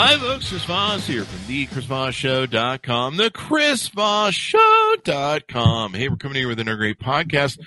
Hi, 0.00 0.16
folks. 0.16 0.48
Chris 0.48 0.64
Voss 0.64 1.08
here 1.08 1.24
from 1.24 1.44
the 1.48 1.66
ChrisVossShow.com, 1.66 3.16
the 3.16 3.30
ChrisVossShow.com. 3.30 5.94
Hey, 5.94 6.08
we're 6.08 6.14
coming 6.14 6.36
here 6.36 6.46
with 6.46 6.60
another 6.60 6.76
great 6.76 7.00
podcast. 7.00 7.58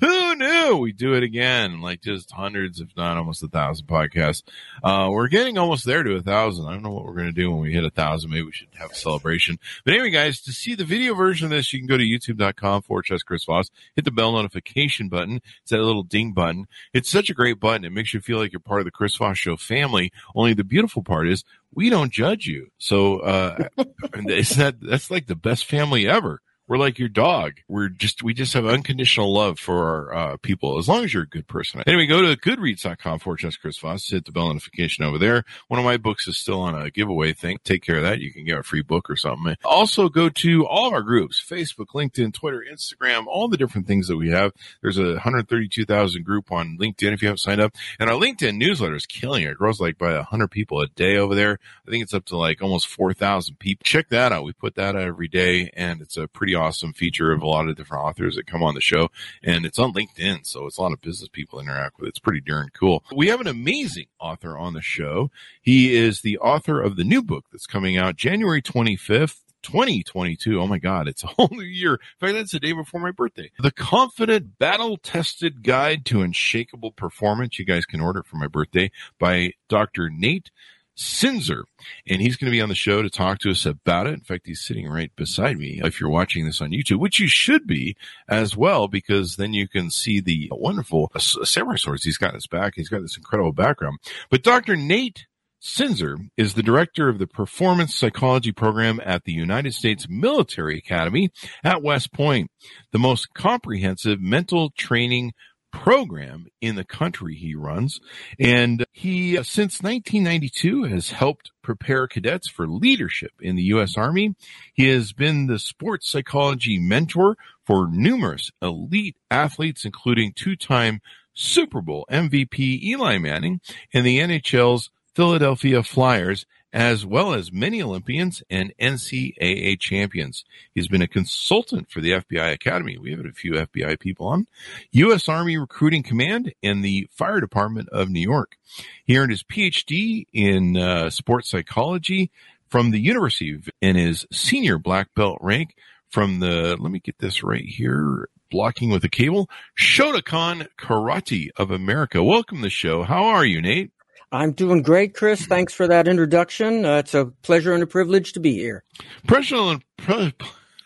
Who 0.00 0.34
knew 0.36 0.76
we 0.76 0.92
do 0.92 1.14
it 1.14 1.22
again? 1.22 1.80
Like 1.80 2.02
just 2.02 2.30
hundreds, 2.30 2.80
if 2.80 2.88
not 2.96 3.16
almost 3.16 3.42
a 3.42 3.48
thousand 3.48 3.86
podcasts. 3.86 4.42
Uh, 4.82 5.08
we're 5.10 5.28
getting 5.28 5.58
almost 5.58 5.84
there 5.84 6.02
to 6.02 6.16
a 6.16 6.22
thousand. 6.22 6.66
I 6.66 6.72
don't 6.72 6.82
know 6.82 6.90
what 6.90 7.04
we're 7.04 7.14
going 7.14 7.26
to 7.26 7.32
do 7.32 7.50
when 7.50 7.60
we 7.60 7.72
hit 7.72 7.84
a 7.84 7.90
thousand. 7.90 8.30
Maybe 8.30 8.42
we 8.42 8.52
should 8.52 8.68
have 8.74 8.90
a 8.90 8.94
celebration. 8.94 9.58
But 9.84 9.94
anyway, 9.94 10.10
guys, 10.10 10.40
to 10.42 10.52
see 10.52 10.74
the 10.74 10.84
video 10.84 11.14
version 11.14 11.46
of 11.46 11.50
this, 11.50 11.72
you 11.72 11.78
can 11.78 11.86
go 11.86 11.96
to 11.96 12.04
youtube.com 12.04 12.82
forward 12.82 13.06
slash 13.06 13.20
Chris 13.20 13.44
Voss. 13.44 13.70
Hit 13.94 14.04
the 14.04 14.10
bell 14.10 14.32
notification 14.32 15.08
button. 15.08 15.40
It's 15.62 15.70
that 15.70 15.78
little 15.78 16.02
ding 16.02 16.32
button. 16.32 16.66
It's 16.92 17.10
such 17.10 17.30
a 17.30 17.34
great 17.34 17.60
button. 17.60 17.84
It 17.84 17.92
makes 17.92 18.12
you 18.12 18.20
feel 18.20 18.38
like 18.38 18.52
you're 18.52 18.60
part 18.60 18.80
of 18.80 18.86
the 18.86 18.90
Chris 18.90 19.16
Voss 19.16 19.38
Show 19.38 19.56
family. 19.56 20.12
Only 20.34 20.54
the 20.54 20.64
beautiful 20.64 21.02
part 21.02 21.28
is 21.28 21.44
we 21.72 21.90
don't 21.90 22.12
judge 22.12 22.46
you. 22.46 22.70
So, 22.78 23.18
uh, 23.20 23.68
it's 24.14 24.56
not, 24.56 24.80
that's 24.80 25.10
like 25.10 25.26
the 25.26 25.36
best 25.36 25.66
family 25.66 26.08
ever. 26.08 26.40
We're 26.68 26.78
like 26.78 26.98
your 26.98 27.08
dog. 27.08 27.60
We're 27.68 27.88
just, 27.88 28.22
we 28.22 28.34
just 28.34 28.54
have 28.54 28.66
unconditional 28.66 29.32
love 29.32 29.58
for 29.58 29.88
our 29.88 30.14
uh, 30.14 30.36
people 30.38 30.78
as 30.78 30.88
long 30.88 31.04
as 31.04 31.14
you're 31.14 31.22
a 31.22 31.28
good 31.28 31.46
person. 31.46 31.82
Anyway, 31.86 32.06
go 32.06 32.22
to 32.22 32.36
goodreads.com 32.36 33.20
for 33.20 33.36
just 33.36 33.60
Chris 33.60 33.78
Voss. 33.78 34.08
Hit 34.10 34.24
the 34.24 34.32
bell 34.32 34.48
notification 34.48 35.04
over 35.04 35.16
there. 35.18 35.44
One 35.68 35.78
of 35.78 35.84
my 35.84 35.96
books 35.96 36.26
is 36.26 36.38
still 36.38 36.60
on 36.60 36.74
a 36.74 36.90
giveaway 36.90 37.32
thing. 37.32 37.58
Take 37.62 37.84
care 37.84 37.98
of 37.98 38.02
that. 38.02 38.18
You 38.18 38.32
can 38.32 38.44
get 38.44 38.58
a 38.58 38.64
free 38.64 38.82
book 38.82 39.08
or 39.08 39.16
something. 39.16 39.56
Also 39.64 40.08
go 40.08 40.28
to 40.28 40.66
all 40.66 40.88
of 40.88 40.92
our 40.92 41.02
groups, 41.02 41.40
Facebook, 41.40 41.88
LinkedIn, 41.94 42.34
Twitter, 42.34 42.64
Instagram, 42.68 43.26
all 43.26 43.48
the 43.48 43.56
different 43.56 43.86
things 43.86 44.08
that 44.08 44.16
we 44.16 44.30
have. 44.30 44.52
There's 44.82 44.98
a 44.98 45.12
132,000 45.12 46.24
group 46.24 46.50
on 46.50 46.78
LinkedIn 46.80 47.12
if 47.12 47.22
you 47.22 47.28
haven't 47.28 47.38
signed 47.38 47.60
up. 47.60 47.74
And 48.00 48.10
our 48.10 48.16
LinkedIn 48.16 48.56
newsletter 48.56 48.96
is 48.96 49.06
killing 49.06 49.44
it. 49.44 49.50
It 49.50 49.58
grows 49.58 49.80
like 49.80 49.98
by 49.98 50.14
100 50.14 50.48
people 50.48 50.80
a 50.80 50.88
day 50.88 51.16
over 51.16 51.34
there. 51.34 51.60
I 51.86 51.90
think 51.90 52.02
it's 52.02 52.14
up 52.14 52.24
to 52.26 52.36
like 52.36 52.60
almost 52.60 52.88
4,000 52.88 53.58
people. 53.60 53.84
Check 53.84 54.08
that 54.08 54.32
out. 54.32 54.44
We 54.44 54.52
put 54.52 54.74
that 54.74 54.96
out 54.96 55.02
every 55.02 55.28
day 55.28 55.70
and 55.74 56.00
it's 56.00 56.16
a 56.16 56.26
pretty 56.26 56.55
awesome 56.56 56.92
feature 56.92 57.32
of 57.32 57.42
a 57.42 57.46
lot 57.46 57.68
of 57.68 57.76
different 57.76 58.04
authors 58.04 58.36
that 58.36 58.46
come 58.46 58.62
on 58.62 58.74
the 58.74 58.80
show. 58.80 59.08
And 59.42 59.64
it's 59.64 59.78
on 59.78 59.92
LinkedIn, 59.92 60.46
so 60.46 60.66
it's 60.66 60.78
a 60.78 60.82
lot 60.82 60.92
of 60.92 61.00
business 61.00 61.28
people 61.28 61.60
interact 61.60 61.98
with. 61.98 62.08
It's 62.08 62.18
pretty 62.18 62.40
darn 62.40 62.70
cool. 62.74 63.04
We 63.14 63.28
have 63.28 63.40
an 63.40 63.46
amazing 63.46 64.06
author 64.18 64.56
on 64.56 64.74
the 64.74 64.82
show. 64.82 65.30
He 65.62 65.94
is 65.94 66.22
the 66.22 66.38
author 66.38 66.80
of 66.80 66.96
the 66.96 67.04
new 67.04 67.22
book 67.22 67.46
that's 67.52 67.66
coming 67.66 67.96
out 67.96 68.16
January 68.16 68.62
25th. 68.62 69.40
2022. 69.62 70.60
Oh 70.60 70.68
my 70.68 70.78
God, 70.78 71.08
it's 71.08 71.24
a 71.24 71.26
whole 71.36 71.48
new 71.50 71.64
year. 71.64 71.94
In 71.94 71.98
fact, 72.20 72.34
that's 72.34 72.52
the 72.52 72.60
day 72.60 72.72
before 72.72 73.00
my 73.00 73.10
birthday. 73.10 73.50
The 73.58 73.72
Confident 73.72 74.58
Battle 74.60 74.96
Tested 74.96 75.64
Guide 75.64 76.04
to 76.06 76.22
Unshakable 76.22 76.92
Performance. 76.92 77.58
You 77.58 77.64
guys 77.64 77.84
can 77.84 78.00
order 78.00 78.22
for 78.22 78.36
my 78.36 78.46
birthday 78.46 78.92
by 79.18 79.54
Dr. 79.68 80.08
Nate 80.08 80.52
Zinsser. 80.96 81.64
And 82.08 82.22
he's 82.22 82.36
going 82.36 82.50
to 82.50 82.56
be 82.56 82.60
on 82.60 82.68
the 82.68 82.74
show 82.74 83.02
to 83.02 83.10
talk 83.10 83.38
to 83.40 83.50
us 83.50 83.66
about 83.66 84.06
it. 84.06 84.14
In 84.14 84.20
fact, 84.20 84.46
he's 84.46 84.60
sitting 84.60 84.88
right 84.88 85.14
beside 85.16 85.58
me. 85.58 85.80
If 85.84 86.00
you're 86.00 86.10
watching 86.10 86.46
this 86.46 86.60
on 86.60 86.70
YouTube, 86.70 86.98
which 86.98 87.18
you 87.18 87.28
should 87.28 87.66
be 87.66 87.96
as 88.28 88.56
well, 88.56 88.88
because 88.88 89.36
then 89.36 89.52
you 89.52 89.68
can 89.68 89.90
see 89.90 90.20
the 90.20 90.48
wonderful 90.52 91.10
samurai 91.18 91.76
swords 91.76 92.04
he's 92.04 92.18
got 92.18 92.30
in 92.30 92.36
his 92.36 92.46
back. 92.46 92.74
He's 92.76 92.88
got 92.88 93.02
this 93.02 93.16
incredible 93.16 93.52
background. 93.52 93.98
But 94.30 94.42
Dr. 94.42 94.76
Nate 94.76 95.26
Zinsser 95.62 96.28
is 96.36 96.54
the 96.54 96.62
director 96.62 97.08
of 97.08 97.18
the 97.18 97.26
performance 97.26 97.94
psychology 97.94 98.52
program 98.52 99.00
at 99.04 99.24
the 99.24 99.32
United 99.32 99.74
States 99.74 100.06
Military 100.08 100.78
Academy 100.78 101.30
at 101.64 101.82
West 101.82 102.12
Point, 102.12 102.50
the 102.92 102.98
most 102.98 103.34
comprehensive 103.34 104.20
mental 104.20 104.70
training 104.76 105.32
program 105.76 106.46
in 106.60 106.74
the 106.74 106.84
country 106.84 107.34
he 107.34 107.54
runs. 107.54 108.00
And 108.40 108.86
he, 108.92 109.36
uh, 109.36 109.42
since 109.42 109.82
1992, 109.82 110.84
has 110.84 111.10
helped 111.10 111.52
prepare 111.62 112.06
cadets 112.06 112.48
for 112.48 112.66
leadership 112.66 113.32
in 113.40 113.56
the 113.56 113.62
U.S. 113.64 113.96
Army. 113.96 114.34
He 114.72 114.88
has 114.88 115.12
been 115.12 115.46
the 115.46 115.58
sports 115.58 116.10
psychology 116.10 116.78
mentor 116.78 117.36
for 117.64 117.88
numerous 117.90 118.50
elite 118.62 119.16
athletes, 119.30 119.84
including 119.84 120.32
two-time 120.32 121.00
Super 121.34 121.82
Bowl 121.82 122.06
MVP 122.10 122.82
Eli 122.82 123.18
Manning 123.18 123.60
and 123.92 124.06
the 124.06 124.18
NHL's 124.18 124.90
Philadelphia 125.14 125.82
Flyers 125.82 126.46
as 126.76 127.06
well 127.06 127.32
as 127.32 127.50
many 127.50 127.80
Olympians 127.80 128.42
and 128.50 128.70
NCAA 128.78 129.80
champions. 129.80 130.44
He's 130.74 130.88
been 130.88 131.00
a 131.00 131.08
consultant 131.08 131.90
for 131.90 132.02
the 132.02 132.10
FBI 132.10 132.52
Academy. 132.52 132.98
We 132.98 133.12
have 133.12 133.24
a 133.24 133.32
few 133.32 133.52
FBI 133.52 133.98
people 133.98 134.26
on. 134.26 134.46
U.S. 134.90 135.26
Army 135.26 135.56
Recruiting 135.56 136.02
Command 136.02 136.52
and 136.62 136.84
the 136.84 137.08
Fire 137.10 137.40
Department 137.40 137.88
of 137.88 138.10
New 138.10 138.20
York. 138.20 138.58
He 139.06 139.16
earned 139.16 139.30
his 139.30 139.42
PhD 139.42 140.26
in 140.34 140.76
uh, 140.76 141.08
sports 141.08 141.48
psychology 141.48 142.30
from 142.68 142.90
the 142.90 143.00
University 143.00 143.58
in 143.80 143.96
his 143.96 144.26
senior 144.30 144.76
black 144.76 145.14
belt 145.14 145.38
rank 145.40 145.76
from 146.10 146.40
the, 146.40 146.76
let 146.78 146.92
me 146.92 146.98
get 146.98 147.18
this 147.20 147.42
right 147.42 147.64
here, 147.64 148.28
blocking 148.50 148.90
with 148.90 149.02
a 149.02 149.08
cable, 149.08 149.48
Shotokan 149.80 150.68
Karate 150.78 151.48
of 151.56 151.70
America. 151.70 152.22
Welcome 152.22 152.58
to 152.58 152.64
the 152.64 152.70
show. 152.70 153.02
How 153.02 153.24
are 153.24 153.46
you, 153.46 153.62
Nate? 153.62 153.92
I'm 154.36 154.52
doing 154.52 154.82
great, 154.82 155.14
Chris. 155.14 155.46
Thanks 155.46 155.72
for 155.72 155.88
that 155.88 156.06
introduction. 156.06 156.84
Uh, 156.84 156.98
it's 156.98 157.14
a 157.14 157.26
pleasure 157.42 157.72
and 157.72 157.82
a 157.82 157.86
privilege 157.86 158.32
to 158.34 158.40
be 158.40 158.52
here. 158.52 158.84
Pleasure 159.26 159.56
and 159.56 159.82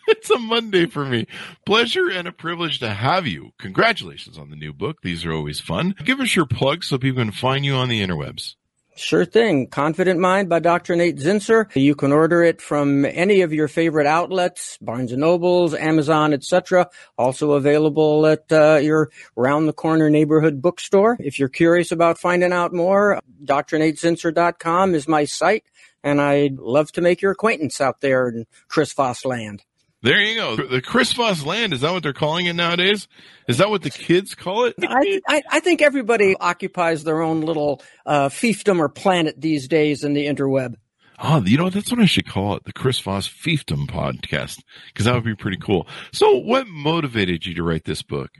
it's 0.08 0.30
a 0.30 0.38
Monday 0.38 0.86
for 0.86 1.04
me. 1.04 1.26
Pleasure 1.66 2.08
and 2.08 2.28
a 2.28 2.32
privilege 2.32 2.78
to 2.78 2.90
have 2.90 3.26
you. 3.26 3.50
Congratulations 3.58 4.38
on 4.38 4.50
the 4.50 4.56
new 4.56 4.72
book. 4.72 5.02
These 5.02 5.24
are 5.24 5.32
always 5.32 5.58
fun. 5.60 5.94
Give 6.04 6.20
us 6.20 6.36
your 6.36 6.46
plug 6.46 6.84
so 6.84 6.96
people 6.98 7.22
can 7.22 7.32
find 7.32 7.64
you 7.64 7.74
on 7.74 7.88
the 7.88 8.00
interwebs. 8.00 8.54
Sure 9.00 9.24
thing. 9.24 9.66
Confident 9.66 10.20
Mind 10.20 10.50
by 10.50 10.58
Dr. 10.58 10.94
Nate 10.94 11.16
Zinsser. 11.16 11.74
You 11.74 11.94
can 11.94 12.12
order 12.12 12.42
it 12.42 12.60
from 12.60 13.06
any 13.06 13.40
of 13.40 13.50
your 13.50 13.66
favorite 13.66 14.06
outlets, 14.06 14.76
Barnes 14.82 15.10
and 15.10 15.22
Nobles, 15.22 15.74
Amazon, 15.74 16.34
etc. 16.34 16.90
Also 17.16 17.52
available 17.52 18.26
at 18.26 18.52
uh, 18.52 18.76
your 18.76 19.10
round 19.34 19.66
the 19.66 19.72
corner 19.72 20.10
neighborhood 20.10 20.60
bookstore. 20.60 21.16
If 21.18 21.38
you're 21.38 21.48
curious 21.48 21.90
about 21.90 22.18
finding 22.18 22.52
out 22.52 22.74
more, 22.74 23.18
drnatezinsser.com 23.42 24.94
is 24.94 25.08
my 25.08 25.24
site, 25.24 25.64
and 26.04 26.20
I'd 26.20 26.58
love 26.58 26.92
to 26.92 27.00
make 27.00 27.22
your 27.22 27.32
acquaintance 27.32 27.80
out 27.80 28.02
there 28.02 28.28
in 28.28 28.44
Chris 28.68 28.92
Voss 28.92 29.24
land. 29.24 29.64
There 30.02 30.20
you 30.20 30.34
go. 30.34 30.56
The 30.56 30.80
Chris 30.80 31.12
Voss 31.12 31.44
land, 31.44 31.74
is 31.74 31.82
that 31.82 31.92
what 31.92 32.02
they're 32.02 32.14
calling 32.14 32.46
it 32.46 32.54
nowadays? 32.54 33.06
Is 33.46 33.58
that 33.58 33.68
what 33.68 33.82
the 33.82 33.90
kids 33.90 34.34
call 34.34 34.64
it? 34.64 34.74
I, 34.80 35.20
I, 35.28 35.42
I 35.50 35.60
think 35.60 35.82
everybody 35.82 36.34
occupies 36.40 37.04
their 37.04 37.20
own 37.20 37.42
little 37.42 37.82
uh, 38.06 38.30
fiefdom 38.30 38.78
or 38.78 38.88
planet 38.88 39.38
these 39.38 39.68
days 39.68 40.02
in 40.02 40.14
the 40.14 40.26
interweb. 40.26 40.76
Oh, 41.22 41.42
you 41.44 41.58
know, 41.58 41.68
that's 41.68 41.90
what 41.90 42.00
I 42.00 42.06
should 42.06 42.26
call 42.26 42.56
it. 42.56 42.64
The 42.64 42.72
Chris 42.72 42.98
Voss 43.00 43.28
Fiefdom 43.28 43.86
podcast, 43.88 44.62
because 44.86 45.04
that 45.04 45.14
would 45.14 45.24
be 45.24 45.34
pretty 45.34 45.58
cool. 45.58 45.86
So 46.12 46.38
what 46.38 46.66
motivated 46.66 47.44
you 47.44 47.52
to 47.56 47.62
write 47.62 47.84
this 47.84 48.00
book? 48.00 48.30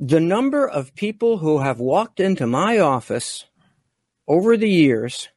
The 0.00 0.20
number 0.20 0.66
of 0.66 0.94
people 0.94 1.38
who 1.38 1.58
have 1.58 1.78
walked 1.78 2.20
into 2.20 2.46
my 2.46 2.78
office 2.78 3.44
over 4.26 4.56
the 4.56 4.70
years 4.70 5.28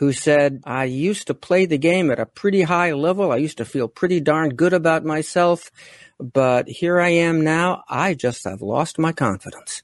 who 0.00 0.14
said, 0.14 0.62
I 0.64 0.84
used 0.84 1.26
to 1.26 1.34
play 1.34 1.66
the 1.66 1.76
game 1.76 2.10
at 2.10 2.18
a 2.18 2.24
pretty 2.24 2.62
high 2.62 2.92
level. 2.92 3.32
I 3.32 3.36
used 3.36 3.58
to 3.58 3.66
feel 3.66 3.86
pretty 3.86 4.18
darn 4.18 4.54
good 4.54 4.72
about 4.72 5.04
myself. 5.04 5.70
But 6.18 6.68
here 6.68 6.98
I 6.98 7.10
am 7.10 7.44
now. 7.44 7.84
I 7.86 8.14
just 8.14 8.44
have 8.44 8.62
lost 8.62 8.98
my 8.98 9.12
confidence. 9.12 9.82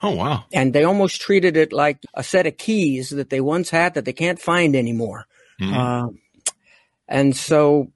Oh, 0.00 0.14
wow. 0.14 0.44
And 0.54 0.72
they 0.72 0.84
almost 0.84 1.20
treated 1.20 1.58
it 1.58 1.70
like 1.70 1.98
a 2.14 2.22
set 2.22 2.46
of 2.46 2.56
keys 2.56 3.10
that 3.10 3.28
they 3.28 3.42
once 3.42 3.68
had 3.68 3.92
that 3.92 4.06
they 4.06 4.14
can't 4.14 4.40
find 4.40 4.74
anymore. 4.74 5.26
Mm-hmm. 5.60 5.76
Uh, 5.76 6.08
and 7.06 7.36
so 7.36 7.92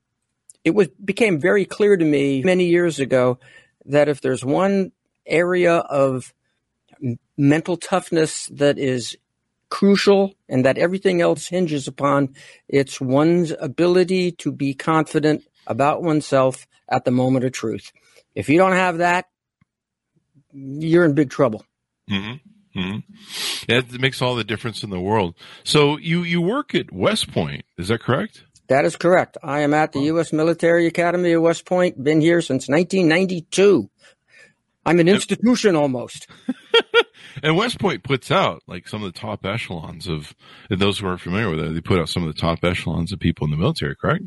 it 0.65 0.75
was 0.75 0.89
became 1.03 1.41
very 1.41 1.65
clear 1.65 1.97
to 1.97 2.05
me 2.05 2.43
many 2.43 2.67
years 2.67 3.01
ago 3.01 3.39
that 3.87 4.11
if 4.11 4.21
there's 4.21 4.45
one 4.45 4.93
area 5.25 5.77
of 5.77 6.35
mental 7.39 7.79
toughness 7.79 8.45
that 8.53 8.79
is 8.79 9.17
crucial 9.73 10.35
and 10.51 10.67
that 10.67 10.77
everything 10.77 11.23
else 11.23 11.49
hinges 11.49 11.89
upon 11.89 12.35
it's 12.69 13.01
one's 13.01 13.55
ability 13.59 14.31
to 14.31 14.53
be 14.53 14.75
confident 14.75 15.43
about 15.67 16.03
oneself 16.03 16.67
at 16.91 17.07
the 17.07 17.11
moment 17.11 17.47
of 17.47 17.53
truth. 17.53 17.91
If 18.35 18.51
you 18.51 18.59
don't 18.59 18.75
have 18.75 18.99
that, 18.99 19.31
you're 20.53 21.07
in 21.07 21.15
big 21.15 21.31
trouble. 21.31 21.65
Mm-hmm. 22.11 22.79
Mm-hmm. 22.79 23.73
It 23.73 23.99
makes 23.99 24.21
all 24.21 24.35
the 24.35 24.45
difference 24.45 24.83
in 24.83 24.91
the 24.91 25.01
world. 25.01 25.37
So 25.65 25.97
you 25.97 26.23
you 26.23 26.43
work 26.43 26.75
at 26.75 26.93
West 26.93 27.33
Point, 27.33 27.65
is 27.79 27.89
that 27.89 28.03
correct? 28.03 28.45
That 28.69 28.85
is 28.85 28.97
correct. 28.97 29.39
I 29.43 29.61
am 29.61 29.73
at 29.73 29.93
the 29.93 30.01
U.S. 30.13 30.35
Military 30.35 30.87
Academy 30.87 31.33
of 31.33 31.43
West 31.43 31.65
Point. 31.65 32.03
Been 32.03 32.21
here 32.21 32.43
since 32.43 32.69
1992. 32.69 33.89
I'm 34.85 35.01
an 35.01 35.09
institution 35.09 35.77
almost. 35.77 36.27
and 37.43 37.57
West 37.57 37.79
Point 37.79 38.03
puts 38.03 38.31
out 38.31 38.63
like 38.67 38.89
some 38.89 39.03
of 39.03 39.13
the 39.13 39.19
top 39.19 39.45
echelons 39.45 40.09
of 40.09 40.35
those 40.71 40.99
who 40.99 41.07
aren't 41.07 41.21
familiar 41.21 41.51
with 41.51 41.61
it. 41.61 41.75
They 41.75 41.81
put 41.81 42.01
out 42.01 42.09
some 42.09 42.27
of 42.27 42.35
the 42.35 42.41
top 42.41 42.65
echelons 42.65 43.13
of 43.13 43.19
people 43.19 43.45
in 43.45 43.51
the 43.51 43.57
military, 43.57 43.97
correct? 43.97 44.25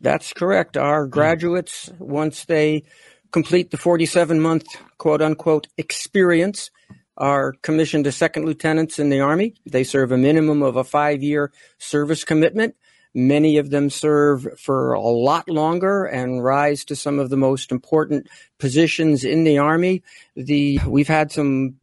That's 0.00 0.32
correct. 0.32 0.76
Our 0.76 1.06
graduates, 1.06 1.90
once 1.98 2.44
they 2.44 2.84
complete 3.32 3.70
the 3.70 3.76
47 3.76 4.40
month 4.40 4.66
quote 4.98 5.22
unquote 5.22 5.66
experience, 5.76 6.70
are 7.16 7.52
commissioned 7.62 8.06
as 8.06 8.16
second 8.16 8.46
lieutenants 8.46 8.98
in 8.98 9.10
the 9.10 9.20
Army. 9.20 9.54
They 9.66 9.84
serve 9.84 10.12
a 10.12 10.16
minimum 10.16 10.62
of 10.62 10.76
a 10.76 10.84
five 10.84 11.22
year 11.22 11.52
service 11.78 12.24
commitment. 12.24 12.76
Many 13.14 13.56
of 13.56 13.70
them 13.70 13.90
serve 13.90 14.46
for 14.60 14.92
a 14.92 15.00
lot 15.00 15.48
longer 15.48 16.04
and 16.04 16.44
rise 16.44 16.84
to 16.84 16.96
some 16.96 17.18
of 17.18 17.30
the 17.30 17.36
most 17.36 17.72
important 17.72 18.28
positions 18.58 19.24
in 19.24 19.44
the 19.44 19.58
Army. 19.58 20.02
The, 20.36 20.78
we've 20.86 21.08
had 21.08 21.32
some 21.32 21.76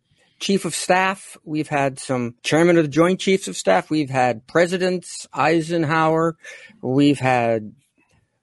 chief 0.45 0.63
of 0.63 0.75
staff. 0.75 1.37
We've 1.43 1.67
had 1.67 1.97
some 1.97 2.35
chairman 2.43 2.77
of 2.77 2.83
the 2.83 2.89
joint 2.89 3.19
chiefs 3.19 3.47
of 3.47 3.57
staff. 3.57 3.89
We've 3.89 4.11
had 4.11 4.45
presidents, 4.45 5.27
Eisenhower. 5.33 6.37
We've 6.83 7.17
had 7.17 7.73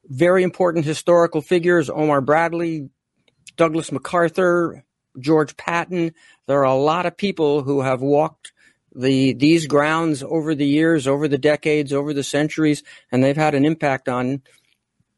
very 0.07 0.43
important 0.43 0.85
historical 0.85 1.41
figures, 1.43 1.89
Omar 1.89 2.21
Bradley, 2.21 2.91
Douglas 3.57 3.93
MacArthur, 3.93 4.83
George 5.21 5.57
Patton. 5.57 6.13
There 6.49 6.59
are 6.59 6.65
a 6.65 6.75
lot 6.75 7.07
of 7.07 7.17
people 7.17 7.63
who 7.63 7.83
have 7.83 8.03
walked 8.03 8.53
the 8.93 9.35
these 9.35 9.69
grounds 9.69 10.25
over 10.25 10.57
the 10.57 10.67
years, 10.67 11.07
over 11.07 11.29
the 11.29 11.39
decades, 11.39 11.93
over 11.93 12.13
the 12.13 12.25
centuries, 12.25 12.83
and 13.13 13.23
they've 13.23 13.37
had 13.37 13.55
an 13.55 13.65
impact 13.65 14.09
on 14.09 14.43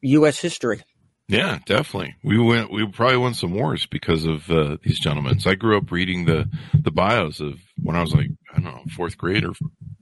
U.S. 0.01 0.39
history. 0.39 0.83
Yeah, 1.27 1.57
definitely. 1.65 2.15
We 2.23 2.37
went. 2.37 2.71
We 2.71 2.85
probably 2.87 3.17
won 3.17 3.33
some 3.33 3.53
wars 3.53 3.87
because 3.87 4.25
of 4.25 4.49
uh, 4.51 4.77
these 4.83 4.99
gentlemen. 4.99 5.39
So 5.39 5.49
I 5.49 5.55
grew 5.55 5.75
up 5.75 5.91
reading 5.91 6.25
the 6.25 6.47
the 6.73 6.91
bios 6.91 7.39
of 7.39 7.59
when 7.81 7.95
I 7.95 8.01
was 8.01 8.13
like 8.13 8.29
I 8.51 8.59
don't 8.59 8.65
know 8.65 8.83
fourth 8.95 9.17
grade 9.17 9.43
or 9.43 9.53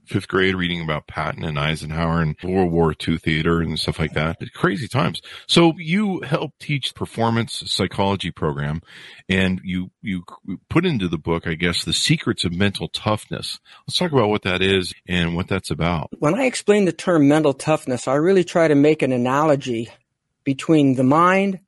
fifth 0.05 0.27
grade, 0.27 0.53
reading 0.53 0.81
about 0.81 1.07
Patton 1.07 1.45
and 1.45 1.57
Eisenhower 1.57 2.21
and 2.21 2.35
World 2.43 2.73
War 2.73 2.93
II 3.07 3.17
theater 3.17 3.61
and 3.61 3.79
stuff 3.79 3.99
like 3.99 4.13
that. 4.13 4.37
Crazy 4.53 4.89
times. 4.89 5.21
So 5.47 5.73
you 5.77 6.21
helped 6.21 6.59
teach 6.59 6.93
performance 6.93 7.63
psychology 7.67 8.31
program, 8.31 8.81
and 9.29 9.61
you 9.63 9.91
you 10.01 10.25
put 10.69 10.85
into 10.85 11.07
the 11.07 11.17
book, 11.17 11.47
I 11.47 11.53
guess, 11.53 11.85
the 11.85 11.93
secrets 11.93 12.43
of 12.43 12.51
mental 12.51 12.89
toughness. 12.89 13.61
Let's 13.87 13.97
talk 13.97 14.11
about 14.11 14.27
what 14.27 14.41
that 14.41 14.61
is 14.61 14.93
and 15.07 15.37
what 15.37 15.47
that's 15.47 15.71
about. 15.71 16.09
When 16.19 16.35
I 16.35 16.43
explain 16.43 16.83
the 16.83 16.91
term 16.91 17.29
mental 17.29 17.53
toughness, 17.53 18.09
I 18.09 18.15
really 18.15 18.43
try 18.43 18.67
to 18.67 18.75
make 18.75 19.01
an 19.01 19.13
analogy 19.13 19.89
between 20.43 20.95
the 20.95 21.03
mind 21.03 21.59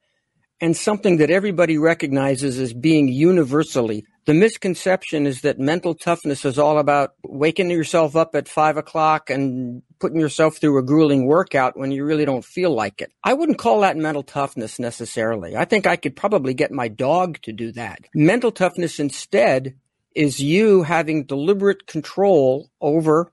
and 0.61 0.75
something 0.75 1.17
that 1.17 1.29
everybody 1.29 1.77
recognizes 1.77 2.59
as 2.59 2.73
being 2.73 3.07
universally. 3.07 4.05
The 4.25 4.33
misconception 4.33 5.27
is 5.27 5.41
that 5.41 5.59
mental 5.59 5.93
toughness 5.93 6.45
is 6.45 6.57
all 6.57 6.79
about 6.79 7.11
waking 7.23 7.69
yourself 7.69 8.15
up 8.15 8.33
at 8.33 8.47
five 8.47 8.77
o'clock 8.77 9.29
and 9.29 9.83
putting 9.99 10.19
yourself 10.19 10.57
through 10.57 10.79
a 10.79 10.83
grueling 10.83 11.27
workout 11.27 11.77
when 11.77 11.91
you 11.91 12.05
really 12.05 12.25
don't 12.25 12.45
feel 12.45 12.73
like 12.73 13.01
it. 13.01 13.11
I 13.23 13.33
wouldn't 13.33 13.59
call 13.59 13.81
that 13.81 13.97
mental 13.97 14.23
toughness 14.23 14.79
necessarily. 14.79 15.55
I 15.55 15.65
think 15.65 15.85
I 15.85 15.97
could 15.97 16.15
probably 16.15 16.53
get 16.53 16.71
my 16.71 16.87
dog 16.87 17.39
to 17.43 17.51
do 17.51 17.71
that. 17.73 17.99
Mental 18.15 18.51
toughness 18.51 18.99
instead 18.99 19.75
is 20.15 20.39
you 20.39 20.83
having 20.83 21.25
deliberate 21.25 21.85
control 21.85 22.71
over 22.81 23.31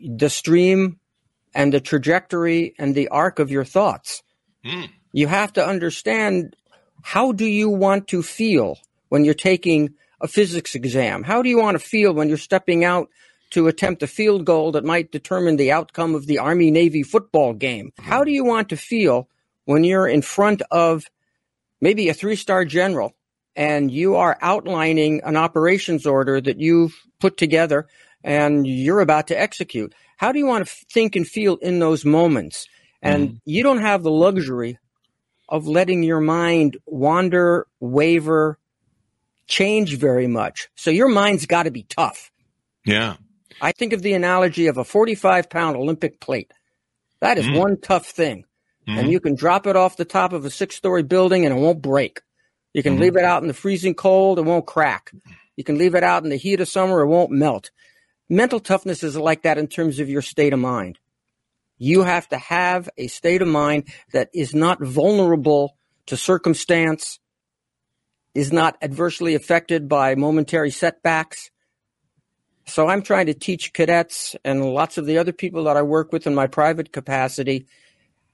the 0.00 0.28
stream 0.28 0.98
and 1.54 1.72
the 1.72 1.80
trajectory 1.80 2.74
and 2.78 2.94
the 2.94 3.08
arc 3.08 3.38
of 3.38 3.50
your 3.50 3.64
thoughts. 3.64 4.22
Mm. 4.68 4.90
You 5.12 5.26
have 5.26 5.52
to 5.54 5.66
understand 5.66 6.54
how 7.02 7.32
do 7.32 7.46
you 7.46 7.70
want 7.70 8.08
to 8.08 8.22
feel 8.22 8.78
when 9.08 9.24
you're 9.24 9.34
taking 9.34 9.94
a 10.20 10.28
physics 10.28 10.74
exam? 10.74 11.22
How 11.22 11.42
do 11.42 11.48
you 11.48 11.58
want 11.58 11.76
to 11.76 11.84
feel 11.84 12.12
when 12.12 12.28
you're 12.28 12.36
stepping 12.36 12.84
out 12.84 13.08
to 13.50 13.66
attempt 13.68 14.02
a 14.02 14.06
field 14.06 14.44
goal 14.44 14.72
that 14.72 14.84
might 14.84 15.10
determine 15.10 15.56
the 15.56 15.72
outcome 15.72 16.14
of 16.14 16.26
the 16.26 16.38
Army 16.38 16.70
Navy 16.70 17.02
football 17.02 17.54
game? 17.54 17.92
How 17.98 18.24
do 18.24 18.30
you 18.30 18.44
want 18.44 18.68
to 18.68 18.76
feel 18.76 19.28
when 19.64 19.84
you're 19.84 20.08
in 20.08 20.22
front 20.22 20.62
of 20.70 21.04
maybe 21.80 22.08
a 22.08 22.14
three 22.14 22.36
star 22.36 22.64
general 22.64 23.14
and 23.56 23.90
you 23.90 24.16
are 24.16 24.38
outlining 24.42 25.22
an 25.24 25.36
operations 25.36 26.06
order 26.06 26.40
that 26.40 26.60
you've 26.60 26.94
put 27.20 27.36
together 27.36 27.86
and 28.22 28.66
you're 28.66 29.00
about 29.00 29.28
to 29.28 29.40
execute? 29.40 29.94
How 30.18 30.32
do 30.32 30.38
you 30.38 30.46
want 30.46 30.66
to 30.66 30.74
think 30.92 31.16
and 31.16 31.26
feel 31.26 31.56
in 31.56 31.78
those 31.78 32.04
moments? 32.04 32.66
And 33.02 33.30
mm. 33.30 33.40
you 33.44 33.62
don't 33.62 33.80
have 33.80 34.02
the 34.02 34.10
luxury 34.10 34.78
of 35.48 35.66
letting 35.66 36.02
your 36.02 36.20
mind 36.20 36.76
wander, 36.86 37.66
waver, 37.80 38.58
change 39.46 39.96
very 39.96 40.26
much. 40.26 40.68
So 40.76 40.90
your 40.90 41.08
mind's 41.08 41.46
got 41.46 41.64
to 41.64 41.70
be 41.70 41.84
tough. 41.84 42.30
Yeah. 42.84 43.16
I 43.60 43.72
think 43.72 43.92
of 43.92 44.02
the 44.02 44.12
analogy 44.12 44.66
of 44.66 44.76
a 44.76 44.84
45 44.84 45.48
pound 45.50 45.76
Olympic 45.76 46.20
plate. 46.20 46.52
That 47.20 47.38
is 47.38 47.46
mm. 47.46 47.58
one 47.58 47.80
tough 47.80 48.06
thing. 48.06 48.44
Mm. 48.86 48.98
And 48.98 49.10
you 49.10 49.20
can 49.20 49.34
drop 49.34 49.66
it 49.66 49.76
off 49.76 49.96
the 49.96 50.04
top 50.04 50.32
of 50.32 50.44
a 50.44 50.50
six 50.50 50.76
story 50.76 51.02
building 51.02 51.44
and 51.44 51.56
it 51.56 51.60
won't 51.60 51.82
break. 51.82 52.20
You 52.74 52.82
can 52.82 53.00
leave 53.00 53.16
it 53.16 53.24
out 53.24 53.42
in 53.42 53.48
the 53.48 53.54
freezing 53.54 53.94
cold, 53.94 54.38
it 54.38 54.42
won't 54.42 54.66
crack. 54.66 55.12
You 55.56 55.64
can 55.64 55.78
leave 55.78 55.94
it 55.94 56.04
out 56.04 56.22
in 56.22 56.30
the 56.30 56.36
heat 56.36 56.60
of 56.60 56.68
summer, 56.68 57.00
it 57.00 57.08
won't 57.08 57.30
melt. 57.30 57.70
Mental 58.28 58.60
toughness 58.60 59.02
is 59.02 59.16
like 59.16 59.42
that 59.42 59.58
in 59.58 59.66
terms 59.66 59.98
of 59.98 60.08
your 60.08 60.22
state 60.22 60.52
of 60.52 60.60
mind. 60.60 60.98
You 61.78 62.02
have 62.02 62.28
to 62.28 62.38
have 62.38 62.88
a 62.96 63.06
state 63.06 63.42
of 63.42 63.48
mind 63.48 63.84
that 64.12 64.30
is 64.34 64.54
not 64.54 64.82
vulnerable 64.82 65.76
to 66.06 66.16
circumstance, 66.16 67.18
is 68.34 68.52
not 68.52 68.76
adversely 68.82 69.34
affected 69.34 69.88
by 69.88 70.14
momentary 70.14 70.70
setbacks. 70.70 71.50
So 72.66 72.88
I'm 72.88 73.02
trying 73.02 73.26
to 73.26 73.34
teach 73.34 73.72
cadets 73.72 74.36
and 74.44 74.64
lots 74.64 74.98
of 74.98 75.06
the 75.06 75.18
other 75.18 75.32
people 75.32 75.64
that 75.64 75.76
I 75.76 75.82
work 75.82 76.12
with 76.12 76.26
in 76.26 76.34
my 76.34 76.46
private 76.46 76.92
capacity 76.92 77.66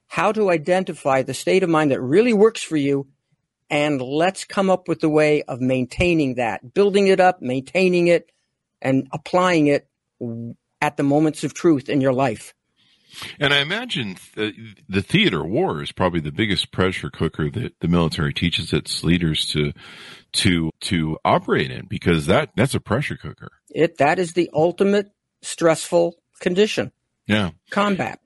how 0.06 0.32
to 0.32 0.50
identify 0.50 1.22
the 1.22 1.34
state 1.34 1.62
of 1.62 1.70
mind 1.70 1.90
that 1.90 2.00
really 2.00 2.32
works 2.32 2.62
for 2.62 2.76
you 2.76 3.08
and 3.70 4.00
let's 4.00 4.44
come 4.44 4.70
up 4.70 4.88
with 4.88 5.02
a 5.02 5.08
way 5.08 5.42
of 5.42 5.60
maintaining 5.60 6.34
that, 6.34 6.74
building 6.74 7.08
it 7.08 7.18
up, 7.18 7.40
maintaining 7.40 8.06
it, 8.08 8.30
and 8.80 9.08
applying 9.12 9.66
it 9.66 9.88
at 10.80 10.96
the 10.96 11.02
moments 11.02 11.44
of 11.44 11.54
truth 11.54 11.88
in 11.88 12.00
your 12.00 12.12
life. 12.12 12.54
And 13.38 13.52
I 13.52 13.60
imagine 13.60 14.16
the 14.34 15.02
theater 15.02 15.44
war 15.44 15.82
is 15.82 15.92
probably 15.92 16.20
the 16.20 16.32
biggest 16.32 16.72
pressure 16.72 17.10
cooker 17.10 17.50
that 17.50 17.80
the 17.80 17.88
military 17.88 18.32
teaches 18.32 18.72
its 18.72 19.04
leaders 19.04 19.46
to 19.48 19.72
to 20.32 20.70
to 20.80 21.18
operate 21.24 21.70
in 21.70 21.86
because 21.86 22.26
that 22.26 22.50
that's 22.56 22.74
a 22.74 22.80
pressure 22.80 23.16
cooker. 23.16 23.52
It 23.70 23.98
that 23.98 24.18
is 24.18 24.32
the 24.32 24.50
ultimate 24.52 25.10
stressful 25.42 26.16
condition. 26.40 26.92
Yeah. 27.26 27.50
Combat. 27.70 28.20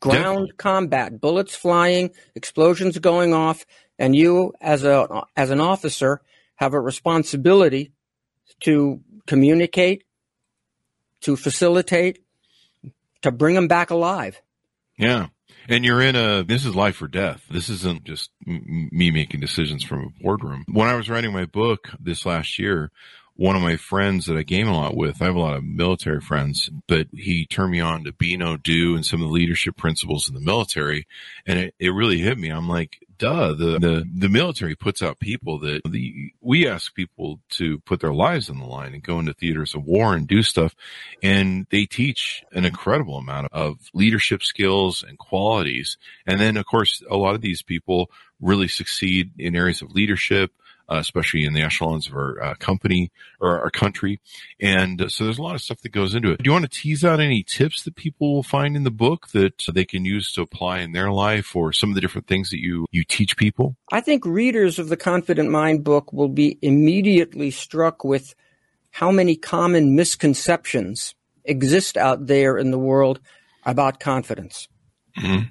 Ground 0.00 0.52
combat, 0.58 1.18
bullets 1.18 1.54
flying, 1.54 2.10
explosions 2.34 2.98
going 2.98 3.32
off, 3.32 3.64
and 3.98 4.14
you 4.14 4.52
as 4.60 4.84
a 4.84 5.24
as 5.34 5.50
an 5.50 5.60
officer 5.60 6.20
have 6.56 6.74
a 6.74 6.80
responsibility 6.80 7.92
to 8.60 9.00
communicate, 9.26 10.04
to 11.22 11.36
facilitate, 11.36 12.23
to 13.24 13.32
bring 13.32 13.54
them 13.54 13.68
back 13.68 13.90
alive. 13.90 14.40
Yeah. 14.96 15.26
And 15.68 15.84
you're 15.84 16.00
in 16.00 16.14
a, 16.14 16.44
this 16.44 16.64
is 16.64 16.74
life 16.74 17.00
or 17.00 17.08
death. 17.08 17.42
This 17.50 17.68
isn't 17.68 18.04
just 18.04 18.30
m- 18.46 18.90
me 18.92 19.10
making 19.10 19.40
decisions 19.40 19.82
from 19.82 20.00
a 20.00 20.22
boardroom. 20.22 20.64
When 20.70 20.88
I 20.88 20.94
was 20.94 21.08
writing 21.08 21.32
my 21.32 21.46
book 21.46 21.88
this 21.98 22.26
last 22.26 22.58
year, 22.58 22.90
one 23.36 23.56
of 23.56 23.62
my 23.62 23.76
friends 23.76 24.26
that 24.26 24.36
I 24.36 24.42
game 24.42 24.68
a 24.68 24.76
lot 24.76 24.96
with, 24.96 25.20
I 25.20 25.26
have 25.26 25.34
a 25.34 25.40
lot 25.40 25.56
of 25.56 25.64
military 25.64 26.20
friends, 26.20 26.70
but 26.86 27.08
he 27.12 27.46
turned 27.46 27.72
me 27.72 27.80
on 27.80 28.04
to 28.04 28.12
be 28.12 28.36
no 28.36 28.56
do 28.56 28.94
and 28.94 29.04
some 29.04 29.20
of 29.20 29.28
the 29.28 29.34
leadership 29.34 29.76
principles 29.76 30.28
in 30.28 30.34
the 30.34 30.40
military. 30.40 31.06
And 31.44 31.58
it, 31.58 31.74
it 31.80 31.88
really 31.88 32.18
hit 32.18 32.38
me. 32.38 32.50
I'm 32.50 32.68
like, 32.68 32.98
duh, 33.18 33.54
the, 33.54 33.78
the, 33.80 34.04
the 34.14 34.28
military 34.28 34.76
puts 34.76 35.02
out 35.02 35.18
people 35.18 35.58
that 35.60 35.80
the, 35.84 36.32
we 36.40 36.68
ask 36.68 36.94
people 36.94 37.40
to 37.50 37.80
put 37.80 38.00
their 38.00 38.14
lives 38.14 38.48
on 38.48 38.58
the 38.60 38.66
line 38.66 38.94
and 38.94 39.02
go 39.02 39.18
into 39.18 39.34
theaters 39.34 39.74
of 39.74 39.84
war 39.84 40.14
and 40.14 40.28
do 40.28 40.42
stuff. 40.42 40.76
And 41.20 41.66
they 41.70 41.86
teach 41.86 42.44
an 42.52 42.64
incredible 42.64 43.16
amount 43.16 43.48
of 43.50 43.78
leadership 43.92 44.44
skills 44.44 45.04
and 45.06 45.18
qualities. 45.18 45.96
And 46.24 46.40
then, 46.40 46.56
of 46.56 46.66
course, 46.66 47.02
a 47.10 47.16
lot 47.16 47.34
of 47.34 47.40
these 47.40 47.62
people 47.62 48.10
really 48.40 48.68
succeed 48.68 49.32
in 49.38 49.56
areas 49.56 49.82
of 49.82 49.92
leadership, 49.92 50.52
uh, 50.88 50.96
especially 50.96 51.44
in 51.44 51.52
the 51.52 51.62
echelons 51.62 52.06
of 52.06 52.14
our 52.14 52.42
uh, 52.42 52.54
company 52.56 53.10
or 53.40 53.60
our 53.60 53.70
country. 53.70 54.20
And 54.60 55.00
uh, 55.02 55.08
so 55.08 55.24
there's 55.24 55.38
a 55.38 55.42
lot 55.42 55.54
of 55.54 55.62
stuff 55.62 55.80
that 55.82 55.92
goes 55.92 56.14
into 56.14 56.30
it. 56.30 56.42
Do 56.42 56.48
you 56.48 56.52
want 56.52 56.70
to 56.70 56.80
tease 56.80 57.04
out 57.04 57.20
any 57.20 57.42
tips 57.42 57.82
that 57.84 57.96
people 57.96 58.34
will 58.34 58.42
find 58.42 58.76
in 58.76 58.84
the 58.84 58.90
book 58.90 59.28
that 59.28 59.62
they 59.72 59.84
can 59.84 60.04
use 60.04 60.32
to 60.32 60.42
apply 60.42 60.80
in 60.80 60.92
their 60.92 61.10
life 61.10 61.54
or 61.56 61.72
some 61.72 61.90
of 61.90 61.94
the 61.94 62.00
different 62.00 62.26
things 62.26 62.50
that 62.50 62.60
you, 62.60 62.86
you 62.90 63.04
teach 63.04 63.36
people? 63.36 63.76
I 63.92 64.00
think 64.00 64.26
readers 64.26 64.78
of 64.78 64.88
the 64.88 64.96
Confident 64.96 65.50
Mind 65.50 65.84
book 65.84 66.12
will 66.12 66.28
be 66.28 66.58
immediately 66.62 67.50
struck 67.50 68.04
with 68.04 68.34
how 68.90 69.10
many 69.10 69.36
common 69.36 69.96
misconceptions 69.96 71.14
exist 71.44 71.96
out 71.96 72.26
there 72.26 72.56
in 72.56 72.70
the 72.70 72.78
world 72.78 73.20
about 73.64 74.00
confidence. 74.00 74.68
Mm-hmm. 75.18 75.46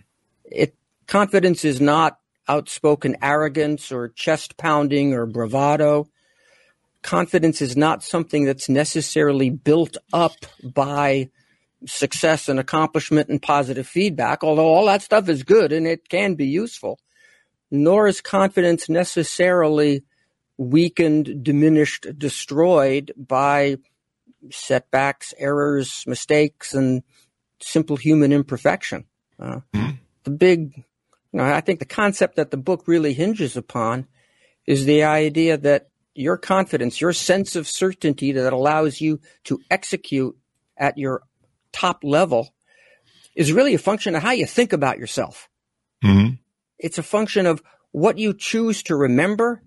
It 0.45 0.75
confidence 1.07 1.65
is 1.65 1.81
not 1.81 2.19
outspoken 2.47 3.17
arrogance 3.21 3.91
or 3.91 4.09
chest 4.09 4.57
pounding 4.57 5.13
or 5.13 5.25
bravado. 5.25 6.07
Confidence 7.01 7.61
is 7.61 7.75
not 7.75 8.03
something 8.03 8.45
that's 8.45 8.69
necessarily 8.69 9.49
built 9.49 9.97
up 10.11 10.35
by 10.63 11.29
success 11.85 12.47
and 12.47 12.59
accomplishment 12.59 13.29
and 13.29 13.41
positive 13.41 13.87
feedback, 13.87 14.43
although 14.43 14.67
all 14.67 14.85
that 14.85 15.01
stuff 15.01 15.27
is 15.27 15.43
good 15.43 15.71
and 15.71 15.85
it 15.85 16.07
can 16.09 16.35
be 16.35 16.47
useful. 16.47 16.99
Nor 17.71 18.07
is 18.07 18.21
confidence 18.21 18.87
necessarily 18.87 20.03
weakened, 20.57 21.43
diminished, 21.43 22.07
destroyed 22.17 23.11
by 23.17 23.77
setbacks, 24.51 25.33
errors, 25.37 26.03
mistakes, 26.05 26.73
and 26.73 27.03
simple 27.59 27.97
human 27.97 28.31
imperfection. 28.31 29.05
Uh, 29.39 29.59
mm-hmm. 29.73 29.91
The 30.23 30.31
big, 30.31 30.83
you 31.33 31.39
know, 31.39 31.45
I 31.45 31.61
think 31.61 31.79
the 31.79 31.85
concept 31.85 32.35
that 32.35 32.51
the 32.51 32.57
book 32.57 32.83
really 32.87 33.13
hinges 33.13 33.57
upon 33.57 34.07
is 34.67 34.85
the 34.85 35.03
idea 35.03 35.57
that 35.57 35.89
your 36.13 36.37
confidence, 36.37 37.01
your 37.01 37.11
sense 37.11 37.55
of 37.55 37.67
certainty 37.67 38.31
that 38.33 38.53
allows 38.53 39.01
you 39.01 39.19
to 39.45 39.59
execute 39.71 40.37
at 40.77 40.97
your 40.97 41.23
top 41.71 42.03
level 42.03 42.53
is 43.35 43.51
really 43.51 43.73
a 43.73 43.79
function 43.79 44.15
of 44.15 44.21
how 44.21 44.31
you 44.31 44.45
think 44.45 44.73
about 44.73 44.99
yourself. 44.99 45.49
Mm-hmm. 46.03 46.35
It's 46.77 46.99
a 46.99 47.03
function 47.03 47.47
of 47.47 47.63
what 47.91 48.19
you 48.19 48.35
choose 48.35 48.83
to 48.83 48.95
remember. 48.95 49.63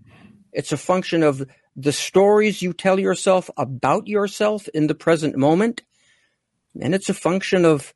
It's 0.52 0.70
a 0.70 0.76
function 0.76 1.24
of 1.24 1.44
the 1.74 1.92
stories 1.92 2.62
you 2.62 2.72
tell 2.72 3.00
yourself 3.00 3.50
about 3.56 4.06
yourself 4.06 4.68
in 4.68 4.86
the 4.86 4.94
present 4.94 5.36
moment. 5.36 5.82
And 6.80 6.94
it's 6.94 7.08
a 7.08 7.14
function 7.14 7.64
of 7.64 7.92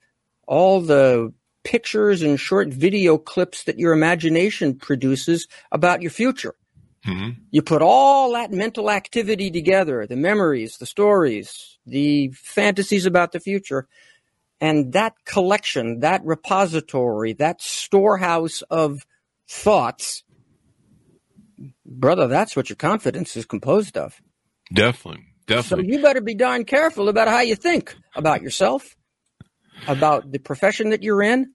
all 0.47 0.81
the 0.81 1.33
pictures 1.65 2.23
and 2.23 2.39
short 2.39 2.69
video 2.69 3.19
clips 3.19 3.65
that 3.65 3.79
your 3.79 3.93
imagination 3.93 4.75
produces 4.77 5.47
about 5.73 6.03
your 6.03 6.11
future. 6.11 6.55
Mm-hmm. 7.07 7.41
You 7.51 7.63
put 7.63 7.83
all 7.83 8.33
that 8.33 8.53
mental 8.53 8.91
activity 8.91 9.51
together, 9.51 10.07
the 10.07 10.17
memories, 10.17 10.79
the 10.79 10.87
stories, 10.87 11.79
the 11.87 12.31
fantasies 12.35 13.07
about 13.07 13.33
the 13.33 13.41
future, 13.41 13.89
and 14.61 14.93
that 14.93 15.15
collection, 15.25 16.01
that 16.01 16.23
repository, 16.25 17.33
that 17.35 17.63
storehouse 17.63 18.63
of 18.63 19.07
thoughts, 19.49 20.23
brother, 21.87 22.27
that's 22.27 22.55
what 22.55 22.69
your 22.69 22.77
confidence 22.77 23.37
is 23.37 23.47
composed 23.47 23.97
of. 23.97 24.21
Definitely. 24.73 25.25
Definitely. 25.47 25.87
So 25.87 25.97
you 25.97 26.03
better 26.03 26.21
be 26.21 26.35
darn 26.35 26.65
careful 26.65 27.09
about 27.09 27.29
how 27.29 27.41
you 27.41 27.57
think 27.57 27.97
about 28.15 28.43
yourself, 28.43 28.95
about 29.87 30.31
the 30.31 30.39
profession 30.39 30.91
that 30.91 31.03
you're 31.03 31.23
in, 31.23 31.55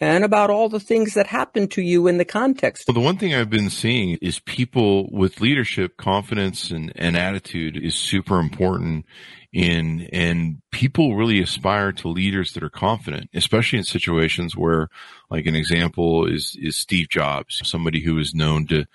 and 0.00 0.24
about 0.24 0.50
all 0.50 0.68
the 0.68 0.80
things 0.80 1.14
that 1.14 1.26
happen 1.26 1.68
to 1.68 1.82
you 1.82 2.08
in 2.08 2.18
the 2.18 2.24
context. 2.24 2.84
Well, 2.88 2.94
the 2.94 3.00
one 3.00 3.16
thing 3.16 3.34
I've 3.34 3.50
been 3.50 3.70
seeing 3.70 4.18
is 4.20 4.40
people 4.40 5.08
with 5.12 5.40
leadership, 5.40 5.96
confidence, 5.96 6.70
and, 6.70 6.92
and 6.96 7.16
attitude 7.16 7.76
is 7.76 7.94
super 7.94 8.40
important 8.40 9.06
in, 9.52 10.08
and 10.12 10.60
people 10.72 11.14
really 11.14 11.40
aspire 11.40 11.92
to 11.92 12.08
leaders 12.08 12.54
that 12.54 12.64
are 12.64 12.70
confident, 12.70 13.30
especially 13.34 13.78
in 13.78 13.84
situations 13.84 14.56
where, 14.56 14.88
like 15.30 15.46
an 15.46 15.54
example 15.54 16.26
is, 16.26 16.56
is 16.60 16.76
Steve 16.76 17.08
Jobs, 17.08 17.60
somebody 17.62 18.00
who 18.00 18.18
is 18.18 18.34
known 18.34 18.66
to, 18.66 18.86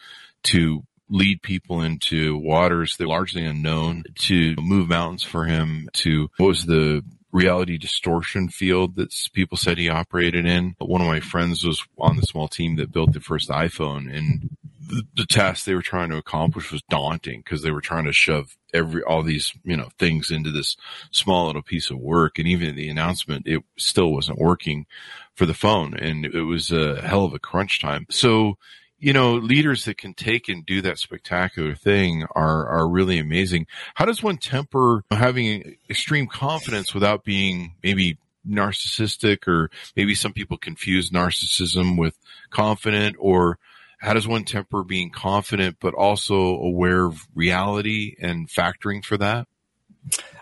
to 0.44 0.84
lead 1.10 1.42
people 1.42 1.82
into 1.82 2.38
waters 2.38 2.98
that 2.98 3.06
are 3.06 3.08
largely 3.08 3.46
unknown, 3.46 4.04
to 4.16 4.54
move 4.58 4.90
mountains 4.90 5.24
for 5.24 5.46
him, 5.46 5.90
to 5.94 6.30
what 6.38 6.48
was 6.48 6.66
the 6.66 7.04
reality 7.32 7.78
distortion 7.78 8.50
field 8.50 8.96
that 8.96 9.14
people 9.34 9.58
said 9.58 9.78
he 9.78 9.90
operated 9.90 10.46
in. 10.46 10.76
One 10.80 11.02
of 11.02 11.08
my 11.08 11.20
friends 11.20 11.64
was 11.64 11.86
on 11.98 12.16
the 12.16 12.24
small 12.24 12.48
team 12.48 12.76
that 12.78 12.92
built 12.92 13.14
the 13.14 13.20
first 13.20 13.50
iPhone 13.50 14.14
and 14.16 14.50
the, 14.90 15.04
the 15.16 15.26
task 15.26 15.66
they 15.66 15.76
were 15.76 15.82
trying 15.82 16.10
to 16.10 16.18
accomplish 16.18 16.72
was 16.72 16.82
daunting 16.90 17.42
because 17.42 17.62
they 17.62 17.72
were 17.72 17.82
trying 17.82 18.06
to 18.06 18.14
shove 18.14 18.58
every, 18.74 19.04
all 19.04 19.22
these, 19.22 19.54
you 19.64 19.78
know, 19.78 19.90
things 20.00 20.32
into 20.32 20.52
this 20.52 20.76
small 21.12 21.46
little 21.46 21.62
piece 21.62 21.92
of 21.92 22.00
work. 22.00 22.40
And 22.40 22.48
even 22.48 22.76
the 22.76 22.90
announcement, 22.90 23.48
it 23.48 23.64
still 23.78 24.12
wasn't 24.12 24.40
working 24.40 24.88
for 25.36 25.46
the 25.46 25.54
phone. 25.54 25.94
And 25.94 26.26
it 26.26 26.42
was 26.42 26.72
a 26.72 27.02
hell 27.02 27.24
of 27.24 27.34
a 27.34 27.40
crunch 27.40 27.80
time. 27.80 28.08
So, 28.10 28.58
you 29.00 29.14
know, 29.14 29.36
leaders 29.36 29.86
that 29.86 29.98
can 29.98 30.14
take 30.14 30.50
and 30.50 30.66
do 30.66 30.82
that 30.82 31.00
spectacular 31.00 31.74
thing 31.74 32.26
are, 32.36 32.68
are 32.68 32.88
really 32.88 33.18
amazing. 33.18 33.66
How 33.96 34.06
does 34.06 34.22
one 34.22 34.38
temper 34.38 35.04
having 35.10 35.78
extreme 35.90 36.28
confidence 36.28 36.94
without 36.94 37.24
being 37.24 37.76
maybe 37.82 38.18
narcissistic 38.48 39.48
or 39.48 39.70
maybe 39.96 40.16
some 40.16 40.34
people 40.34 40.58
confuse 40.58 41.12
narcissism 41.12 41.98
with 41.98 42.18
confident 42.50 43.16
or 43.20 43.58
how 44.00 44.14
does 44.14 44.28
one 44.28 44.44
temper 44.44 44.84
being 44.84 45.10
confident 45.10 45.78
but 45.80 45.94
also 45.94 46.36
aware 46.36 47.06
of 47.06 47.28
reality 47.34 48.16
and 48.20 48.50
factoring 48.50 49.04
for 49.04 49.18
that? 49.18 49.48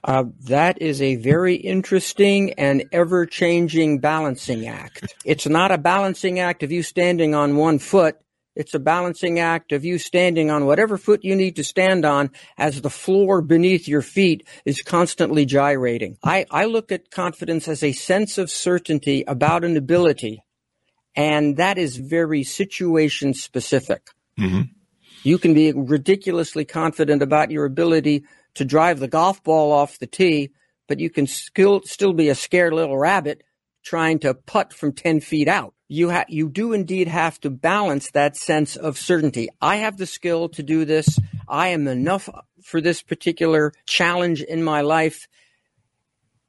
Uh, 0.04 0.26
that 0.46 0.82
is 0.82 1.02
a 1.02 1.16
very 1.16 1.56
interesting 1.56 2.54
and 2.54 2.86
ever 2.92 3.26
changing 3.26 4.00
balancing 4.00 4.68
act. 4.68 5.16
It's 5.26 5.48
not 5.48 5.72
a 5.72 5.78
balancing 5.78 6.40
act 6.40 6.64
of 6.64 6.72
you 6.72 6.84
standing 6.84 7.34
on 7.34 7.58
one 7.58 7.80
foot 7.80 8.20
it's 8.58 8.74
a 8.74 8.80
balancing 8.80 9.40
act 9.40 9.72
of 9.72 9.86
you 9.86 10.00
standing 10.00 10.50
on 10.50 10.66
whatever 10.66 10.98
foot 10.98 11.24
you 11.24 11.36
need 11.36 11.58
to 11.58 11.64
stand 11.64 12.04
on 12.06 12.32
as 12.58 12.82
the 12.82 12.90
floor 12.90 13.40
beneath 13.40 13.88
your 13.88 14.02
feet 14.02 14.48
is 14.66 14.82
constantly 14.82 15.46
gyrating. 15.46 16.18
I, 16.24 16.48
I 16.50 16.66
look 16.66 16.92
at 16.92 17.12
confidence 17.12 17.68
as 17.68 17.84
a 17.84 17.92
sense 17.92 18.40
of 18.40 18.50
certainty 18.50 19.24
about 19.28 19.64
an 19.64 19.78
ability, 19.78 20.42
and 21.16 21.58
that 21.58 21.78
is 21.78 21.98
very 21.98 22.44
situation 22.44 23.36
specific. 23.36 24.10
Mm-hmm. 24.40 24.62
You 25.22 25.38
can 25.38 25.54
be 25.54 25.72
ridiculously 25.72 26.66
confident 26.66 27.22
about 27.22 27.52
your 27.52 27.66
ability 27.66 28.24
to 28.56 28.66
drive 28.66 29.00
the 29.00 29.08
golf 29.08 29.44
ball 29.44 29.72
off 29.72 30.00
the 30.00 30.08
tee, 30.08 30.50
but 30.88 31.00
you 31.00 31.12
can 31.12 31.28
still, 31.28 31.84
still 31.84 32.14
be 32.14 32.30
a 32.30 32.36
scared 32.36 32.74
little 32.74 32.98
rabbit 32.98 33.44
trying 33.84 34.18
to 34.20 34.34
putt 34.34 34.74
from 34.74 34.94
10 34.94 35.20
feet 35.20 35.48
out 35.48 35.76
you 35.88 36.10
ha- 36.12 36.25
you 36.27 36.50
do 36.50 36.74
indeed 36.74 37.08
have 37.08 37.39
to 37.41 37.50
balance 37.50 38.12
that 38.12 38.36
sense 38.36 38.75
of 38.75 38.98
certainty. 38.98 39.50
I 39.62 39.77
have 39.77 39.98
the 39.98 40.06
skill 40.06 40.50
to 40.50 40.63
do 40.63 40.86
this. 40.86 41.20
I 41.48 41.70
am 41.70 41.88
enough 41.88 42.29
for 42.63 42.82
this 42.82 43.01
particular 43.01 43.74
challenge 43.86 44.41
in 44.41 44.63
my 44.63 44.82
life. 44.82 45.27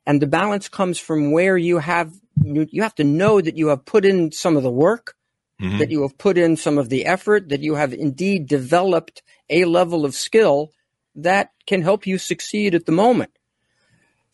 And 0.06 0.20
the 0.20 0.26
balance 0.26 0.68
comes 0.68 0.98
from 0.98 1.32
where 1.32 1.56
you 1.56 1.78
have 1.78 2.12
you, 2.42 2.82
have 2.82 2.94
to 2.96 3.04
know 3.04 3.40
that 3.40 3.56
you 3.56 3.68
have 3.68 3.84
put 3.84 4.04
in 4.04 4.32
some 4.32 4.56
of 4.56 4.62
the 4.62 4.70
work, 4.70 5.14
mm-hmm. 5.60 5.78
that 5.78 5.90
you 5.90 6.02
have 6.02 6.16
put 6.18 6.38
in 6.38 6.56
some 6.56 6.78
of 6.78 6.88
the 6.88 7.04
effort, 7.04 7.48
that 7.48 7.60
you 7.60 7.74
have 7.74 7.92
indeed 7.92 8.46
developed 8.46 9.22
a 9.50 9.64
level 9.64 10.04
of 10.04 10.14
skill 10.14 10.70
that 11.14 11.50
can 11.66 11.82
help 11.82 12.06
you 12.06 12.16
succeed 12.16 12.74
at 12.74 12.86
the 12.86 12.92
moment. 12.92 13.37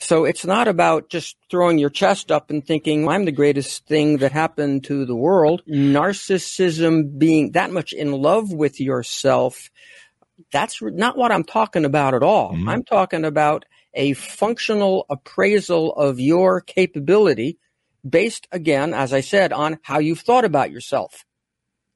So 0.00 0.24
it's 0.24 0.44
not 0.44 0.68
about 0.68 1.08
just 1.08 1.36
throwing 1.50 1.78
your 1.78 1.90
chest 1.90 2.30
up 2.30 2.50
and 2.50 2.66
thinking, 2.66 3.08
I'm 3.08 3.24
the 3.24 3.32
greatest 3.32 3.86
thing 3.86 4.18
that 4.18 4.32
happened 4.32 4.84
to 4.84 5.06
the 5.06 5.14
world. 5.14 5.62
Narcissism, 5.68 7.18
being 7.18 7.52
that 7.52 7.70
much 7.70 7.92
in 7.92 8.12
love 8.12 8.52
with 8.52 8.80
yourself, 8.80 9.70
that's 10.52 10.82
not 10.82 11.16
what 11.16 11.32
I'm 11.32 11.44
talking 11.44 11.84
about 11.84 12.14
at 12.14 12.22
all. 12.22 12.52
Mm-hmm. 12.52 12.68
I'm 12.68 12.82
talking 12.84 13.24
about 13.24 13.64
a 13.94 14.12
functional 14.14 15.06
appraisal 15.08 15.92
of 15.94 16.18
your 16.18 16.60
capability 16.60 17.58
based, 18.06 18.46
again, 18.52 18.92
as 18.92 19.12
I 19.12 19.20
said, 19.20 19.52
on 19.52 19.78
how 19.82 20.00
you've 20.00 20.20
thought 20.20 20.44
about 20.44 20.70
yourself. 20.70 21.24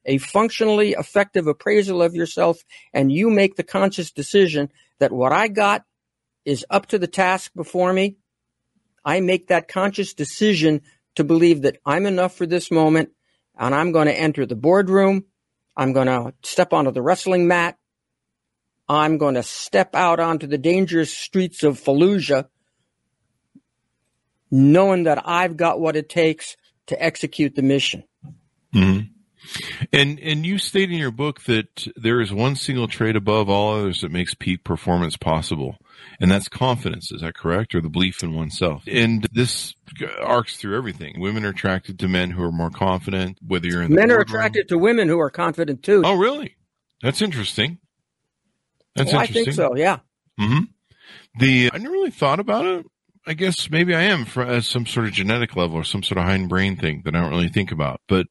A 0.05 0.17
functionally 0.17 0.93
effective 0.93 1.45
appraisal 1.45 2.01
of 2.01 2.15
yourself, 2.15 2.63
and 2.93 3.11
you 3.11 3.29
make 3.29 3.57
the 3.57 3.63
conscious 3.63 4.11
decision 4.11 4.71
that 4.99 5.11
what 5.11 5.33
I 5.33 5.49
got 5.49 5.83
is 6.45 6.65
up 6.69 6.87
to 6.87 6.99
the 6.99 7.07
task 7.07 7.51
before 7.55 7.91
me, 7.93 8.17
I 9.03 9.19
make 9.19 9.47
that 9.47 9.67
conscious 9.67 10.13
decision 10.13 10.81
to 11.15 11.23
believe 11.23 11.63
that 11.63 11.77
I'm 11.85 12.05
enough 12.05 12.35
for 12.35 12.45
this 12.45 12.71
moment 12.71 13.09
and 13.57 13.75
I'm 13.75 13.91
going 13.91 14.07
to 14.07 14.17
enter 14.17 14.45
the 14.45 14.55
boardroom. 14.55 15.25
I'm 15.75 15.93
going 15.93 16.07
to 16.07 16.33
step 16.43 16.73
onto 16.73 16.91
the 16.91 17.01
wrestling 17.01 17.47
mat. 17.47 17.77
I'm 18.87 19.17
going 19.17 19.35
to 19.35 19.43
step 19.43 19.93
out 19.95 20.19
onto 20.19 20.47
the 20.47 20.57
dangerous 20.57 21.15
streets 21.15 21.63
of 21.63 21.79
Fallujah, 21.79 22.47
knowing 24.49 25.03
that 25.03 25.27
I've 25.27 25.57
got 25.57 25.79
what 25.79 25.95
it 25.95 26.09
takes 26.09 26.57
to 26.87 27.01
execute 27.01 27.55
the 27.55 27.61
mission. 27.61 28.03
Mm-hmm. 28.73 29.11
And 29.93 30.19
and 30.19 30.45
you 30.45 30.57
state 30.57 30.91
in 30.91 30.97
your 30.97 31.11
book 31.11 31.43
that 31.43 31.87
there 31.95 32.19
is 32.21 32.33
one 32.33 32.55
single 32.55 32.87
trait 32.87 33.15
above 33.15 33.49
all 33.49 33.75
others 33.75 34.01
that 34.01 34.11
makes 34.11 34.33
peak 34.33 34.63
performance 34.63 35.17
possible, 35.17 35.77
and 36.19 36.29
that's 36.29 36.47
confidence. 36.47 37.11
Is 37.11 37.21
that 37.21 37.35
correct, 37.35 37.75
or 37.75 37.81
the 37.81 37.89
belief 37.89 38.23
in 38.23 38.33
oneself? 38.33 38.83
And 38.87 39.27
this 39.31 39.73
arcs 40.21 40.57
through 40.57 40.77
everything. 40.77 41.19
Women 41.19 41.45
are 41.45 41.49
attracted 41.49 41.99
to 41.99 42.07
men 42.07 42.31
who 42.31 42.43
are 42.43 42.51
more 42.51 42.69
confident. 42.69 43.37
Whether 43.45 43.67
you're 43.67 43.83
in 43.83 43.93
men 43.93 44.11
are 44.11 44.19
attracted 44.19 44.69
to 44.69 44.77
women 44.77 45.07
who 45.07 45.19
are 45.19 45.29
confident 45.29 45.83
too. 45.83 46.01
Oh, 46.05 46.15
really? 46.15 46.55
That's 47.01 47.21
interesting. 47.21 47.79
That's 48.95 49.11
well, 49.11 49.21
interesting. 49.21 49.41
I 49.41 49.45
think 49.45 49.55
so. 49.55 49.75
Yeah. 49.75 49.99
Hmm. 50.37 50.63
The 51.39 51.69
I 51.73 51.77
never 51.77 51.93
really 51.93 52.11
thought 52.11 52.39
about 52.39 52.65
it. 52.65 52.85
I 53.25 53.33
guess 53.33 53.69
maybe 53.69 53.93
I 53.93 54.03
am 54.03 54.25
for 54.25 54.43
as 54.43 54.67
some 54.67 54.85
sort 54.85 55.05
of 55.05 55.13
genetic 55.13 55.55
level 55.55 55.77
or 55.77 55.83
some 55.83 56.03
sort 56.03 56.17
of 56.17 56.25
hindbrain 56.25 56.79
thing 56.79 57.03
that 57.05 57.15
I 57.15 57.21
don't 57.21 57.29
really 57.29 57.49
think 57.49 57.71
about. 57.71 58.01
But 58.07 58.27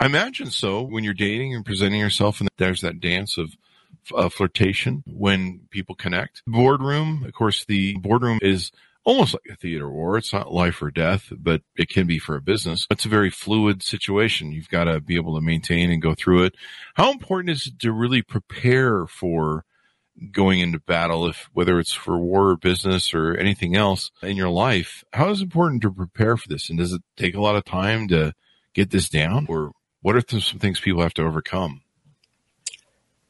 I 0.00 0.06
imagine 0.06 0.50
so 0.50 0.82
when 0.82 1.04
you're 1.04 1.14
dating 1.14 1.54
and 1.54 1.64
presenting 1.64 2.00
yourself, 2.00 2.40
and 2.40 2.48
there's 2.58 2.80
that 2.80 3.00
dance 3.00 3.38
of 3.38 3.54
uh, 4.14 4.28
flirtation 4.28 5.02
when 5.06 5.62
people 5.70 5.94
connect. 5.94 6.42
Boardroom, 6.46 7.24
of 7.24 7.32
course, 7.32 7.64
the 7.64 7.96
boardroom 7.98 8.38
is 8.42 8.72
almost 9.04 9.34
like 9.34 9.42
a 9.50 9.56
theater 9.56 9.90
war. 9.90 10.16
It's 10.16 10.32
not 10.32 10.52
life 10.52 10.80
or 10.80 10.90
death, 10.90 11.32
but 11.36 11.62
it 11.76 11.88
can 11.88 12.06
be 12.06 12.18
for 12.18 12.36
a 12.36 12.42
business. 12.42 12.86
It's 12.90 13.04
a 13.04 13.10
very 13.10 13.30
fluid 13.30 13.82
situation. 13.82 14.52
You've 14.52 14.68
got 14.68 14.84
to 14.84 15.00
be 15.00 15.16
able 15.16 15.34
to 15.34 15.40
maintain 15.40 15.90
and 15.90 16.00
go 16.00 16.14
through 16.14 16.44
it. 16.44 16.54
How 16.94 17.10
important 17.10 17.50
is 17.50 17.66
it 17.66 17.78
to 17.80 17.92
really 17.92 18.22
prepare 18.22 19.06
for 19.06 19.64
going 20.30 20.60
into 20.60 20.78
battle, 20.78 21.26
if 21.26 21.48
whether 21.52 21.78
it's 21.78 21.92
for 21.92 22.18
war 22.18 22.50
or 22.50 22.56
business 22.56 23.14
or 23.14 23.34
anything 23.34 23.74
else 23.76 24.10
in 24.22 24.36
your 24.36 24.50
life, 24.50 25.04
how 25.12 25.30
is 25.30 25.40
it 25.40 25.44
important 25.44 25.82
to 25.82 25.90
prepare 25.90 26.36
for 26.36 26.48
this? 26.48 26.68
And 26.68 26.78
does 26.78 26.92
it 26.92 27.02
take 27.16 27.34
a 27.34 27.40
lot 27.40 27.56
of 27.56 27.64
time 27.64 28.08
to 28.08 28.34
get 28.74 28.90
this 28.90 29.08
down? 29.08 29.46
Or 29.48 29.72
what 30.00 30.16
are 30.16 30.40
some 30.40 30.58
things 30.58 30.80
people 30.80 31.02
have 31.02 31.14
to 31.14 31.22
overcome? 31.22 31.81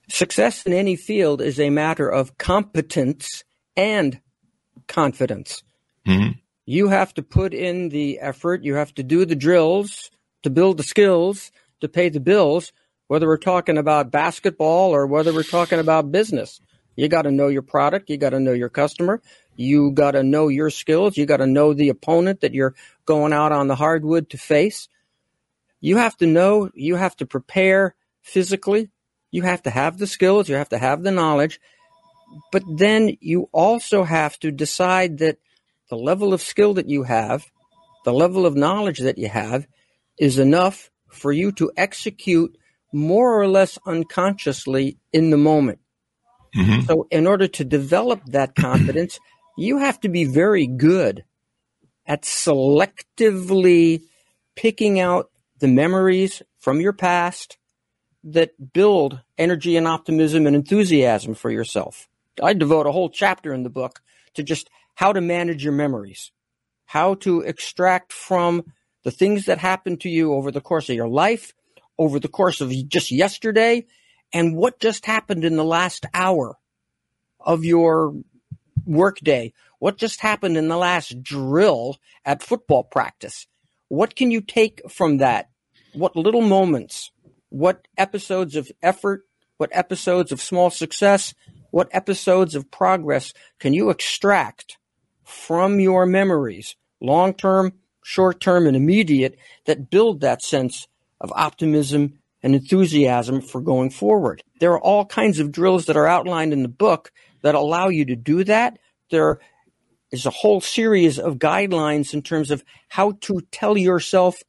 Success 0.08 0.66
in 0.66 0.72
any 0.72 0.96
field 0.96 1.40
is 1.40 1.58
a 1.58 1.70
matter 1.70 2.08
of 2.08 2.36
competence 2.38 3.44
and 3.76 4.20
confidence. 4.88 5.62
Mm-hmm. 6.06 6.32
You 6.66 6.88
have 6.88 7.14
to 7.14 7.22
put 7.22 7.54
in 7.54 7.88
the 7.88 8.20
effort, 8.20 8.62
you 8.62 8.74
have 8.74 8.94
to 8.94 9.02
do 9.02 9.24
the 9.24 9.34
drills 9.34 10.10
to 10.42 10.50
build 10.50 10.76
the 10.76 10.82
skills 10.82 11.52
to 11.80 11.88
pay 11.88 12.08
the 12.08 12.20
bills, 12.20 12.72
whether 13.08 13.26
we're 13.26 13.36
talking 13.36 13.76
about 13.76 14.10
basketball 14.10 14.94
or 14.94 15.06
whether 15.06 15.32
we're 15.32 15.42
talking 15.42 15.78
about 15.78 16.12
business. 16.12 16.60
You 16.96 17.08
got 17.08 17.22
to 17.22 17.30
know 17.30 17.48
your 17.48 17.62
product. 17.62 18.10
You 18.10 18.16
got 18.16 18.30
to 18.30 18.40
know 18.40 18.52
your 18.52 18.68
customer. 18.68 19.20
You 19.56 19.92
got 19.92 20.12
to 20.12 20.22
know 20.22 20.48
your 20.48 20.70
skills. 20.70 21.16
You 21.16 21.26
got 21.26 21.38
to 21.38 21.46
know 21.46 21.74
the 21.74 21.88
opponent 21.88 22.40
that 22.40 22.54
you're 22.54 22.74
going 23.06 23.32
out 23.32 23.52
on 23.52 23.68
the 23.68 23.74
hardwood 23.74 24.30
to 24.30 24.38
face. 24.38 24.88
You 25.80 25.96
have 25.96 26.16
to 26.18 26.26
know, 26.26 26.70
you 26.74 26.96
have 26.96 27.16
to 27.16 27.26
prepare 27.26 27.94
physically. 28.20 28.90
You 29.32 29.42
have 29.42 29.62
to 29.62 29.70
have 29.70 29.98
the 29.98 30.06
skills. 30.06 30.48
You 30.48 30.54
have 30.54 30.68
to 30.68 30.78
have 30.78 31.02
the 31.02 31.10
knowledge. 31.10 31.60
But 32.52 32.62
then 32.68 33.16
you 33.20 33.48
also 33.52 34.04
have 34.04 34.38
to 34.40 34.52
decide 34.52 35.18
that 35.18 35.38
the 35.90 35.96
level 35.96 36.32
of 36.32 36.40
skill 36.40 36.74
that 36.74 36.88
you 36.88 37.02
have, 37.02 37.50
the 38.04 38.12
level 38.12 38.46
of 38.46 38.54
knowledge 38.54 39.00
that 39.00 39.18
you 39.18 39.28
have 39.28 39.66
is 40.18 40.38
enough 40.38 40.90
for 41.10 41.32
you 41.32 41.50
to 41.52 41.72
execute 41.76 42.56
more 42.92 43.38
or 43.40 43.48
less 43.48 43.78
unconsciously 43.86 44.98
in 45.12 45.30
the 45.30 45.36
moment. 45.36 45.80
Mm-hmm. 46.54 46.82
So, 46.82 47.06
in 47.10 47.26
order 47.26 47.48
to 47.48 47.64
develop 47.64 48.20
that 48.26 48.54
confidence, 48.56 49.18
you 49.56 49.78
have 49.78 50.00
to 50.00 50.08
be 50.08 50.24
very 50.24 50.66
good 50.66 51.24
at 52.06 52.22
selectively 52.22 54.02
picking 54.56 55.00
out 55.00 55.30
the 55.58 55.68
memories 55.68 56.42
from 56.58 56.80
your 56.80 56.92
past 56.92 57.56
that 58.24 58.72
build 58.72 59.20
energy 59.36 59.76
and 59.76 59.86
optimism 59.86 60.46
and 60.46 60.54
enthusiasm 60.54 61.34
for 61.34 61.50
yourself. 61.50 62.08
I 62.42 62.52
devote 62.52 62.86
a 62.86 62.92
whole 62.92 63.10
chapter 63.10 63.52
in 63.52 63.62
the 63.62 63.70
book 63.70 64.00
to 64.34 64.42
just 64.42 64.70
how 64.94 65.12
to 65.12 65.20
manage 65.20 65.64
your 65.64 65.72
memories, 65.72 66.32
how 66.86 67.14
to 67.16 67.40
extract 67.40 68.12
from 68.12 68.64
the 69.02 69.10
things 69.10 69.46
that 69.46 69.58
happened 69.58 70.00
to 70.02 70.08
you 70.08 70.34
over 70.34 70.50
the 70.50 70.60
course 70.60 70.88
of 70.88 70.96
your 70.96 71.08
life, 71.08 71.52
over 71.98 72.18
the 72.18 72.28
course 72.28 72.60
of 72.60 72.72
just 72.88 73.10
yesterday, 73.10 73.86
and 74.32 74.56
what 74.56 74.80
just 74.80 75.04
happened 75.06 75.44
in 75.44 75.56
the 75.56 75.64
last 75.64 76.06
hour 76.14 76.56
of 77.40 77.64
your 77.64 78.14
workday? 78.86 79.52
What 79.78 79.98
just 79.98 80.20
happened 80.20 80.56
in 80.56 80.68
the 80.68 80.76
last 80.76 81.22
drill 81.22 81.98
at 82.24 82.42
football 82.42 82.84
practice? 82.84 83.46
What 83.88 84.16
can 84.16 84.30
you 84.30 84.40
take 84.40 84.80
from 84.90 85.18
that? 85.18 85.50
What 85.92 86.16
little 86.16 86.40
moments, 86.40 87.11
what 87.52 87.86
episodes 87.98 88.56
of 88.56 88.70
effort, 88.82 89.26
what 89.58 89.70
episodes 89.72 90.32
of 90.32 90.40
small 90.40 90.70
success, 90.70 91.34
what 91.70 91.88
episodes 91.92 92.54
of 92.54 92.70
progress 92.70 93.32
can 93.58 93.74
you 93.74 93.90
extract 93.90 94.78
from 95.22 95.78
your 95.78 96.06
memories, 96.06 96.76
long 97.00 97.34
term, 97.34 97.74
short 98.02 98.40
term, 98.40 98.66
and 98.66 98.76
immediate, 98.76 99.36
that 99.66 99.90
build 99.90 100.20
that 100.20 100.42
sense 100.42 100.88
of 101.20 101.32
optimism 101.36 102.18
and 102.42 102.54
enthusiasm 102.54 103.40
for 103.40 103.60
going 103.60 103.90
forward. 103.90 104.42
There 104.58 104.72
are 104.72 104.80
all 104.80 105.04
kinds 105.04 105.38
of 105.38 105.52
drills 105.52 105.86
that 105.86 105.96
are 105.96 106.08
outlined 106.08 106.52
in 106.52 106.62
the 106.62 106.68
book 106.68 107.12
that 107.42 107.54
allow 107.54 107.88
you 107.88 108.04
to 108.06 108.16
do 108.16 108.44
that. 108.44 108.78
There 109.10 109.38
is 110.10 110.26
a 110.26 110.30
whole 110.30 110.60
series 110.60 111.18
of 111.18 111.36
guidelines 111.38 112.14
in 112.14 112.22
terms 112.22 112.50
of 112.50 112.64
how 112.88 113.12
to 113.22 113.40
tell 113.50 113.76
yourself 113.76 114.42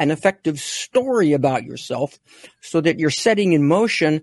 an 0.00 0.10
effective 0.10 0.58
story 0.58 1.34
about 1.34 1.62
yourself 1.62 2.18
so 2.62 2.80
that 2.80 2.98
you're 2.98 3.10
setting 3.10 3.52
in 3.52 3.68
motion 3.68 4.22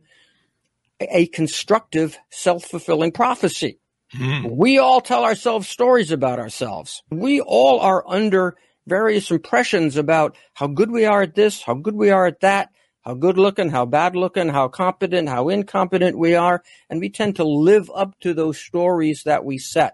a 1.00 1.28
constructive, 1.28 2.18
self 2.32 2.66
fulfilling 2.66 3.12
prophecy. 3.12 3.80
Mm. 4.16 4.58
We 4.58 4.80
all 4.80 5.02
tell 5.02 5.24
ourselves 5.24 5.70
stories 5.70 6.12
about 6.12 6.40
ourselves. 6.40 7.04
We 7.12 7.42
all 7.42 7.80
are 7.80 8.04
under 8.08 8.58
various 8.88 9.30
impressions 9.30 9.98
about 9.98 10.36
how 10.56 10.66
good 10.66 10.90
we 10.90 11.06
are 11.06 11.22
at 11.22 11.36
this, 11.36 11.62
how 11.62 11.76
good 11.76 11.96
we 11.96 12.10
are 12.10 12.26
at 12.26 12.40
that, 12.40 12.70
how 13.02 13.14
good 13.14 13.38
looking, 13.38 13.70
how 13.70 13.86
bad 13.86 14.16
looking, 14.16 14.50
how 14.50 14.70
competent, 14.70 15.30
how 15.30 15.50
incompetent 15.50 16.18
we 16.18 16.34
are. 16.34 16.64
And 16.90 17.00
we 17.00 17.10
tend 17.10 17.36
to 17.36 17.44
live 17.44 17.92
up 17.94 18.20
to 18.22 18.34
those 18.34 18.58
stories 18.58 19.24
that 19.26 19.46
we 19.46 19.60
set, 19.60 19.94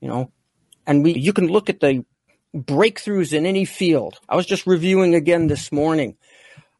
you 0.00 0.08
know, 0.08 0.32
and 0.84 1.04
we, 1.04 1.12
you 1.12 1.32
can 1.32 1.46
look 1.46 1.70
at 1.70 1.78
the 1.78 2.04
breakthroughs 2.54 3.32
in 3.32 3.46
any 3.46 3.64
field. 3.64 4.18
I 4.28 4.36
was 4.36 4.46
just 4.46 4.66
reviewing 4.66 5.14
again 5.14 5.46
this 5.46 5.70
morning 5.70 6.16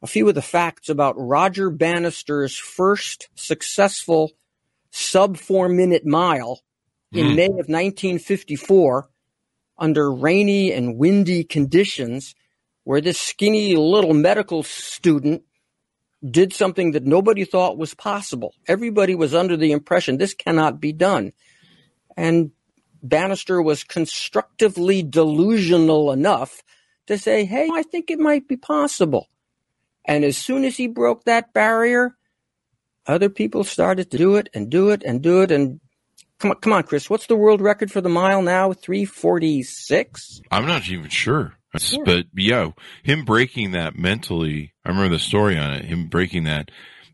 a 0.01 0.07
few 0.07 0.27
of 0.27 0.35
the 0.35 0.41
facts 0.41 0.89
about 0.89 1.15
Roger 1.17 1.69
Bannister's 1.69 2.57
first 2.57 3.29
successful 3.35 4.31
sub 4.89 5.37
four 5.37 5.69
minute 5.69 6.05
mile 6.05 6.61
in 7.11 7.27
mm. 7.27 7.35
May 7.35 7.45
of 7.45 7.67
1954 7.69 9.09
under 9.77 10.11
rainy 10.11 10.71
and 10.71 10.97
windy 10.97 11.43
conditions 11.43 12.35
where 12.83 13.01
this 13.01 13.19
skinny 13.19 13.75
little 13.75 14.13
medical 14.13 14.63
student 14.63 15.43
did 16.29 16.53
something 16.53 16.91
that 16.91 17.05
nobody 17.05 17.45
thought 17.45 17.77
was 17.77 17.93
possible. 17.93 18.53
Everybody 18.67 19.15
was 19.15 19.33
under 19.33 19.57
the 19.57 19.71
impression 19.71 20.17
this 20.17 20.33
cannot 20.33 20.79
be 20.79 20.93
done. 20.93 21.31
And 22.15 22.51
Bannister 23.03 23.61
was 23.61 23.83
constructively 23.83 25.03
delusional 25.03 26.11
enough 26.11 26.61
to 27.07 27.17
say, 27.17 27.45
hey, 27.45 27.69
I 27.71 27.83
think 27.83 28.09
it 28.11 28.19
might 28.19 28.47
be 28.47 28.57
possible. 28.57 29.27
And 30.05 30.23
as 30.23 30.37
soon 30.37 30.63
as 30.63 30.77
he 30.77 30.87
broke 30.87 31.25
that 31.25 31.53
barrier, 31.53 32.15
other 33.07 33.29
people 33.29 33.63
started 33.63 34.11
to 34.11 34.17
do 34.17 34.35
it 34.35 34.49
and 34.53 34.69
do 34.69 34.89
it 34.89 35.03
and 35.03 35.21
do 35.21 35.41
it. 35.41 35.51
And 35.51 35.79
come 36.39 36.51
on, 36.51 36.57
come 36.57 36.73
on, 36.73 36.83
Chris, 36.83 37.09
what's 37.09 37.27
the 37.27 37.35
world 37.35 37.61
record 37.61 37.91
for 37.91 38.01
the 38.01 38.09
mile 38.09 38.41
now? 38.41 38.73
346? 38.73 40.41
I'm 40.51 40.65
not 40.65 40.89
even 40.89 41.09
sure. 41.09 41.53
Sure. 41.77 42.03
But 42.03 42.25
yeah, 42.35 42.71
him 43.03 43.23
breaking 43.23 43.71
that 43.71 43.97
mentally, 43.97 44.73
I 44.83 44.89
remember 44.89 45.15
the 45.15 45.19
story 45.19 45.57
on 45.57 45.73
it, 45.73 45.85
him 45.85 46.07
breaking 46.07 46.43
that 46.43 46.69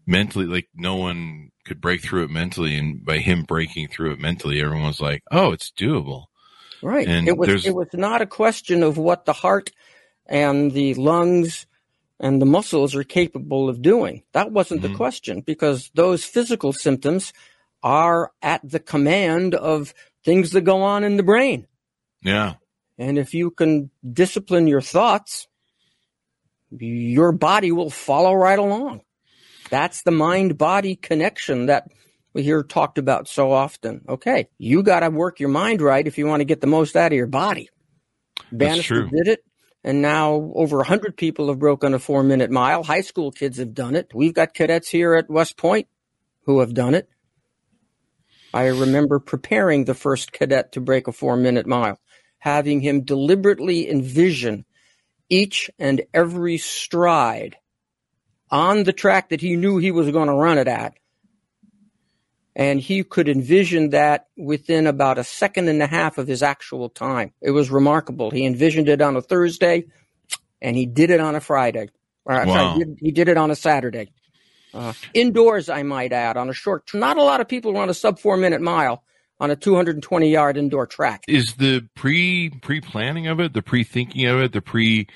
mentally, 0.07 0.45
like 0.45 0.69
no 0.73 0.95
one 0.95 1.51
could 1.65 1.81
break 1.81 2.01
through 2.01 2.23
it 2.23 2.31
mentally. 2.31 2.75
And 2.75 3.05
by 3.05 3.17
him 3.19 3.43
breaking 3.43 3.89
through 3.89 4.13
it 4.13 4.19
mentally, 4.19 4.61
everyone 4.61 4.87
was 4.87 5.01
like, 5.01 5.21
oh, 5.29 5.51
it's 5.51 5.71
doable. 5.71 6.25
Right. 6.81 7.07
And 7.07 7.27
it 7.27 7.37
was, 7.37 7.65
it 7.65 7.75
was 7.75 7.89
not 7.93 8.21
a 8.21 8.27
question 8.27 8.83
of 8.83 8.97
what 8.97 9.25
the 9.25 9.33
heart 9.33 9.71
and 10.25 10.71
the 10.71 10.93
lungs 10.95 11.65
and 12.19 12.41
the 12.41 12.45
muscles 12.45 12.95
are 12.95 13.03
capable 13.03 13.69
of 13.69 13.81
doing. 13.81 14.23
That 14.31 14.51
wasn't 14.51 14.81
mm-hmm. 14.81 14.93
the 14.93 14.97
question 14.97 15.41
because 15.41 15.91
those 15.93 16.23
physical 16.23 16.73
symptoms 16.73 17.33
are 17.83 18.31
at 18.41 18.61
the 18.67 18.79
command 18.79 19.53
of 19.55 19.93
things 20.23 20.51
that 20.51 20.61
go 20.61 20.81
on 20.81 21.03
in 21.03 21.17
the 21.17 21.23
brain. 21.23 21.67
Yeah. 22.21 22.55
And 22.97 23.17
if 23.17 23.33
you 23.33 23.51
can 23.51 23.91
discipline 24.11 24.67
your 24.67 24.81
thoughts, 24.81 25.47
your 26.71 27.31
body 27.31 27.71
will 27.71 27.91
follow 27.91 28.33
right 28.33 28.57
along. 28.57 29.01
That's 29.69 30.03
the 30.03 30.12
mind 30.12 30.58
body 30.58 30.95
connection 30.95 31.67
that 31.67 31.88
we 32.34 32.43
hear 32.43 32.63
talked 32.63 32.97
about 32.97 33.27
so 33.27 33.51
often. 33.51 34.06
Okay, 34.08 34.47
you 34.58 34.84
got 34.84 35.01
to 35.01 35.10
work 35.10 35.39
your 35.39 35.49
mind 35.49 35.82
right 35.82 36.06
if 36.06 36.17
you 36.17 36.27
want 36.27 36.41
to 36.41 36.45
get 36.45 36.62
the 36.62 36.67
most 36.67 36.95
out 36.95 37.12
of 37.12 37.17
your 37.17 37.27
body. 37.27 37.69
Bannister 38.51 39.03
did 39.03 39.27
it, 39.27 39.43
and 39.84 40.01
now 40.01 40.51
over 40.56 40.77
100 40.77 41.17
people 41.17 41.47
have 41.49 41.60
broken 41.60 41.93
a 41.93 41.99
four 41.99 42.23
minute 42.23 42.51
mile. 42.51 42.84
High 42.84 43.01
school 43.01 43.32
kids 43.32 43.58
have 43.58 43.73
done 43.73 43.95
it. 43.95 44.12
We've 44.13 44.34
got 44.34 44.53
cadets 44.53 44.89
here 44.89 45.15
at 45.15 45.30
West 45.30 45.58
Point 45.58 45.88
who 46.45 46.60
have 46.62 46.73
done 46.73 46.95
it. 46.95 47.10
I 48.53 48.67
remember 48.67 49.19
preparing 49.19 49.84
the 49.84 49.93
first 49.93 50.32
cadet 50.32 50.71
to 50.73 50.82
break 50.82 51.08
a 51.08 51.12
four 51.12 51.36
minute 51.36 51.67
mile 51.67 51.99
having 52.39 52.82
him 52.82 53.03
deliberately 53.03 53.89
envision 53.89 54.65
each 55.30 55.69
and 55.80 56.01
every 56.13 56.58
stride 56.58 57.58
on 58.49 58.83
the 58.83 58.93
track 58.93 59.29
that 59.29 59.41
he 59.41 59.55
knew 59.55 59.77
he 59.77 59.91
was 59.91 60.10
going 60.12 60.27
to 60.27 60.33
run 60.33 60.57
it 60.57 60.67
at 60.67 60.93
and 62.57 62.81
he 62.81 63.03
could 63.03 63.29
envision 63.29 63.91
that 63.91 64.27
within 64.36 64.88
about 64.88 65.19
a 65.19 65.23
second 65.23 65.69
and 65.69 65.81
a 65.81 65.86
half 65.86 66.17
of 66.17 66.27
his 66.27 66.41
actual 66.41 66.89
time. 66.89 67.31
It 67.39 67.51
was 67.51 67.69
remarkable. 67.69 68.31
He 68.31 68.47
envisioned 68.47 68.89
it 68.89 68.99
on 68.99 69.15
a 69.15 69.21
Thursday, 69.21 69.86
and 70.60 70.75
he 70.75 70.88
did 70.88 71.12
it 71.12 71.19
on 71.19 71.36
a 71.36 71.39
Friday. 71.39 71.89
Or, 72.25 72.33
Wow. 72.33 72.45
sorry, 72.45 72.73
he, 72.73 72.79
did, 72.79 72.97
he 72.99 73.12
did 73.12 73.29
it 73.29 73.38
on 73.38 73.51
a 73.51 73.55
Saturday. 73.55 74.12
Uh, 74.73 74.93
indoors, 75.13 75.69
I 75.69 75.83
might 75.83 76.12
add, 76.12 76.36
on 76.36 76.49
a 76.49 76.53
short. 76.53 76.89
Not 76.95 77.17
a 77.17 77.23
lot 77.23 77.41
of 77.41 77.47
people 77.47 77.73
run 77.73 77.89
a 77.89 77.93
sub 77.93 78.17
four 78.17 78.38
minute 78.38 78.60
mile 78.60 79.03
on 79.39 79.51
a 79.51 79.55
220 79.55 80.27
yard 80.27 80.57
indoor 80.57 80.88
track. 80.88 81.25
Is 81.27 81.53
the 81.60 81.88
pre 81.95 82.49
pre 82.49 82.81
planning 82.81 83.27
of 83.27 83.39
it, 83.39 83.53
the 83.53 83.62
pre 83.62 83.83
thinking 83.83 84.25
of 84.25 84.39
it, 84.39 84.51
the 84.51 84.62
pre 84.62 85.07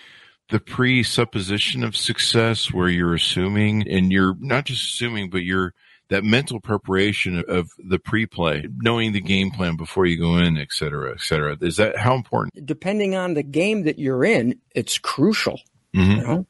the 0.52 0.60
presupposition 0.60 1.84
of 1.84 1.96
success 1.96 2.72
where 2.72 2.90
you're 2.90 3.16
assuming 3.16 3.88
and 3.88 4.12
you're 4.12 4.36
not 4.40 4.66
just 4.66 4.94
assuming, 4.94 5.30
but 5.30 5.44
you're 5.44 5.74
that 6.10 6.26
mental 6.26 6.60
preparation 6.60 7.42
of, 7.48 7.70
the 7.80 7.98
pre 7.98 8.26
play, 8.26 8.68
knowing 8.82 9.14
the 9.14 9.22
game 9.22 9.50
plan 9.50 9.78
before 9.78 10.06
you 10.06 10.20
go 10.20 10.36
in, 10.38 10.58
et 10.58 10.68
cetera, 10.72 11.14
et 11.14 11.22
cetera. 11.22 11.58
Is 11.62 11.78
that 11.78 11.98
how 11.98 12.16
important? 12.16 12.66
Depending 12.66 13.16
on 13.16 13.34
the 13.34 13.44
game 13.44 13.84
that 13.84 13.98
you're 13.98 14.26
in, 14.26 14.60
it's 14.76 14.98
crucial. 14.98 15.62
Mhm. 15.96 16.18
You 16.18 16.24
know, 16.24 16.48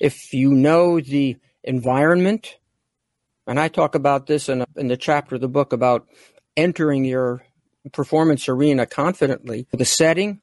if 0.00 0.32
you 0.32 0.54
know 0.54 1.00
the 1.00 1.36
environment, 1.62 2.56
and 3.46 3.60
I 3.60 3.68
talk 3.68 3.94
about 3.94 4.26
this 4.26 4.48
in, 4.48 4.62
a, 4.62 4.66
in 4.76 4.88
the 4.88 4.96
chapter 4.96 5.34
of 5.34 5.42
the 5.42 5.48
book 5.48 5.74
about 5.74 6.06
entering 6.56 7.04
your 7.04 7.44
performance 7.92 8.48
arena 8.48 8.86
confidently, 8.86 9.66
the 9.70 9.84
setting, 9.84 10.40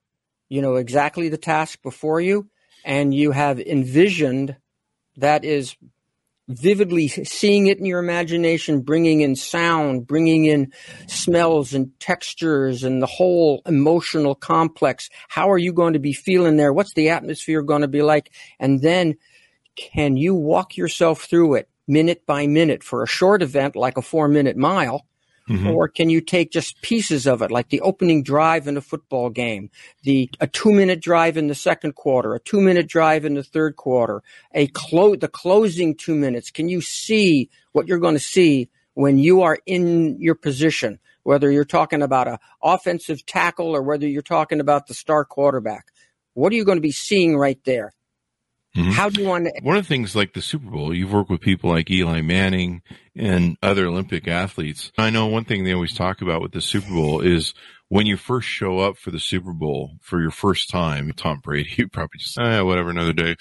you 0.50 0.62
know 0.62 0.76
exactly 0.76 1.30
the 1.30 1.38
task 1.38 1.82
before 1.82 2.22
you, 2.22 2.48
and 2.84 3.14
you 3.14 3.32
have 3.32 3.60
envisioned 3.60 4.56
that 5.18 5.44
is 5.46 5.76
vividly 6.48 7.08
seeing 7.08 7.68
it 7.68 7.78
in 7.78 7.86
your 7.86 8.00
imagination, 8.00 8.82
bringing 8.82 9.22
in 9.22 9.36
sound, 9.36 10.06
bringing 10.06 10.46
in 10.46 10.72
smells 11.08 11.74
and 11.74 11.98
textures 12.00 12.84
and 12.84 13.02
the 13.02 13.08
whole 13.08 13.62
emotional 13.66 14.36
complex. 14.36 15.10
How 15.30 15.52
are 15.52 15.58
you 15.58 15.74
going 15.74 15.94
to 15.94 16.00
be 16.00 16.14
feeling 16.14 16.58
there? 16.58 16.74
What's 16.74 16.94
the 16.94 17.10
atmosphere 17.10 17.62
going 17.62 17.82
to 17.82 17.88
be 17.88 18.02
like? 18.02 18.32
And 18.60 18.82
then 18.82 19.16
can 19.76 20.18
you 20.18 20.36
walk 20.36 20.78
yourself 20.78 21.24
through 21.24 21.56
it 21.56 21.70
minute 21.88 22.26
by 22.26 22.48
minute 22.48 22.84
for 22.84 23.04
a 23.04 23.08
short 23.08 23.42
event 23.42 23.76
like 23.76 23.98
a 23.98 24.02
four 24.02 24.28
minute 24.28 24.58
mile? 24.58 25.06
Mhm. 25.50 25.74
Or 25.74 25.88
can 25.88 26.10
you 26.10 26.22
take 26.22 26.52
just 26.52 26.82
pieces 26.82 27.26
of 27.28 27.42
it, 27.42 27.52
like 27.52 27.70
the 27.70 27.82
opening 27.82 28.24
drive 28.24 28.68
in 28.68 28.78
a 28.78 28.82
football 28.82 29.30
game, 29.30 29.70
the 30.04 30.30
a 30.40 30.48
two 30.48 30.72
minute 30.72 31.02
drive 31.02 31.36
in 31.36 31.48
the 31.48 31.56
second 31.56 31.96
quarter, 31.96 32.36
a 32.36 32.40
two 32.40 32.62
minute 32.62 32.88
drive 32.88 33.26
in 33.26 33.34
the 33.34 33.44
third 33.44 33.76
quarter, 33.76 34.22
a 34.54 34.68
clo- 34.68 35.16
the 35.16 35.28
closing 35.28 35.96
two 35.96 36.16
minutes? 36.16 36.52
Can 36.52 36.70
you 36.70 36.80
see 36.82 37.50
what 37.72 37.88
you're 37.88 37.98
going 38.00 38.16
to 38.16 38.20
see 38.20 38.70
when 38.94 39.18
you 39.18 39.42
are 39.42 39.58
in 39.66 40.20
your 40.22 40.36
position? 40.36 41.00
Whether 41.24 41.52
you're 41.52 41.66
talking 41.66 42.02
about 42.02 42.28
a 42.28 42.40
offensive 42.64 43.26
tackle 43.26 43.76
or 43.76 43.82
whether 43.84 44.08
you're 44.08 44.22
talking 44.24 44.60
about 44.60 44.88
the 44.88 44.94
star 44.94 45.24
quarterback, 45.26 45.86
what 46.34 46.52
are 46.52 46.56
you 46.56 46.66
going 46.66 46.78
to 46.78 46.82
be 46.82 46.92
seeing 46.92 47.38
right 47.38 47.60
there? 47.66 47.94
Mhm. 48.76 48.94
How 48.94 49.10
do 49.10 49.22
you 49.22 49.28
want 49.28 49.46
to? 49.46 49.54
One 49.64 49.76
of 49.76 49.84
the 49.84 49.88
things 49.88 50.16
like 50.16 50.34
the 50.34 50.42
Super 50.42 50.70
Bowl, 50.70 50.96
you've 50.96 51.12
worked 51.12 51.30
with 51.30 51.42
people 51.42 51.70
like 51.70 51.92
Eli 51.92 52.22
Manning 52.22 52.82
and 53.16 53.58
other 53.62 53.88
Olympic 53.88 54.28
athletes. 54.28 54.92
I 54.98 55.10
know 55.10 55.28
one 55.28 55.44
thing 55.44 55.64
they 55.64 55.74
always 55.74 55.94
talk 55.94 56.22
about 56.22 56.42
with 56.42 56.54
the 56.54 56.62
Super 56.62 56.88
Bowl 56.90 57.20
is 57.20 57.54
when 57.90 58.06
you 58.06 58.16
first 58.16 58.48
show 58.48 58.80
up 58.80 58.96
for 58.98 59.12
the 59.12 59.20
Super 59.20 59.52
Bowl 59.52 59.98
for 60.02 60.22
your 60.22 60.32
first 60.32 60.70
time, 60.70 61.12
Tom 61.18 61.42
Brady, 61.44 61.70
you 61.78 61.90
probably 61.90 62.20
just, 62.20 62.40
eh, 62.40 62.62
whatever, 62.62 62.90
another 62.90 63.12
day. 63.12 63.36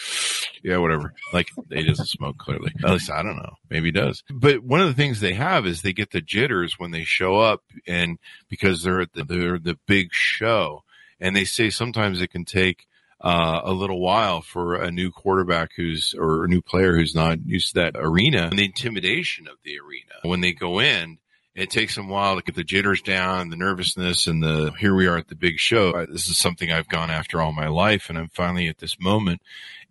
Yeah, 0.64 0.78
whatever. 0.78 1.14
Like 1.32 1.48
he 1.70 1.84
doesn't 1.84 2.06
smoke 2.08 2.38
clearly. 2.38 2.72
At 2.84 2.90
least 2.90 3.10
I 3.12 3.22
don't 3.22 3.36
know. 3.36 3.54
Maybe 3.70 3.86
he 3.88 3.92
does. 3.92 4.24
But 4.28 4.64
one 4.64 4.80
of 4.80 4.88
the 4.88 4.94
things 4.94 5.20
they 5.20 5.34
have 5.34 5.64
is 5.64 5.82
they 5.82 5.92
get 5.92 6.10
the 6.10 6.20
jitters 6.20 6.76
when 6.76 6.90
they 6.90 7.04
show 7.04 7.38
up 7.38 7.62
and 7.86 8.18
because 8.48 8.82
they're 8.82 9.02
at 9.02 9.12
the, 9.12 9.22
they're 9.22 9.60
the 9.60 9.78
big 9.86 10.08
show 10.10 10.82
and 11.20 11.36
they 11.36 11.44
say 11.44 11.70
sometimes 11.70 12.20
it 12.20 12.32
can 12.32 12.44
take 12.44 12.86
uh, 13.20 13.60
a 13.64 13.72
little 13.72 14.00
while 14.00 14.40
for 14.40 14.76
a 14.76 14.90
new 14.90 15.10
quarterback 15.10 15.70
who's 15.76 16.14
or 16.16 16.44
a 16.44 16.48
new 16.48 16.62
player 16.62 16.96
who's 16.96 17.14
not 17.14 17.38
used 17.44 17.74
to 17.74 17.80
that 17.80 17.96
arena 17.96 18.48
and 18.50 18.58
the 18.58 18.64
intimidation 18.64 19.46
of 19.46 19.56
the 19.64 19.78
arena 19.78 20.14
when 20.22 20.40
they 20.40 20.52
go 20.52 20.80
in. 20.80 21.18
It 21.54 21.68
takes 21.68 21.96
them 21.96 22.08
a 22.08 22.12
while 22.12 22.36
to 22.36 22.42
get 22.42 22.54
the 22.54 22.62
jitters 22.64 23.02
down, 23.02 23.50
the 23.50 23.56
nervousness, 23.56 24.28
and 24.28 24.42
the 24.42 24.72
here 24.78 24.94
we 24.94 25.08
are 25.08 25.16
at 25.16 25.28
the 25.28 25.34
big 25.34 25.58
show. 25.58 26.06
This 26.06 26.28
is 26.28 26.38
something 26.38 26.70
I've 26.70 26.88
gone 26.88 27.10
after 27.10 27.42
all 27.42 27.52
my 27.52 27.68
life, 27.68 28.08
and 28.08 28.16
I'm 28.16 28.28
finally 28.28 28.68
at 28.68 28.78
this 28.78 28.98
moment. 29.00 29.42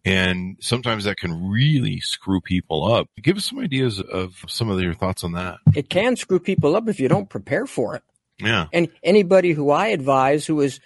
And 0.06 0.56
sometimes 0.62 1.04
that 1.04 1.18
can 1.18 1.50
really 1.50 2.00
screw 2.00 2.40
people 2.40 2.92
up. 2.92 3.10
Give 3.22 3.36
us 3.36 3.46
some 3.46 3.60
ideas 3.60 4.00
of 4.00 4.44
some 4.48 4.70
of 4.70 4.80
your 4.80 4.94
thoughts 4.94 5.26
on 5.26 5.34
that. 5.34 5.58
It 5.76 5.90
can 5.90 6.16
screw 6.16 6.40
people 6.40 6.78
up 6.78 6.88
if 6.88 7.00
you 7.00 7.10
don't 7.10 7.30
prepare 7.30 7.68
for 7.68 7.96
it. 7.96 8.04
Yeah. 8.40 8.68
And 8.72 8.88
anybody 9.04 9.52
who 9.52 9.70
I 9.70 9.88
advise 9.88 10.46
who 10.46 10.62
is 10.62 10.80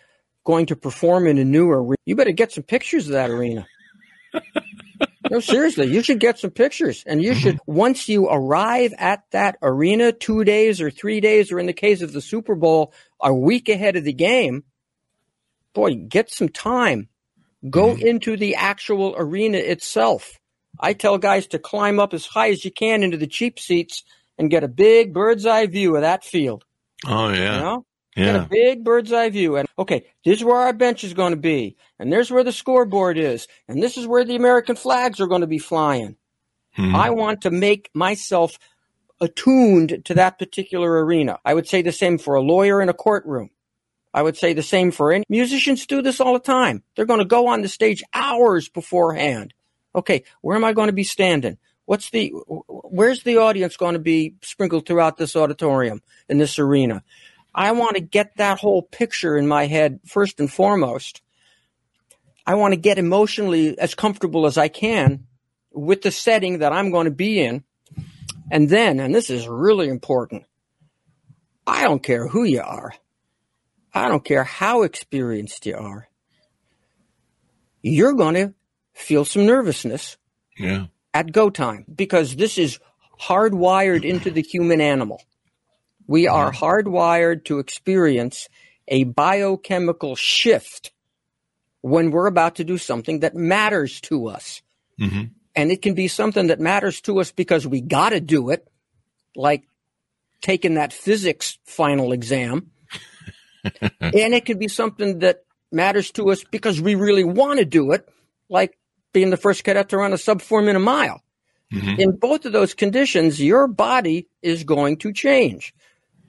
going 0.44 0.68
to 0.68 0.76
perform 0.76 1.28
in 1.28 1.38
a 1.38 1.46
new 1.46 1.70
arena, 1.70 1.98
you 2.06 2.16
better 2.16 2.32
get 2.32 2.52
some 2.52 2.64
pictures 2.64 3.08
of 3.08 3.14
that 3.14 3.30
arena. 3.30 3.68
no, 5.30 5.40
seriously, 5.40 5.88
you 5.88 6.02
should 6.04 6.20
get 6.20 6.40
some 6.40 6.52
pictures. 6.52 7.04
And 7.06 7.24
you 7.24 7.34
should, 7.36 7.56
mm-hmm. 7.56 7.74
once 7.74 8.10
you 8.10 8.28
arrive 8.28 8.94
at 8.98 9.24
that 9.32 9.58
arena, 9.62 10.12
two 10.12 10.44
days 10.44 10.82
or 10.82 10.92
three 10.92 11.22
days, 11.22 11.52
or 11.52 11.60
in 11.60 11.66
the 11.66 11.74
case 11.74 12.02
of 12.02 12.14
the 12.14 12.22
Super 12.22 12.56
Bowl, 12.56 12.94
a 13.22 13.34
week 13.34 13.70
ahead 13.70 13.96
of 13.96 14.04
the 14.04 14.14
game, 14.14 14.64
boy, 15.74 15.96
get 15.96 16.30
some 16.30 16.50
time. 16.50 17.10
Go 17.70 17.94
mm-hmm. 17.94 18.06
into 18.06 18.38
the 18.38 18.56
actual 18.56 19.16
arena 19.18 19.58
itself. 19.58 20.40
I 20.80 20.94
tell 20.94 21.18
guys 21.18 21.48
to 21.48 21.60
climb 21.60 22.00
up 22.00 22.14
as 22.14 22.26
high 22.26 22.50
as 22.50 22.66
you 22.66 22.72
can 22.72 23.04
into 23.04 23.18
the 23.18 23.28
cheap 23.28 23.60
seats 23.60 24.04
and 24.38 24.50
get 24.50 24.64
a 24.64 24.68
big 24.68 25.14
bird's 25.14 25.46
eye 25.46 25.68
view 25.68 25.96
of 25.96 26.02
that 26.02 26.24
field. 26.24 26.66
Oh 27.06 27.30
yeah. 27.30 27.56
You 27.56 27.64
know? 27.64 27.86
Yeah. 28.16 28.44
a 28.44 28.48
big 28.48 28.84
bird's 28.84 29.12
eye 29.12 29.30
view. 29.30 29.56
And 29.58 29.68
okay, 29.78 30.06
this 30.24 30.38
is 30.40 30.44
where 30.44 30.58
our 30.58 30.74
bench 30.74 31.04
is 31.04 31.14
going 31.14 31.32
to 31.32 31.40
be. 31.40 31.78
And 32.00 32.12
there's 32.12 32.32
where 32.32 32.44
the 32.44 32.52
scoreboard 32.52 33.18
is. 33.18 33.48
And 33.68 33.82
this 33.82 33.98
is 33.98 34.06
where 34.08 34.24
the 34.24 34.36
American 34.36 34.76
flags 34.76 35.20
are 35.20 35.28
going 35.28 35.42
to 35.42 35.48
be 35.48 35.60
flying. 35.60 36.18
Mhm. 36.78 36.96
I 36.96 37.12
want 37.12 37.42
to 37.42 37.52
make 37.52 37.90
myself 37.94 38.58
attuned 39.22 40.04
to 40.06 40.14
that 40.16 40.38
particular 40.40 41.04
arena. 41.06 41.40
I 41.46 41.54
would 41.54 41.68
say 41.68 41.82
the 41.82 41.92
same 41.92 42.18
for 42.18 42.36
a 42.36 42.42
lawyer 42.42 42.82
in 42.82 42.90
a 42.90 42.94
courtroom. 42.94 43.50
I 44.14 44.22
would 44.22 44.38
say 44.38 44.54
the 44.54 44.62
same 44.64 44.92
for 44.92 45.12
any 45.12 45.24
musicians 45.28 45.88
do 45.88 46.02
this 46.02 46.20
all 46.20 46.34
the 46.34 46.40
time. 46.40 46.84
They're 46.96 47.06
going 47.06 47.20
to 47.20 47.26
go 47.26 47.48
on 47.48 47.62
the 47.62 47.68
stage 47.68 48.04
hours 48.14 48.70
beforehand. 48.70 49.54
Okay, 49.96 50.24
where 50.42 50.56
am 50.56 50.64
I 50.64 50.74
going 50.74 50.88
to 50.88 50.94
be 50.94 51.04
standing? 51.04 51.58
What's 51.86 52.10
the 52.12 52.30
where's 52.68 53.24
the 53.24 53.38
audience 53.38 53.76
going 53.76 53.94
to 53.94 54.00
be 54.00 54.36
sprinkled 54.42 54.86
throughout 54.86 55.18
this 55.18 55.36
auditorium 55.36 56.02
in 56.30 56.38
this 56.38 56.60
arena? 56.60 57.04
I 57.56 57.72
want 57.74 57.96
to 57.96 58.02
get 58.02 58.38
that 58.38 58.60
whole 58.60 58.82
picture 58.82 59.38
in 59.38 59.48
my 59.48 59.68
head 59.68 60.00
first 60.08 60.40
and 60.40 60.52
foremost. 60.52 61.22
I 62.46 62.56
want 62.56 62.74
to 62.74 62.80
get 62.80 62.98
emotionally 62.98 63.78
as 63.78 63.96
comfortable 63.96 64.46
as 64.48 64.58
I 64.58 64.68
can 64.68 65.28
with 65.72 66.02
the 66.02 66.12
setting 66.12 66.60
that 66.60 66.74
I'm 66.74 66.92
going 66.92 67.06
to 67.06 67.12
be 67.12 67.40
in. 67.42 67.64
And 68.52 68.70
then, 68.70 69.00
and 69.00 69.14
this 69.16 69.30
is 69.30 69.48
really 69.48 69.88
important, 69.88 70.44
I 71.66 71.84
don't 71.84 72.04
care 72.04 72.28
who 72.28 72.44
you 72.44 72.62
are. 72.62 72.94
I 73.94 74.08
don't 74.10 74.26
care 74.26 74.44
how 74.44 74.82
experienced 74.84 75.66
you 75.66 75.76
are. 75.78 76.10
You're 77.82 78.14
going 78.14 78.36
to 78.36 78.54
feel 78.94 79.26
some 79.26 79.46
nervousness 79.46 80.18
Yeah. 80.58 80.88
at 81.14 81.32
go 81.32 81.50
time 81.50 81.86
because 81.94 82.36
this 82.36 82.58
is 82.58 82.80
hardwired 83.22 84.04
into 84.04 84.32
the 84.32 84.42
human 84.42 84.82
animal. 84.82 85.22
We 86.08 86.28
are 86.28 86.52
hardwired 86.52 87.46
to 87.46 87.60
experience 87.60 88.50
a 88.88 89.06
biochemical 89.06 90.16
shift 90.16 90.92
when 91.82 92.12
we're 92.12 92.28
about 92.28 92.56
to 92.56 92.64
do 92.64 92.78
something 92.78 93.20
that 93.20 93.36
matters 93.36 94.02
to 94.02 94.28
us. 94.28 94.62
hmm 94.98 95.24
And 95.56 95.72
it 95.72 95.82
can 95.82 95.94
be 95.94 96.08
something 96.08 96.48
that 96.48 96.60
matters 96.60 97.02
to 97.02 97.20
us 97.20 97.32
because 97.32 97.68
we 97.68 97.82
got 97.82 98.10
to 98.10 98.20
do 98.20 98.50
it, 98.50 98.68
like 99.36 99.64
taking 100.42 100.76
that 100.76 100.94
physics 100.94 101.58
final 101.66 102.12
exam. 102.12 102.72
and 104.02 104.34
it 104.34 104.46
could 104.46 104.60
be 104.60 104.68
something 104.68 105.20
that 105.20 105.44
matters 105.72 106.12
to 106.12 106.30
us 106.30 106.44
because 106.44 106.82
we 106.82 106.96
really 106.96 107.24
want 107.24 107.60
to 107.60 107.66
do 107.66 107.92
it, 107.92 108.08
like 108.50 108.78
being 109.14 109.30
the 109.30 109.38
first 109.38 109.64
cadet 109.64 109.90
to 109.90 109.98
run 109.98 110.14
a 110.14 110.18
sub 110.18 110.42
four 110.42 110.62
minute 110.62 110.80
mile. 110.80 111.22
Mhm. 111.72 111.98
In 111.98 112.12
both 112.12 112.46
of 112.46 112.52
those 112.52 112.74
conditions, 112.74 113.42
your 113.42 113.68
body 113.68 114.28
is 114.42 114.64
going 114.64 114.98
to 114.98 115.12
change. 115.14 115.74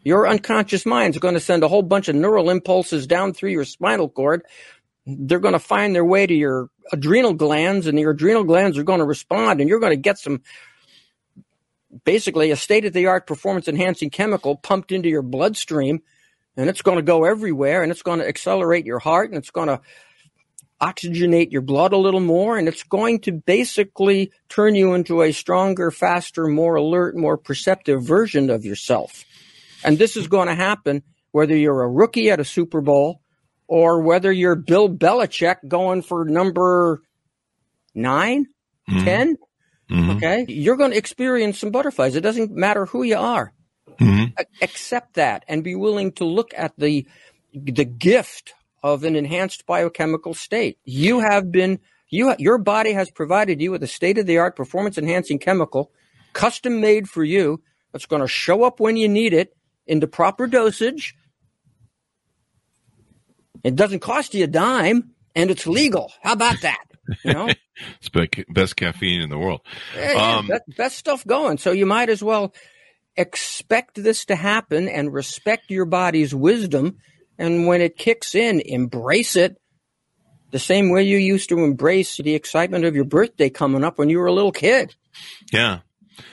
Your 0.05 0.29
unconscious 0.29 0.85
mind 0.85 1.15
is 1.15 1.21
going 1.21 1.35
to 1.35 1.41
send 1.41 1.65
a 1.65 1.69
whole 1.69 1.83
bunch 1.83 2.09
of 2.09 2.15
neural 2.15 2.51
impulses 2.51 3.07
down 3.07 3.33
through 3.33 3.51
your 3.51 3.65
spinal 3.65 4.09
cord. 4.09 4.45
They're 5.07 5.41
going 5.41 5.53
to 5.55 5.59
find 5.59 5.95
their 5.95 6.05
way 6.05 6.27
to 6.27 6.35
your 6.35 6.69
adrenal 6.93 7.33
glands, 7.33 7.87
and 7.87 7.99
your 7.99 8.11
adrenal 8.11 8.45
glands 8.45 8.79
are 8.79 8.85
going 8.85 9.01
to 9.01 9.07
respond, 9.07 9.61
and 9.61 9.69
you're 9.69 9.81
going 9.81 9.93
to 9.93 9.97
get 9.97 10.19
some 10.19 10.43
basically 12.05 12.51
a 12.51 12.57
state 12.57 12.85
of 12.85 12.93
the 12.93 13.07
art 13.07 13.27
performance 13.27 13.69
enhancing 13.69 14.11
chemical 14.11 14.57
pumped 14.57 14.93
into 14.93 15.09
your 15.09 15.23
bloodstream, 15.23 16.03
and 16.57 16.69
it's 16.69 16.83
going 16.83 16.97
to 16.97 17.03
go 17.03 17.25
everywhere, 17.25 17.83
and 17.83 17.91
it's 17.91 18.03
going 18.03 18.19
to 18.19 18.29
accelerate 18.29 18.85
your 18.85 18.99
heart, 18.99 19.31
and 19.31 19.39
it's 19.39 19.51
going 19.51 19.69
to 19.69 19.81
oxygenate 20.81 21.51
your 21.51 21.63
blood 21.63 21.93
a 21.93 21.97
little 21.97 22.21
more, 22.21 22.59
and 22.59 22.69
it's 22.69 22.83
going 22.83 23.21
to 23.21 23.33
basically 23.33 24.31
turn 24.49 24.75
you 24.75 24.93
into 24.93 25.23
a 25.23 25.33
stronger, 25.33 25.91
faster, 25.91 26.47
more 26.47 26.75
alert, 26.75 27.17
more 27.17 27.39
perceptive 27.39 28.03
version 28.03 28.51
of 28.51 28.65
yourself. 28.65 29.25
And 29.85 29.99
this 29.99 30.17
is 30.17 30.29
going 30.29 30.49
to 30.49 30.55
happen 30.55 31.03
whether 31.33 31.57
you're 31.57 31.83
a 31.83 31.89
rookie 31.89 32.31
at 32.31 32.41
a 32.41 32.45
Super 32.45 32.81
Bowl 32.81 33.21
or 33.67 34.01
whether 34.03 34.31
you're 34.33 34.57
Bill 34.57 34.89
Belichick 34.89 35.57
going 35.69 36.03
for 36.03 36.25
number 36.25 37.03
9 37.95 38.47
Mhm. 38.89 39.05
10. 39.05 39.37
Mhm. 39.91 40.17
Okay. 40.17 40.45
You're 40.49 40.77
going 40.77 40.91
to 40.93 40.97
experience 40.97 41.59
some 41.59 41.71
butterflies. 41.71 42.17
It 42.17 42.21
doesn't 42.23 42.51
matter 42.53 42.87
who 42.87 43.03
you 43.03 43.17
are. 43.17 43.53
Mhm. 43.99 44.33
Accept 44.63 45.15
that 45.15 45.45
and 45.49 45.63
be 45.65 45.75
willing 45.75 46.13
to 46.13 46.25
look 46.25 46.53
at 46.57 46.73
the, 46.79 47.07
the 47.53 47.85
gift 47.85 48.55
of 48.83 49.05
an 49.05 49.17
enhanced 49.17 49.67
biochemical 49.67 50.35
state. 50.35 50.79
You 50.85 51.21
have 51.21 51.51
been, 51.51 51.79
you, 52.11 52.35
your 52.39 52.59
body 52.59 52.93
has 52.93 53.11
provided 53.11 53.61
you 53.61 53.71
with 53.71 53.83
a 53.83 53.87
state 53.87 54.19
of 54.19 54.27
the 54.27 54.39
art 54.39 54.57
performance 54.57 54.99
enhancing 54.99 55.39
chemical, 55.39 55.91
custom 56.33 56.81
made 56.81 57.09
for 57.09 57.25
you, 57.25 57.63
that's 57.93 58.07
going 58.07 58.23
to 58.23 58.29
show 58.29 58.65
up 58.65 58.81
when 58.81 58.97
you 58.97 59.09
need 59.09 59.33
it 59.33 59.55
in 59.87 60.01
the 60.01 60.07
proper 60.07 60.47
dosage. 60.47 61.15
It 63.63 63.77
doesn't 63.77 64.01
cost 64.01 64.35
you 64.35 64.45
a 64.45 64.47
dime 64.49 65.11
and 65.35 65.51
it's 65.51 65.67
legal. 65.67 66.13
How 66.23 66.33
about 66.33 66.61
that? 66.63 66.85
You 67.25 67.33
know? 67.33 67.49
It's 67.99 68.09
be- 68.09 68.45
best 68.51 68.77
caffeine 68.77 69.21
in 69.21 69.31
the 69.31 69.39
world. 69.39 69.61
Yeah, 69.97 70.37
Um, 70.39 70.49
best 70.77 70.97
stuff 70.97 71.27
going. 71.27 71.59
So 71.59 71.73
you 71.73 71.87
might 71.87 72.09
as 72.09 72.23
well 72.23 72.55
expect 73.17 74.01
this 74.01 74.27
to 74.27 74.37
happen 74.37 74.89
and 74.89 75.13
respect 75.13 75.73
your 75.73 75.85
body's 75.85 76.33
wisdom. 76.33 76.99
And 77.37 77.67
when 77.67 77.81
it 77.81 77.97
kicks 77.97 78.37
in, 78.37 78.61
embrace 78.61 79.35
it 79.35 79.57
the 80.53 80.61
same 80.61 80.91
way 80.91 81.03
you 81.03 81.19
used 81.19 81.49
to 81.49 81.65
embrace 81.65 82.17
the 82.17 82.37
excitement 82.37 82.85
of 82.85 82.95
your 82.95 83.05
birthday 83.05 83.51
coming 83.51 83.83
up 83.83 83.99
when 83.99 84.09
you 84.09 84.21
were 84.21 84.27
a 84.27 84.33
little 84.33 84.53
kid. 84.53 84.95
Yeah. 85.53 85.81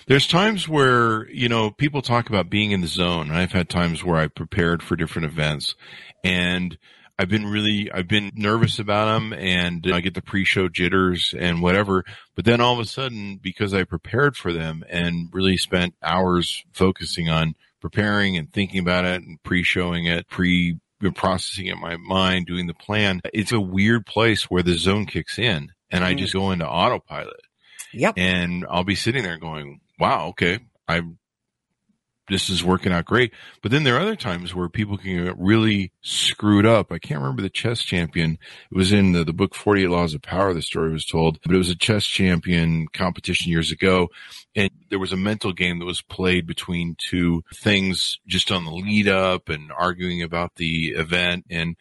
There's 0.08 0.28
times 0.28 0.68
where, 0.68 1.30
you 1.30 1.50
know, 1.50 1.72
people 1.72 2.02
talk 2.02 2.30
about 2.30 2.50
being 2.50 2.72
in 2.72 2.82
the 2.82 2.88
zone. 2.88 3.32
I've 3.32 3.52
had 3.52 3.70
times 3.70 4.04
where 4.04 4.18
I 4.18 4.28
prepared 4.28 4.84
for 4.84 4.96
different 4.96 5.26
events 5.26 5.76
and 6.24 6.78
I've 7.20 7.30
been 7.30 7.46
really, 7.46 7.92
I've 7.92 8.08
been 8.08 8.32
nervous 8.34 8.80
about 8.80 9.06
them 9.14 9.32
and 9.34 9.86
I 9.94 10.02
get 10.02 10.16
the 10.16 10.24
pre-show 10.24 10.70
jitters 10.70 11.36
and 11.38 11.62
whatever. 11.62 12.04
But 12.36 12.46
then 12.46 12.62
all 12.62 12.74
of 12.74 12.80
a 12.80 12.86
sudden, 12.86 13.38
because 13.38 13.74
I 13.76 13.84
prepared 13.84 14.36
for 14.36 14.52
them 14.52 14.84
and 14.90 15.30
really 15.32 15.58
spent 15.58 15.94
hours 16.02 16.64
focusing 16.74 17.30
on 17.30 17.56
preparing 17.80 18.38
and 18.38 18.52
thinking 18.52 18.80
about 18.80 19.06
it 19.06 19.22
and 19.22 19.42
pre-showing 19.44 20.06
it, 20.06 20.30
pre 20.30 20.80
processing 21.16 21.66
it 21.68 21.74
in 21.74 21.82
my 21.82 21.98
mind, 21.98 22.46
doing 22.46 22.68
the 22.68 22.74
plan, 22.74 23.22
it's 23.34 23.52
a 23.52 23.60
weird 23.60 24.06
place 24.06 24.44
where 24.52 24.64
the 24.64 24.76
zone 24.76 25.06
kicks 25.06 25.40
in 25.40 25.72
and 25.90 26.04
I 26.04 26.14
Mhm. 26.14 26.20
just 26.20 26.34
go 26.34 26.52
into 26.52 26.68
autopilot 26.68 27.42
Yep. 27.94 28.16
and 28.18 28.66
I'll 28.70 28.84
be 28.84 28.96
sitting 28.96 29.24
there 29.24 29.38
going, 29.38 29.82
"Wow, 30.00 30.28
okay, 30.30 30.60
I 30.88 31.02
this 32.30 32.50
is 32.50 32.64
working 32.64 32.94
out 32.94 33.06
great." 33.06 33.34
But 33.62 33.72
then 33.72 33.84
there 33.84 33.96
are 33.98 34.02
other 34.02 34.16
times 34.16 34.56
where 34.56 34.70
people 34.70 34.98
can 34.98 35.26
get 35.26 35.38
really 35.38 35.92
screwed 36.02 36.66
up. 36.66 36.92
I 36.92 37.00
can't 37.00 37.20
remember 37.20 37.42
the 37.42 37.50
chess 37.50 37.82
champion. 37.82 38.38
It 38.72 38.76
was 38.76 38.94
in 38.94 39.12
the, 39.12 39.24
the 39.26 39.34
book 39.34 39.54
Forty 39.56 39.84
Eight 39.84 39.90
Laws 39.90 40.14
of 40.14 40.22
Power. 40.22 40.54
The 40.54 40.62
story 40.62 40.92
was 40.92 41.06
told, 41.06 41.40
but 41.44 41.54
it 41.54 41.58
was 41.58 41.70
a 41.70 41.76
chess 41.76 42.06
champion 42.06 42.88
competition 42.94 43.52
years 43.52 43.72
ago, 43.72 44.08
and 44.56 44.72
there 44.90 45.00
was 45.00 45.12
a 45.12 45.18
mental 45.18 45.52
game 45.52 45.80
that 45.80 45.86
was 45.86 46.02
played 46.02 46.48
between 46.48 46.96
two 47.10 47.44
things 47.54 48.20
just 48.28 48.52
on 48.52 48.64
the 48.66 48.72
lead 48.72 49.08
up 49.08 49.50
and 49.50 49.72
arguing 49.72 50.22
about 50.22 50.56
the 50.56 50.90
event, 50.90 51.46
and 51.50 51.76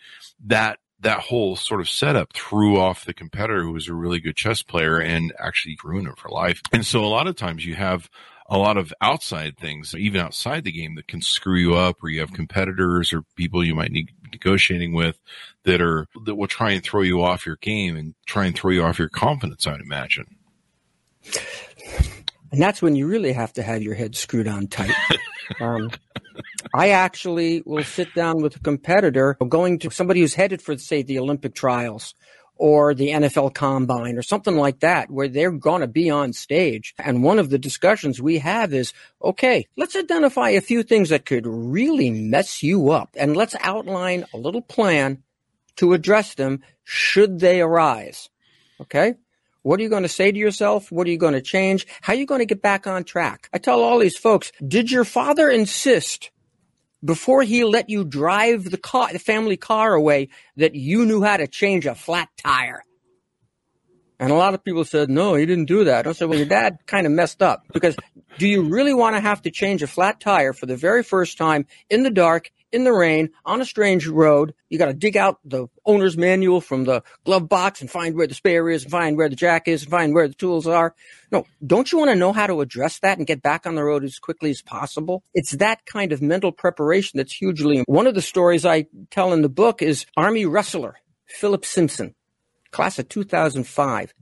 that 0.47 0.79
that 1.01 1.21
whole 1.21 1.57
sort 1.57 1.81
of 1.81 1.89
setup 1.89 2.33
threw 2.33 2.79
off 2.79 3.05
the 3.05 3.15
competitor 3.15 3.63
who 3.63 3.73
was 3.73 3.89
a 3.89 3.95
really 3.95 4.21
good 4.21 4.37
chess 4.37 4.63
player 4.63 4.99
and 4.99 5.33
actually 5.39 5.79
ruined 5.83 6.09
him 6.09 6.15
for 6.17 6.29
life. 6.29 6.61
And 6.73 6.85
so 6.85 7.05
a 7.05 7.07
lot 7.07 7.27
of 7.27 7.37
times 7.37 7.65
you 7.65 7.75
have 7.75 8.09
a 8.49 8.59
lot 8.59 8.77
of 8.77 8.93
outside 9.01 9.57
things, 9.57 9.95
even 9.95 10.21
outside 10.21 10.65
the 10.65 10.73
game 10.73 10.97
that 10.97 11.07
can 11.07 11.23
screw 11.23 11.57
you 11.57 11.75
up 11.77 12.03
or 12.03 12.09
you 12.09 12.21
have 12.21 12.33
competitors 12.33 13.13
or 13.13 13.23
people 13.37 13.65
you 13.65 13.75
might 13.75 13.93
need 13.93 14.11
negotiating 14.33 14.93
with 14.93 15.19
that 15.65 15.81
are, 15.81 16.07
that 16.25 16.35
will 16.35 16.49
try 16.49 16.73
and 16.73 16.83
throw 16.83 17.03
you 17.03 17.23
off 17.23 17.47
your 17.47 17.57
game 17.57 17.97
and 17.97 18.15
try 18.27 18.47
and 18.47 18.57
throw 18.57 18.73
you 18.73 18.83
off 18.83 18.99
your 18.99 19.09
confidence, 19.09 19.67
I'd 19.67 19.81
imagine. 19.81 20.27
And 22.53 22.61
that's 22.61 22.83
when 22.83 22.97
you 22.97 23.07
really 23.07 23.33
have 23.33 23.53
to 23.55 23.63
have 23.63 23.83
your 23.83 23.95
head 23.95 24.17
screwed 24.17 24.49
on 24.49 24.67
tight. 24.67 24.91
um, 25.61 25.91
I 26.75 26.91
actually 26.91 27.63
will 27.65 27.85
sit 27.85 28.15
down 28.15 28.43
with 28.43 28.57
a 28.57 28.61
competitor 28.61 29.37
going 29.49 29.79
to 29.81 29.91
somebody 29.91 30.21
who's 30.21 30.35
headed 30.35 30.63
for, 30.63 30.77
say, 30.79 31.03
the 31.03 31.19
Olympic 31.19 31.55
trials 31.55 32.15
or 32.57 32.93
the 32.93 33.09
NFL 33.09 33.55
combine 33.55 34.19
or 34.19 34.23
something 34.23 34.55
like 34.55 34.81
that, 34.81 35.11
where 35.11 35.29
they're 35.29 35.51
going 35.51 35.81
to 35.81 35.87
be 35.87 36.11
on 36.11 36.35
stage. 36.35 36.95
And 36.99 37.25
one 37.25 37.39
of 37.39 37.49
the 37.49 37.59
discussions 37.59 38.21
we 38.21 38.39
have 38.39 38.75
is, 38.75 38.93
okay, 39.25 39.67
let's 39.77 39.97
identify 39.97 40.51
a 40.51 40.61
few 40.61 40.83
things 40.83 41.09
that 41.09 41.25
could 41.25 41.47
really 41.47 42.11
mess 42.11 42.63
you 42.63 42.91
up 42.91 43.09
and 43.17 43.35
let's 43.35 43.57
outline 43.61 44.27
a 44.35 44.37
little 44.37 44.61
plan 44.61 45.23
to 45.77 45.95
address 45.95 46.35
them 46.35 46.63
should 46.85 47.41
they 47.41 47.63
arise. 47.63 48.29
Okay. 48.81 49.15
What 49.63 49.79
are 49.79 49.83
you 49.83 49.89
going 49.89 50.05
to 50.05 50.09
say 50.09 50.33
to 50.33 50.39
yourself? 50.39 50.91
What 50.91 51.07
are 51.07 51.11
you 51.11 51.19
going 51.19 51.35
to 51.35 51.43
change? 51.43 51.87
How 52.01 52.15
are 52.15 52.17
you 52.17 52.27
going 52.27 52.41
to 52.41 52.47
get 52.47 52.63
back 52.63 52.87
on 52.87 53.05
track? 53.05 53.49
I 53.53 53.59
tell 53.59 53.83
all 53.83 53.99
these 53.99 54.17
folks, 54.17 54.53
did 54.67 54.91
your 54.91 55.05
father 55.05 55.49
insist 55.51 56.31
before 57.05 57.43
he 57.43 57.65
let 57.65 57.91
you 57.91 58.05
drive 58.05 58.71
the 58.71 58.79
car, 58.79 59.13
the 59.13 59.19
family 59.19 59.57
car 59.57 59.95
away 59.95 60.29
that 60.57 60.75
you 60.75 61.05
knew 61.05 61.23
how 61.23 61.37
to 61.37 61.47
change 61.47 61.87
a 61.87 61.95
flat 61.95 62.29
tire? 62.37 62.85
And 64.19 64.31
a 64.31 64.35
lot 64.35 64.53
of 64.53 64.63
people 64.63 64.85
said, 64.85 65.09
no, 65.09 65.35
he 65.35 65.47
didn't 65.47 65.65
do 65.65 65.85
that. 65.85 66.07
I 66.07 66.13
said, 66.13 66.29
well, 66.29 66.39
your 66.39 66.47
dad 66.47 66.77
kind 66.87 67.07
of 67.07 67.13
messed 67.13 67.41
up 67.41 67.65
because 67.73 67.97
do 68.39 68.47
you 68.47 68.63
really 68.63 68.93
want 68.93 69.17
to 69.17 69.21
have 69.21 69.41
to 69.43 69.51
change 69.51 69.83
a 69.83 69.87
flat 69.87 70.21
tire 70.21 70.53
for 70.53 70.67
the 70.67 70.77
very 70.77 71.03
first 71.03 71.39
time 71.39 71.67
in 71.89 72.03
the 72.03 72.11
dark, 72.11 72.51
in 72.73 72.85
the 72.85 72.93
rain, 72.93 73.31
on 73.45 73.61
a 73.61 73.65
strange 73.65 74.07
road? 74.07 74.55
You 74.69 74.79
got 74.79 74.87
to 74.87 74.95
dig 74.95 75.17
out 75.17 75.39
the 75.45 75.69
owner's 75.85 76.17
manual 76.17 76.61
from 76.61 76.85
the 76.85 77.03
glove 77.25 77.49
box 77.49 77.81
and 77.81 77.91
find 77.91 78.15
where 78.15 78.27
the 78.27 78.35
spare 78.35 78.69
is 78.69 78.85
and 78.85 78.91
find 78.91 79.17
where 79.17 79.29
the 79.29 79.37
jack 79.37 79.69
is 79.69 79.83
and 79.83 79.91
find 79.91 80.15
where 80.15 80.29
the 80.29 80.35
tools 80.35 80.67
are. 80.67 80.95
No, 81.31 81.47
don't 81.65 81.91
you 81.91 81.99
want 81.99 82.11
to 82.11 82.17
know 82.17 82.33
how 82.33 82.47
to 82.47 82.61
address 82.61 82.99
that 83.01 83.19
and 83.19 83.27
get 83.27 83.43
back 83.43 83.67
on 83.67 83.75
the 83.75 83.85
road 83.85 84.05
as 84.05 84.19
quickly 84.19 84.51
as 84.51 84.63
possible? 84.63 85.23
It's 85.35 85.53
that 85.53 85.85
kind 85.87 86.13
of 86.13 86.23
mental 86.23 86.53
preparation 86.53 87.19
that's 87.19 87.33
hugely. 87.33 87.83
One 87.87 88.07
of 88.07 88.15
the 88.15 88.23
stories 88.23 88.65
I 88.65 88.87
tell 89.11 89.33
in 89.33 89.43
the 89.43 89.49
book 89.49 89.83
is 89.83 90.07
Army 90.17 90.47
wrestler 90.47 90.97
Philip 91.27 91.65
Simpson 91.65 92.15
class 92.71 92.99
of 92.99 93.09
2005. 93.09 94.15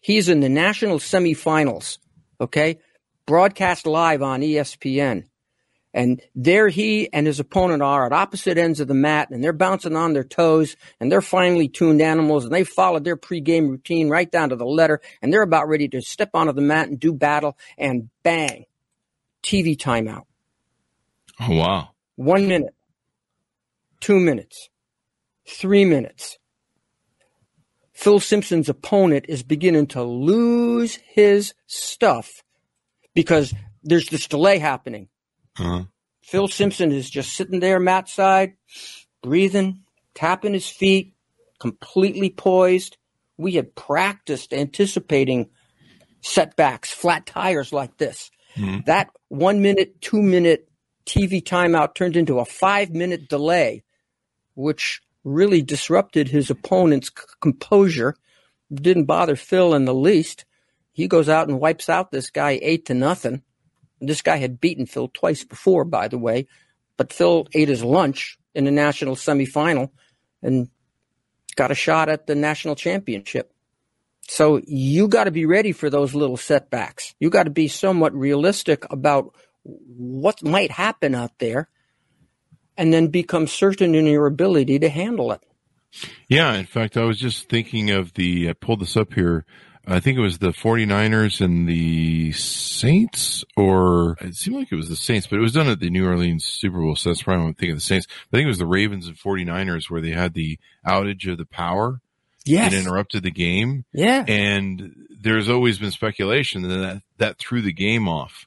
He's 0.00 0.28
in 0.28 0.40
the 0.40 0.48
national 0.48 0.98
semifinals, 0.98 1.98
okay? 2.40 2.78
Broadcast 3.26 3.86
live 3.86 4.22
on 4.22 4.40
ESPN. 4.40 5.24
And 5.94 6.22
there 6.34 6.68
he 6.68 7.12
and 7.12 7.26
his 7.26 7.38
opponent 7.38 7.82
are 7.82 8.06
at 8.06 8.12
opposite 8.12 8.56
ends 8.56 8.80
of 8.80 8.88
the 8.88 8.94
mat 8.94 9.30
and 9.30 9.44
they're 9.44 9.52
bouncing 9.52 9.94
on 9.94 10.14
their 10.14 10.24
toes 10.24 10.76
and 10.98 11.12
they're 11.12 11.20
finely 11.20 11.68
tuned 11.68 12.00
animals 12.00 12.44
and 12.44 12.52
they 12.52 12.64
followed 12.64 13.04
their 13.04 13.16
pregame 13.16 13.68
routine 13.68 14.08
right 14.08 14.30
down 14.30 14.48
to 14.48 14.56
the 14.56 14.64
letter 14.64 15.00
and 15.20 15.32
they're 15.32 15.42
about 15.42 15.68
ready 15.68 15.88
to 15.88 16.00
step 16.00 16.30
onto 16.32 16.52
the 16.52 16.62
mat 16.62 16.88
and 16.88 16.98
do 16.98 17.12
battle 17.12 17.58
and 17.76 18.08
bang, 18.22 18.64
TV 19.42 19.76
timeout. 19.76 20.24
Oh, 21.40 21.56
wow. 21.56 21.90
One 22.16 22.48
minute, 22.48 22.74
two 24.00 24.18
minutes, 24.18 24.70
three 25.46 25.84
minutes. 25.84 26.38
Phil 27.92 28.20
Simpson's 28.20 28.68
opponent 28.68 29.26
is 29.28 29.42
beginning 29.42 29.88
to 29.88 30.02
lose 30.02 30.96
his 30.96 31.54
stuff 31.66 32.42
because 33.14 33.54
there's 33.82 34.08
this 34.08 34.26
delay 34.26 34.58
happening. 34.58 35.08
Uh-huh. 35.58 35.84
Phil 36.22 36.48
Simpson 36.48 36.92
is 36.92 37.10
just 37.10 37.34
sitting 37.34 37.60
there, 37.60 37.80
mat 37.80 38.08
side, 38.08 38.54
breathing, 39.22 39.80
tapping 40.14 40.54
his 40.54 40.68
feet, 40.68 41.14
completely 41.58 42.30
poised. 42.30 42.96
We 43.36 43.52
had 43.52 43.74
practiced 43.74 44.52
anticipating 44.52 45.50
setbacks, 46.20 46.90
flat 46.90 47.26
tires 47.26 47.72
like 47.72 47.96
this. 47.98 48.30
Mhm. 48.56 48.84
That 48.86 49.10
one 49.28 49.60
minute, 49.62 50.00
two 50.00 50.22
minute 50.22 50.68
TV 51.06 51.42
timeout 51.42 51.94
turned 51.94 52.16
into 52.16 52.38
a 52.38 52.44
five 52.44 52.90
minute 52.90 53.28
delay, 53.28 53.82
which 54.54 55.00
really 55.24 55.62
disrupted 55.62 56.28
his 56.28 56.50
opponent's 56.50 57.08
c- 57.08 57.24
composure. 57.40 58.14
Didn't 58.72 59.04
bother 59.04 59.36
Phil 59.36 59.74
in 59.74 59.84
the 59.84 59.94
least. 59.94 60.44
He 60.92 61.08
goes 61.08 61.28
out 61.28 61.48
and 61.48 61.58
wipes 61.60 61.88
out 61.88 62.10
this 62.12 62.30
guy 62.30 62.58
eight 62.62 62.86
to 62.86 62.94
nothing. 62.94 63.42
This 64.06 64.22
guy 64.22 64.36
had 64.36 64.60
beaten 64.60 64.86
Phil 64.86 65.08
twice 65.08 65.44
before, 65.44 65.84
by 65.84 66.08
the 66.08 66.18
way, 66.18 66.46
but 66.96 67.12
Phil 67.12 67.46
ate 67.52 67.68
his 67.68 67.84
lunch 67.84 68.38
in 68.54 68.64
the 68.64 68.70
national 68.70 69.16
semifinal 69.16 69.90
and 70.42 70.68
got 71.56 71.70
a 71.70 71.74
shot 71.74 72.08
at 72.08 72.26
the 72.26 72.34
national 72.34 72.74
championship. 72.74 73.52
So 74.28 74.60
you 74.66 75.08
got 75.08 75.24
to 75.24 75.30
be 75.30 75.46
ready 75.46 75.72
for 75.72 75.90
those 75.90 76.14
little 76.14 76.36
setbacks. 76.36 77.14
You 77.18 77.30
got 77.30 77.44
to 77.44 77.50
be 77.50 77.68
somewhat 77.68 78.14
realistic 78.14 78.84
about 78.90 79.34
what 79.64 80.42
might 80.42 80.70
happen 80.70 81.14
out 81.14 81.38
there 81.38 81.68
and 82.76 82.92
then 82.92 83.08
become 83.08 83.46
certain 83.46 83.94
in 83.94 84.06
your 84.06 84.26
ability 84.26 84.78
to 84.80 84.88
handle 84.88 85.32
it. 85.32 85.40
Yeah, 86.28 86.54
in 86.54 86.64
fact, 86.64 86.96
I 86.96 87.04
was 87.04 87.18
just 87.18 87.48
thinking 87.48 87.90
of 87.90 88.14
the. 88.14 88.48
Uh, 88.48 88.50
I 88.50 88.54
pulled 88.54 88.80
this 88.80 88.96
up 88.96 89.12
here. 89.12 89.44
I 89.86 89.98
think 89.98 90.16
it 90.16 90.22
was 90.22 90.38
the 90.38 90.52
49ers 90.52 91.40
and 91.40 91.68
the 91.68 92.32
Saints, 92.32 93.44
or 93.56 94.16
it 94.20 94.36
seemed 94.36 94.56
like 94.56 94.70
it 94.70 94.76
was 94.76 94.88
the 94.88 94.96
Saints, 94.96 95.26
but 95.26 95.38
it 95.38 95.42
was 95.42 95.52
done 95.52 95.68
at 95.68 95.80
the 95.80 95.90
New 95.90 96.06
Orleans 96.06 96.44
Super 96.44 96.80
Bowl. 96.80 96.94
So 96.94 97.10
that's 97.10 97.22
probably 97.22 97.42
what 97.42 97.48
I'm 97.48 97.54
thinking 97.54 97.72
of 97.72 97.78
the 97.78 97.84
Saints. 97.84 98.06
I 98.10 98.36
think 98.36 98.44
it 98.44 98.48
was 98.48 98.58
the 98.58 98.66
Ravens 98.66 99.08
and 99.08 99.16
49ers 99.16 99.90
where 99.90 100.00
they 100.00 100.10
had 100.10 100.34
the 100.34 100.58
outage 100.86 101.30
of 101.30 101.38
the 101.38 101.46
power. 101.46 102.00
Yes. 102.44 102.72
It 102.72 102.78
interrupted 102.78 103.22
the 103.22 103.30
game. 103.30 103.84
Yeah. 103.92 104.24
And 104.26 104.94
there's 105.20 105.48
always 105.48 105.78
been 105.78 105.90
speculation 105.90 106.62
that, 106.62 106.76
that 106.76 107.02
that 107.18 107.38
threw 107.38 107.62
the 107.62 107.72
game 107.72 108.08
off 108.08 108.46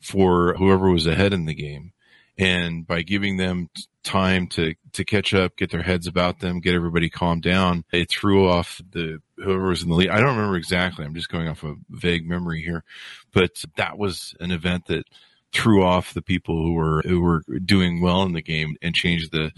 for 0.00 0.54
whoever 0.54 0.90
was 0.90 1.06
ahead 1.06 1.32
in 1.32 1.46
the 1.46 1.54
game. 1.54 1.92
And 2.36 2.86
by 2.86 3.02
giving 3.02 3.36
them 3.36 3.68
time 4.02 4.48
to, 4.48 4.74
to 4.92 5.04
catch 5.04 5.32
up, 5.34 5.56
get 5.56 5.70
their 5.70 5.82
heads 5.82 6.06
about 6.06 6.40
them, 6.40 6.60
get 6.60 6.74
everybody 6.74 7.08
calmed 7.08 7.42
down, 7.42 7.84
it 7.92 8.10
threw 8.10 8.48
off 8.48 8.80
the, 8.90 9.20
whoever 9.36 9.68
was 9.68 9.82
in 9.82 9.88
the 9.88 9.94
lead. 9.94 10.10
I 10.10 10.18
don't 10.18 10.36
remember 10.36 10.56
exactly. 10.56 11.04
I'm 11.04 11.14
just 11.14 11.28
going 11.28 11.48
off 11.48 11.64
a 11.64 11.74
vague 11.90 12.26
memory 12.28 12.62
here, 12.62 12.84
but 13.32 13.64
that 13.76 13.98
was 13.98 14.34
an 14.40 14.50
event 14.50 14.86
that 14.86 15.04
threw 15.52 15.84
off 15.84 16.14
the 16.14 16.22
people 16.22 16.62
who 16.62 16.72
were, 16.72 17.02
who 17.04 17.20
were 17.20 17.42
doing 17.64 18.00
well 18.00 18.22
in 18.22 18.32
the 18.32 18.42
game 18.42 18.76
and 18.82 18.94
changed 18.94 19.32
the, 19.32 19.52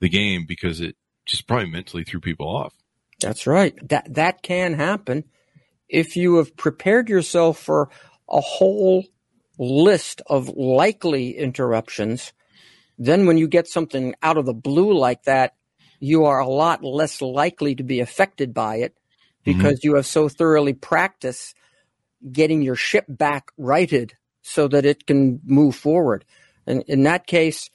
the 0.00 0.08
game 0.08 0.44
because 0.46 0.80
it 0.80 0.96
just 1.26 1.46
probably 1.46 1.70
mentally 1.70 2.04
threw 2.04 2.20
people 2.20 2.48
off. 2.48 2.74
That's 3.20 3.46
right. 3.46 3.74
That, 3.88 4.14
that 4.14 4.42
can 4.42 4.74
happen 4.74 5.24
if 5.88 6.16
you 6.16 6.36
have 6.36 6.56
prepared 6.56 7.08
yourself 7.08 7.58
for 7.58 7.88
a 8.28 8.40
whole 8.40 9.04
list 9.58 10.22
of 10.26 10.48
likely 10.48 11.36
interruptions, 11.36 12.32
then 12.98 13.26
when 13.26 13.38
you 13.38 13.48
get 13.48 13.66
something 13.66 14.14
out 14.22 14.36
of 14.36 14.46
the 14.46 14.54
blue 14.54 14.96
like 14.96 15.24
that, 15.24 15.54
you 16.00 16.26
are 16.26 16.38
a 16.38 16.48
lot 16.48 16.84
less 16.84 17.20
likely 17.20 17.74
to 17.74 17.82
be 17.82 18.00
affected 18.00 18.54
by 18.54 18.76
it 18.76 18.94
because 19.52 19.78
mm-hmm. 19.80 19.88
you 19.88 19.94
have 19.96 20.06
so 20.06 20.28
thoroughly 20.28 20.74
practiced 20.74 21.54
getting 22.32 22.62
your 22.62 22.76
ship 22.76 23.04
back 23.08 23.50
righted 23.56 24.14
so 24.42 24.68
that 24.68 24.84
it 24.84 25.06
can 25.06 25.40
move 25.44 25.74
forward. 25.74 26.24
And 26.66 26.82
in 26.86 27.04
that 27.04 27.26
case, 27.26 27.70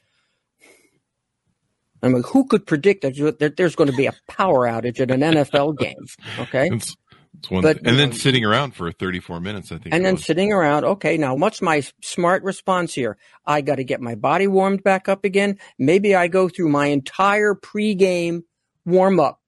I 2.02 2.10
mean, 2.10 2.24
who 2.24 2.46
could 2.46 2.68
predict 2.68 3.02
that 3.04 3.54
there's 3.58 3.76
going 3.76 3.90
to 3.90 3.96
be 3.96 4.08
a 4.08 4.14
power 4.28 4.68
outage 4.68 5.00
at 5.00 5.10
an 5.10 5.22
NFL 5.22 5.78
game? 5.80 6.06
Okay. 6.40 6.70
It's, 6.72 6.96
it's 7.40 7.50
one 7.50 7.64
but, 7.64 7.78
and 7.78 7.98
then 7.98 8.10
um, 8.10 8.14
sitting 8.14 8.44
around 8.44 8.76
for 8.76 8.92
34 8.92 9.40
minutes, 9.40 9.72
I 9.72 9.78
think. 9.78 9.96
And 9.96 10.06
then 10.06 10.18
sitting 10.18 10.52
around. 10.52 10.84
Okay. 10.84 11.18
Now 11.18 11.36
what's 11.36 11.62
my 11.62 11.84
smart 12.02 12.44
response 12.44 12.94
here? 12.94 13.18
I 13.46 13.62
got 13.62 13.76
to 13.76 13.84
get 13.84 14.02
my 14.02 14.16
body 14.16 14.48
warmed 14.48 14.84
back 14.84 15.08
up 15.10 15.24
again. 15.24 15.58
Maybe 15.80 16.14
I 16.14 16.28
go 16.28 16.50
through 16.50 16.70
my 16.70 16.88
entire 16.88 17.56
pregame 17.56 18.44
warm 18.86 19.20
up 19.20 19.40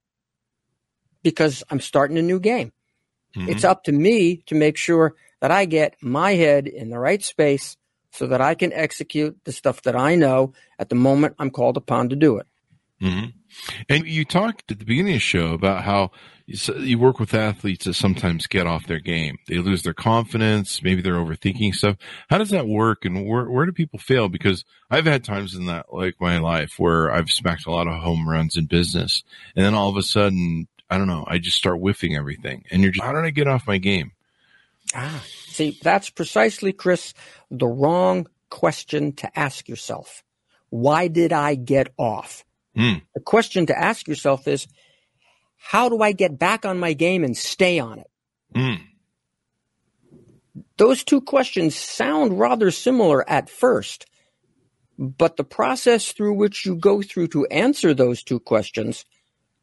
because 1.25 1.63
I'm 1.71 1.81
starting 1.81 2.19
a 2.19 2.21
new 2.21 2.39
game. 2.39 2.71
Mm-hmm. 3.35 3.49
It's 3.49 3.63
up 3.63 3.83
to 3.85 3.91
me 3.91 4.43
to 4.45 4.55
make 4.55 4.77
sure 4.77 5.15
that 5.41 5.49
I 5.49 5.65
get 5.65 5.95
my 6.01 6.35
head 6.35 6.67
in 6.67 6.91
the 6.91 6.99
right 6.99 7.21
space 7.21 7.75
so 8.11 8.27
that 8.27 8.41
I 8.41 8.53
can 8.53 8.71
execute 8.71 9.37
the 9.43 9.51
stuff 9.51 9.81
that 9.81 9.95
I 9.95 10.15
know 10.15 10.53
at 10.79 10.89
the 10.89 10.95
moment 10.95 11.35
I'm 11.39 11.49
called 11.49 11.77
upon 11.77 12.09
to 12.09 12.15
do 12.15 12.37
it. 12.37 12.45
Mm-hmm. 13.01 13.29
And 13.89 14.07
you 14.07 14.23
talked 14.23 14.71
at 14.71 14.79
the 14.79 14.85
beginning 14.85 15.13
of 15.13 15.17
the 15.17 15.19
show 15.19 15.53
about 15.53 15.83
how 15.83 16.11
you 16.47 16.99
work 16.99 17.19
with 17.19 17.33
athletes 17.33 17.85
that 17.85 17.95
sometimes 17.95 18.45
get 18.45 18.67
off 18.67 18.85
their 18.85 18.99
game. 18.99 19.37
They 19.47 19.57
lose 19.57 19.81
their 19.81 19.95
confidence. 19.95 20.83
Maybe 20.83 21.01
they're 21.01 21.15
overthinking 21.15 21.73
stuff. 21.73 21.97
How 22.29 22.37
does 22.37 22.51
that 22.51 22.67
work? 22.67 23.03
And 23.03 23.27
where, 23.27 23.49
where 23.49 23.65
do 23.65 23.71
people 23.71 23.97
fail? 23.97 24.29
Because 24.29 24.63
I've 24.91 25.05
had 25.05 25.23
times 25.23 25.55
in 25.55 25.65
that, 25.65 25.87
like 25.91 26.15
my 26.21 26.37
life 26.37 26.75
where 26.77 27.11
I've 27.11 27.31
smacked 27.31 27.65
a 27.65 27.71
lot 27.71 27.87
of 27.87 28.01
home 28.01 28.29
runs 28.29 28.57
in 28.57 28.67
business. 28.67 29.23
And 29.55 29.65
then 29.65 29.73
all 29.73 29.89
of 29.89 29.97
a 29.97 30.03
sudden, 30.03 30.67
I 30.89 30.97
don't 30.97 31.07
know, 31.07 31.25
I 31.27 31.39
just 31.39 31.57
start 31.57 31.79
whiffing 31.79 32.15
everything. 32.15 32.63
And 32.71 32.81
you're 32.81 32.91
just, 32.91 33.03
how 33.03 33.13
did 33.13 33.25
I 33.25 33.31
get 33.31 33.47
off 33.47 33.67
my 33.67 33.77
game? 33.77 34.11
Ah, 34.93 35.23
see, 35.47 35.79
that's 35.81 36.09
precisely, 36.09 36.71
Chris, 36.71 37.13
the 37.49 37.67
wrong 37.67 38.27
question 38.49 39.13
to 39.13 39.39
ask 39.39 39.67
yourself. 39.67 40.23
Why 40.69 41.07
did 41.07 41.33
I 41.33 41.55
get 41.55 41.93
off? 41.97 42.45
Mm. 42.77 43.01
The 43.13 43.21
question 43.21 43.65
to 43.67 43.77
ask 43.77 44.07
yourself 44.07 44.47
is, 44.47 44.67
how 45.57 45.89
do 45.89 46.01
I 46.01 46.11
get 46.11 46.37
back 46.37 46.65
on 46.65 46.77
my 46.77 46.93
game 46.93 47.23
and 47.23 47.35
stay 47.35 47.79
on 47.79 47.99
it? 47.99 48.07
Mm. 48.53 48.81
Those 50.77 51.03
two 51.03 51.21
questions 51.21 51.75
sound 51.75 52.39
rather 52.39 52.69
similar 52.69 53.27
at 53.29 53.49
first, 53.49 54.05
but 54.97 55.37
the 55.37 55.43
process 55.43 56.11
through 56.11 56.35
which 56.35 56.65
you 56.65 56.75
go 56.75 57.01
through 57.01 57.29
to 57.29 57.45
answer 57.47 57.93
those 57.93 58.23
two 58.23 58.39
questions 58.39 59.05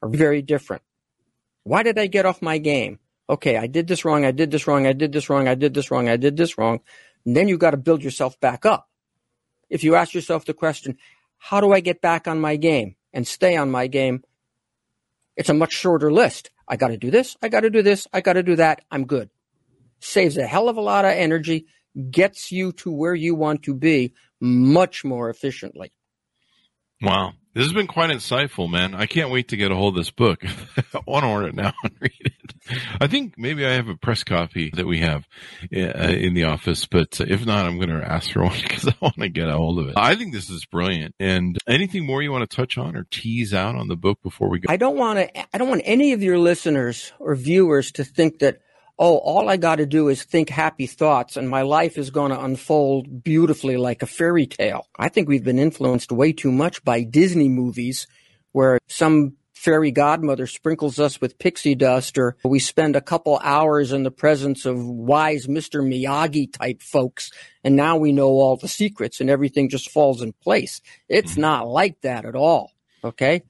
are 0.02 0.08
very 0.08 0.42
different. 0.42 0.82
Why 1.64 1.83
did 1.83 1.98
I 1.98 2.07
get 2.07 2.27
off 2.27 2.42
my 2.42 2.59
game? 2.59 2.98
Okay, 3.31 3.57
I 3.57 3.66
did 3.66 3.87
this 3.87 4.05
wrong, 4.05 4.25
I 4.25 4.33
did 4.33 4.51
this 4.51 4.66
wrong, 4.66 4.87
I 4.87 4.92
did 4.92 5.12
this 5.12 5.31
wrong, 5.31 5.48
I 5.48 5.55
did 5.55 5.75
this 5.75 5.90
wrong, 5.90 6.09
I 6.09 6.16
did 6.16 6.37
this 6.37 6.59
wrong. 6.59 6.81
And 7.25 7.37
then 7.37 7.48
you 7.48 7.57
got 7.57 7.70
to 7.70 7.77
build 7.77 8.03
yourself 8.03 8.38
back 8.40 8.66
up. 8.66 8.88
If 9.70 9.85
you 9.85 9.94
ask 9.94 10.12
yourself 10.12 10.44
the 10.44 10.55
question, 10.55 10.98
how 11.38 11.61
do 11.61 11.72
I 11.72 11.81
get 11.81 12.01
back 12.01 12.29
on 12.29 12.40
my 12.40 12.57
game 12.57 12.96
and 13.12 13.27
stay 13.27 13.57
on 13.57 13.70
my 13.70 13.87
game? 13.87 14.22
It's 15.37 15.48
a 15.48 15.55
much 15.55 15.72
shorter 15.72 16.12
list. 16.12 16.51
I 16.68 16.77
got 16.77 16.88
to 16.88 16.96
do 16.96 17.11
this. 17.11 17.37
I 17.42 17.48
got 17.48 17.61
to 17.61 17.70
do 17.70 17.83
this. 17.83 18.07
I 18.12 18.20
got 18.20 18.35
to 18.35 18.42
do 18.42 18.57
that. 18.57 18.85
I'm 18.90 19.07
good. 19.07 19.31
Saves 20.01 20.37
a 20.37 20.46
hell 20.46 20.68
of 20.68 20.77
a 20.77 20.83
lot 20.83 21.05
of 21.05 21.12
energy, 21.12 21.66
gets 22.11 22.53
you 22.53 22.72
to 22.72 22.90
where 22.90 23.14
you 23.14 23.35
want 23.35 23.62
to 23.62 23.75
be 23.75 24.14
much 24.40 25.05
more 25.05 25.31
efficiently. 25.31 25.92
Wow. 27.03 27.33
This 27.55 27.65
has 27.65 27.75
been 27.75 27.87
quite 27.87 28.09
insightful, 28.09 28.71
man. 28.71 28.95
I 28.95 29.05
can't 29.05 29.31
wait 29.31 29.49
to 29.49 29.59
get 29.59 29.71
a 29.71 29.75
hold 29.75 29.95
of 29.95 30.01
this 30.01 30.11
book. 30.11 30.43
I 30.95 31.01
want 31.07 31.25
to 31.25 31.29
order 31.29 31.49
it 31.49 31.55
now 31.55 31.75
and 31.85 31.93
read 32.01 32.12
it. 32.21 32.55
I 32.99 33.09
think 33.09 33.35
maybe 33.37 33.67
I 33.67 33.73
have 33.73 33.88
a 33.88 33.97
press 33.97 34.25
copy 34.25 34.71
that 34.75 34.87
we 34.87 35.01
have 35.01 35.27
uh, 35.71 35.77
in 35.77 36.33
the 36.33 36.45
office, 36.45 36.87
but 36.87 37.21
if 37.21 37.45
not, 37.45 37.67
I'm 37.67 37.77
going 37.77 37.91
to 37.91 38.11
ask 38.11 38.33
for 38.33 38.45
one 38.45 38.57
because 38.62 38.88
I 38.88 38.95
want 39.03 39.17
to 39.17 39.29
get 39.29 39.49
a 39.49 39.57
hold 39.57 39.81
of 39.81 39.88
it. 39.88 39.95
I 39.99 40.15
think 40.15 40.33
this 40.33 40.49
is 40.49 40.65
brilliant. 40.65 41.15
And 41.21 41.59
anything 41.67 42.07
more 42.07 42.23
you 42.23 42.33
want 42.33 42.49
to 42.49 42.57
touch 42.57 42.79
on 42.79 42.97
or 42.97 43.07
tease 43.11 43.53
out 43.53 43.75
on 43.75 43.88
the 43.88 43.97
book 43.97 44.23
before 44.23 44.49
we 44.49 44.61
go? 44.61 44.73
I 44.73 44.79
don't 44.79 44.97
want 44.97 45.19
to. 45.19 45.55
I 45.55 45.59
don't 45.59 45.69
want 45.69 45.83
any 45.85 46.12
of 46.12 46.23
your 46.23 46.38
listeners 46.38 47.12
or 47.19 47.35
viewers 47.35 47.93
to 47.93 48.05
think 48.05 48.38
that 48.38 48.61
oh, 48.98 49.16
all 49.18 49.48
I 49.48 49.57
got 49.57 49.76
to 49.76 49.87
do 49.87 50.09
is 50.09 50.22
think 50.22 50.48
happy 50.48 50.87
thoughts 50.87 51.37
and 51.37 51.48
my 51.48 51.62
life 51.62 51.98
is 51.98 52.11
going 52.11 52.31
to 52.31 52.40
unfold 52.40 53.22
beautifully 53.22 53.76
like 53.76 54.02
a 54.02 54.07
fairy 54.07 54.46
tale. 54.46 54.87
I 54.98 55.09
think 55.09 55.28
we've 55.28 55.44
been 55.44 55.59
influenced 55.59 56.12
way 56.12 56.33
too 56.33 56.52
much 56.52 56.85
by 56.85 57.02
Disney 57.02 57.48
movies 57.48 58.07
where 58.52 58.78
some 58.88 59.37
fairy 59.55 59.92
godmother 59.92 60.46
sprinkles 60.46 60.98
us 60.98 61.20
with 61.20 61.38
pixie 61.38 61.74
dust 61.74 62.18
or 62.18 62.37
we 62.44 62.59
spend 62.59 62.96
a 62.96 63.00
couple 63.00 63.38
hours 63.44 63.92
in 63.92 64.02
the 64.02 64.11
presence 64.11 64.66
of 64.66 64.85
wise 64.85 65.46
Mr. 65.46 65.81
Miyagi 65.81 66.52
type 66.52 66.83
folks 66.83 67.31
and 67.62 67.76
now 67.76 67.96
we 67.96 68.12
know 68.12 68.28
all 68.28 68.57
the 68.57 68.66
secrets 68.66 69.20
and 69.20 69.31
everything 69.31 69.68
just 69.68 69.90
falls 69.90 70.20
in 70.20 70.33
place. 70.33 70.81
It's 71.09 71.33
mm-hmm. 71.33 71.42
not 71.42 71.68
like 71.68 72.00
that 72.00 72.24
at 72.24 72.35
all. 72.35 72.72
Okay. 73.05 73.42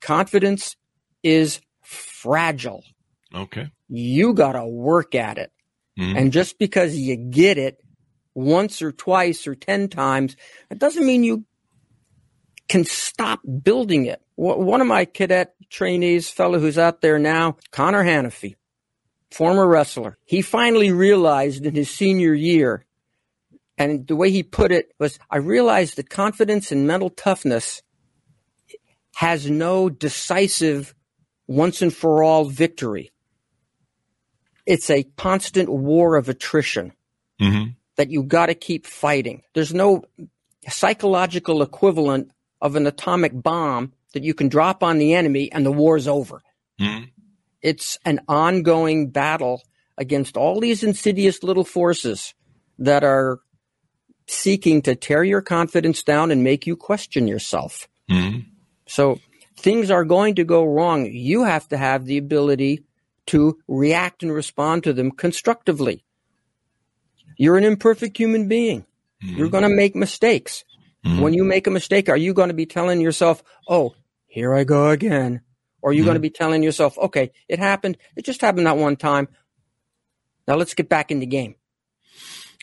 Confidence 0.00 0.76
is 1.22 1.60
fragile. 1.82 2.84
Okay. 3.34 3.70
You 3.88 4.34
got 4.34 4.52
to 4.52 4.66
work 4.66 5.14
at 5.14 5.38
it. 5.38 5.52
Mm-hmm. 5.98 6.16
And 6.16 6.32
just 6.32 6.58
because 6.58 6.96
you 6.96 7.16
get 7.16 7.58
it 7.58 7.80
once 8.34 8.82
or 8.82 8.92
twice 8.92 9.46
or 9.46 9.54
10 9.54 9.88
times, 9.88 10.36
it 10.70 10.78
doesn't 10.78 11.06
mean 11.06 11.24
you 11.24 11.44
can 12.68 12.84
stop 12.84 13.40
building 13.62 14.06
it. 14.06 14.20
One 14.34 14.80
of 14.80 14.86
my 14.86 15.06
cadet 15.06 15.54
trainees, 15.70 16.28
fellow 16.28 16.58
who's 16.58 16.78
out 16.78 17.00
there 17.00 17.18
now, 17.18 17.56
Connor 17.70 18.04
Hanafy, 18.04 18.56
former 19.30 19.66
wrestler, 19.66 20.18
he 20.24 20.42
finally 20.42 20.92
realized 20.92 21.64
in 21.64 21.74
his 21.74 21.90
senior 21.90 22.34
year, 22.34 22.84
and 23.78 24.06
the 24.06 24.16
way 24.16 24.30
he 24.30 24.42
put 24.42 24.72
it 24.72 24.92
was, 24.98 25.18
I 25.30 25.38
realized 25.38 25.96
that 25.96 26.10
confidence 26.10 26.70
and 26.70 26.86
mental 26.86 27.10
toughness 27.10 27.82
has 29.14 29.50
no 29.50 29.88
decisive 29.88 30.94
once 31.46 31.80
and 31.80 31.94
for 31.94 32.22
all 32.22 32.44
victory 32.44 33.10
it's 34.66 34.90
a 34.90 35.04
constant 35.16 35.68
war 35.68 36.16
of 36.16 36.28
attrition 36.28 36.92
mm-hmm. 37.40 37.70
that 37.96 38.10
you 38.10 38.22
got 38.22 38.46
to 38.46 38.54
keep 38.54 38.86
fighting. 38.86 39.42
There's 39.54 39.72
no 39.72 40.02
psychological 40.68 41.62
equivalent 41.62 42.32
of 42.60 42.76
an 42.76 42.86
atomic 42.86 43.32
bomb 43.32 43.92
that 44.12 44.24
you 44.24 44.34
can 44.34 44.48
drop 44.48 44.82
on 44.82 44.98
the 44.98 45.14
enemy 45.14 45.50
and 45.52 45.64
the 45.64 45.72
war's 45.72 46.08
over. 46.08 46.42
Mm-hmm. 46.80 47.04
It's 47.62 47.98
an 48.04 48.20
ongoing 48.28 49.10
battle 49.10 49.62
against 49.98 50.36
all 50.36 50.60
these 50.60 50.82
insidious 50.82 51.42
little 51.42 51.64
forces 51.64 52.34
that 52.78 53.04
are 53.04 53.40
seeking 54.26 54.82
to 54.82 54.94
tear 54.94 55.22
your 55.22 55.40
confidence 55.40 56.02
down 56.02 56.30
and 56.30 56.42
make 56.42 56.66
you 56.66 56.76
question 56.76 57.28
yourself. 57.28 57.88
Mm-hmm. 58.10 58.40
So 58.86 59.20
things 59.56 59.90
are 59.90 60.04
going 60.04 60.34
to 60.36 60.44
go 60.44 60.64
wrong. 60.64 61.06
You 61.06 61.44
have 61.44 61.68
to 61.68 61.76
have 61.76 62.04
the 62.04 62.18
ability 62.18 62.84
to 63.26 63.58
react 63.68 64.22
and 64.22 64.32
respond 64.32 64.84
to 64.84 64.92
them 64.92 65.10
constructively. 65.10 66.04
You're 67.36 67.58
an 67.58 67.64
imperfect 67.64 68.16
human 68.16 68.48
being. 68.48 68.86
Mm-hmm. 69.22 69.36
You're 69.36 69.48
going 69.48 69.62
to 69.62 69.68
make 69.68 69.94
mistakes. 69.94 70.64
Mm-hmm. 71.04 71.20
When 71.20 71.34
you 71.34 71.44
make 71.44 71.66
a 71.66 71.70
mistake, 71.70 72.08
are 72.08 72.16
you 72.16 72.34
going 72.34 72.48
to 72.48 72.54
be 72.54 72.66
telling 72.66 73.00
yourself, 73.00 73.42
oh, 73.68 73.94
here 74.26 74.54
I 74.54 74.64
go 74.64 74.90
again? 74.90 75.42
Or 75.82 75.90
are 75.90 75.92
you 75.92 76.00
mm-hmm. 76.00 76.06
going 76.06 76.14
to 76.14 76.20
be 76.20 76.30
telling 76.30 76.62
yourself, 76.62 76.98
okay, 76.98 77.32
it 77.48 77.58
happened. 77.58 77.96
It 78.16 78.24
just 78.24 78.40
happened 78.40 78.66
that 78.66 78.76
one 78.76 78.96
time. 78.96 79.28
Now 80.48 80.56
let's 80.56 80.74
get 80.74 80.88
back 80.88 81.10
in 81.10 81.20
the 81.20 81.26
game. 81.26 81.56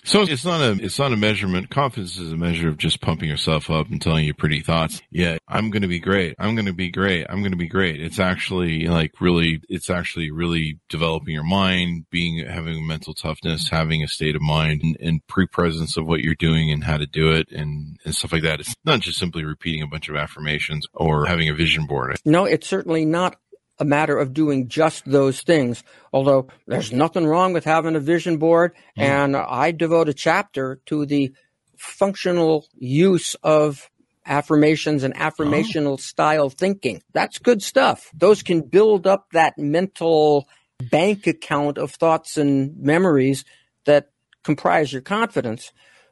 So 0.06 0.22
it's 0.22 0.44
not 0.44 0.62
a 0.62 0.72
it's 0.84 1.00
not 1.00 1.14
a 1.14 1.18
measurement. 1.18 1.70
Confidence 1.70 2.18
is 2.18 2.32
a 2.32 2.38
measure 2.38 2.68
of 2.68 2.78
just 2.78 3.00
pumping 3.02 3.30
yourself 3.30 3.70
up 3.70 3.90
and 3.90 4.02
telling 4.02 4.26
you 4.26 4.34
pretty 4.34 4.62
thoughts. 4.62 5.02
Yeah, 5.12 5.38
I'm 5.48 5.70
going 5.70 5.84
to 5.84 5.88
be 5.88 6.00
great. 6.00 6.36
I'm 6.40 6.56
going 6.56 6.66
to 6.66 6.74
be 6.74 6.90
great. 6.90 7.26
I'm 7.30 7.40
going 7.40 7.52
to 7.52 7.58
be 7.58 7.70
great. 7.70 8.02
It's 8.02 8.20
actually 8.20 8.88
like 8.88 9.22
really 9.22 9.62
it's 9.70 9.90
actually 9.90 10.30
really 10.32 10.80
developing 10.90 11.34
your 11.34 11.44
mind, 11.44 12.06
being 12.10 12.46
having 12.46 12.86
mental 12.86 13.14
toughness, 13.14 13.70
having 13.70 14.04
a 14.04 14.08
state 14.08 14.36
of 14.36 14.42
mind 14.42 14.82
and, 14.84 14.98
and 15.00 15.28
pre-presence 15.28 15.96
of 15.96 16.06
what 16.06 16.20
you're 16.20 16.36
doing 16.36 16.72
and 16.72 16.84
how 16.84 16.98
to 16.98 17.08
do 17.08 17.32
it 17.32 17.50
and, 17.52 17.98
and 18.04 18.14
stuff 18.14 18.34
like 18.34 18.44
that. 18.44 18.60
It's 18.60 18.76
not 18.84 19.00
just 19.00 19.20
simply 19.20 19.46
repeating 19.46 19.84
a 19.84 19.88
bunch 19.88 20.10
of 20.10 20.16
affirmations 20.16 20.86
or 20.94 21.26
having 21.26 21.48
a 21.48 21.54
vision 21.54 21.86
board. 21.86 22.18
No, 22.26 22.46
it's 22.46 22.68
certainly 22.68 23.06
not 23.06 23.38
a 23.80 23.86
matter 23.86 24.18
of 24.18 24.34
doing 24.34 24.68
just 24.68 25.06
those 25.06 25.42
things. 25.42 25.84
Although 26.12 26.48
there's 26.68 26.92
nothing 26.92 27.26
wrong 27.26 27.54
with 27.54 27.66
having 27.66 27.96
a 27.96 28.00
vision 28.00 28.38
board, 28.38 28.74
mm. 28.98 29.04
and 29.04 29.36
I 29.36 29.72
devote 29.72 30.10
a 30.10 30.14
chapter 30.14 30.80
to 30.88 31.06
the 31.06 31.34
functional 31.78 32.66
use 32.76 33.36
of 33.44 33.90
affirmations 34.26 35.04
and 35.04 35.16
affirmational 35.16 35.94
oh. 35.94 35.98
style 35.98 36.50
thinking. 36.50 37.02
That's 37.14 37.40
good 37.40 37.62
stuff. 37.62 38.10
Those 38.14 38.44
can 38.44 38.62
build 38.62 39.06
up 39.06 39.28
that 39.32 39.58
mental 39.58 40.48
bank 40.90 41.28
account 41.28 41.78
of 41.78 41.92
thoughts 41.92 42.38
and 42.38 42.78
memories 42.78 43.46
that 43.86 44.10
comprise 44.44 44.92
your 44.94 45.02
confidence. 45.02 45.72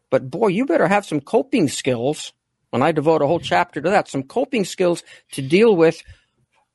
But 0.09 0.29
boy, 0.29 0.47
you 0.47 0.65
better 0.65 0.87
have 0.87 1.05
some 1.05 1.21
coping 1.21 1.67
skills. 1.67 2.33
When 2.69 2.81
I 2.81 2.91
devote 2.91 3.21
a 3.21 3.27
whole 3.27 3.39
chapter 3.39 3.81
to 3.81 3.89
that, 3.89 4.07
some 4.07 4.23
coping 4.23 4.65
skills 4.65 5.03
to 5.33 5.41
deal 5.41 5.75
with 5.75 6.01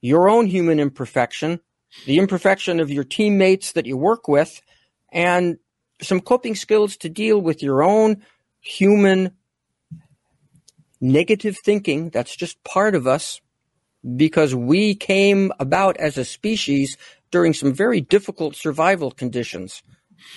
your 0.00 0.28
own 0.28 0.46
human 0.46 0.78
imperfection, 0.80 1.60
the 2.04 2.18
imperfection 2.18 2.80
of 2.80 2.90
your 2.90 3.04
teammates 3.04 3.72
that 3.72 3.86
you 3.86 3.96
work 3.96 4.28
with, 4.28 4.60
and 5.12 5.58
some 6.02 6.20
coping 6.20 6.54
skills 6.54 6.96
to 6.98 7.08
deal 7.08 7.40
with 7.40 7.62
your 7.62 7.82
own 7.82 8.22
human 8.60 9.32
negative 11.00 11.58
thinking. 11.58 12.10
That's 12.10 12.36
just 12.36 12.62
part 12.64 12.94
of 12.94 13.06
us 13.06 13.40
because 14.16 14.54
we 14.54 14.94
came 14.94 15.52
about 15.58 15.96
as 15.96 16.16
a 16.16 16.24
species 16.24 16.96
during 17.30 17.52
some 17.52 17.72
very 17.72 18.00
difficult 18.00 18.54
survival 18.54 19.10
conditions. 19.10 19.82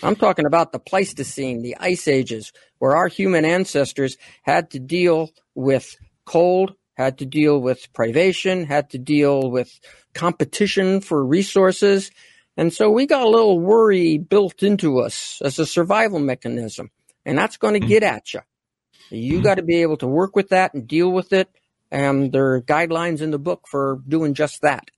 I'm 0.03 0.15
talking 0.15 0.45
about 0.45 0.71
the 0.71 0.79
Pleistocene, 0.79 1.61
the 1.61 1.77
ice 1.79 2.07
ages, 2.07 2.51
where 2.79 2.95
our 2.95 3.07
human 3.07 3.45
ancestors 3.45 4.17
had 4.43 4.71
to 4.71 4.79
deal 4.79 5.31
with 5.55 5.95
cold, 6.25 6.73
had 6.99 7.19
to 7.19 7.25
deal 7.25 7.57
with 7.57 7.93
privation, 7.93 8.65
had 8.65 8.89
to 8.89 8.97
deal 8.97 9.49
with 9.49 9.79
competition 10.13 10.99
for 10.99 11.25
resources. 11.25 12.11
And 12.57 12.73
so 12.73 12.91
we 12.91 13.05
got 13.05 13.25
a 13.25 13.29
little 13.29 13.57
worry 13.57 14.17
built 14.17 14.63
into 14.63 14.99
us 14.99 15.41
as 15.41 15.59
a 15.59 15.65
survival 15.65 16.19
mechanism. 16.19 16.91
And 17.25 17.37
that's 17.37 17.55
going 17.55 17.75
to 17.75 17.79
hmm. 17.79 17.87
get 17.87 18.03
at 18.03 18.33
you. 18.33 18.41
You 19.11 19.41
got 19.41 19.55
to 19.55 19.63
be 19.63 19.81
able 19.81 19.95
to 19.97 20.07
work 20.07 20.35
with 20.35 20.49
that 20.49 20.73
and 20.73 20.87
deal 20.87 21.09
with 21.09 21.31
it. 21.31 21.49
And 21.89 22.33
there 22.33 22.53
are 22.55 22.61
guidelines 22.61 23.21
in 23.21 23.31
the 23.31 23.39
book 23.39 23.65
for 23.67 24.01
doing 24.05 24.33
just 24.33 24.61
that. 24.61 24.91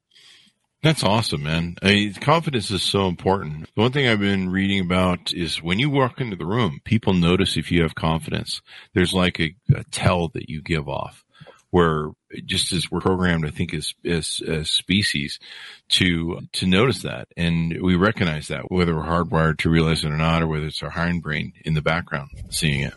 That's 0.82 1.04
awesome, 1.04 1.44
man. 1.44 1.76
I 1.84 1.88
mean, 1.94 2.14
confidence 2.16 2.72
is 2.72 2.82
so 2.82 3.06
important. 3.06 3.70
The 3.76 3.82
one 3.82 3.92
thing 3.92 4.08
I've 4.08 4.20
been 4.20 4.50
reading 4.50 4.84
about 4.84 5.32
is 5.32 5.62
when 5.62 5.78
you 5.78 5.92
walk 5.92 6.20
into 6.20 6.36
the 6.36 6.48
room, 6.48 6.82
people 6.84 7.14
notice 7.14 7.58
if 7.58 7.72
you 7.72 7.84
have 7.84 7.94
confidence. 7.94 8.64
There's 8.96 9.14
like 9.14 9.40
a, 9.40 9.56
a 9.76 9.84
tell 9.92 10.30
that 10.30 10.50
you 10.50 10.64
give 10.64 10.90
off 10.90 11.24
where 11.72 12.10
just 12.46 12.72
as 12.72 12.92
we're 12.92 13.00
programmed, 13.00 13.46
I 13.46 13.50
think 13.50 13.74
as, 13.74 13.94
as, 14.06 14.42
as 14.48 14.70
species 14.70 15.40
to, 15.90 16.42
to 16.54 16.68
notice 16.68 17.02
that. 17.02 17.28
And 17.36 17.82
we 17.82 17.96
recognize 17.96 18.50
that 18.50 18.70
whether 18.70 18.96
we're 18.96 19.04
hardwired 19.04 19.58
to 19.60 19.70
realize 19.70 20.04
it 20.04 20.12
or 20.12 20.18
not, 20.18 20.44
or 20.44 20.48
whether 20.48 20.68
it's 20.68 20.84
our 20.84 20.92
hindbrain 20.92 21.54
in 21.66 21.74
the 21.74 21.82
background 21.82 22.30
seeing 22.50 22.82
it. 22.82 22.94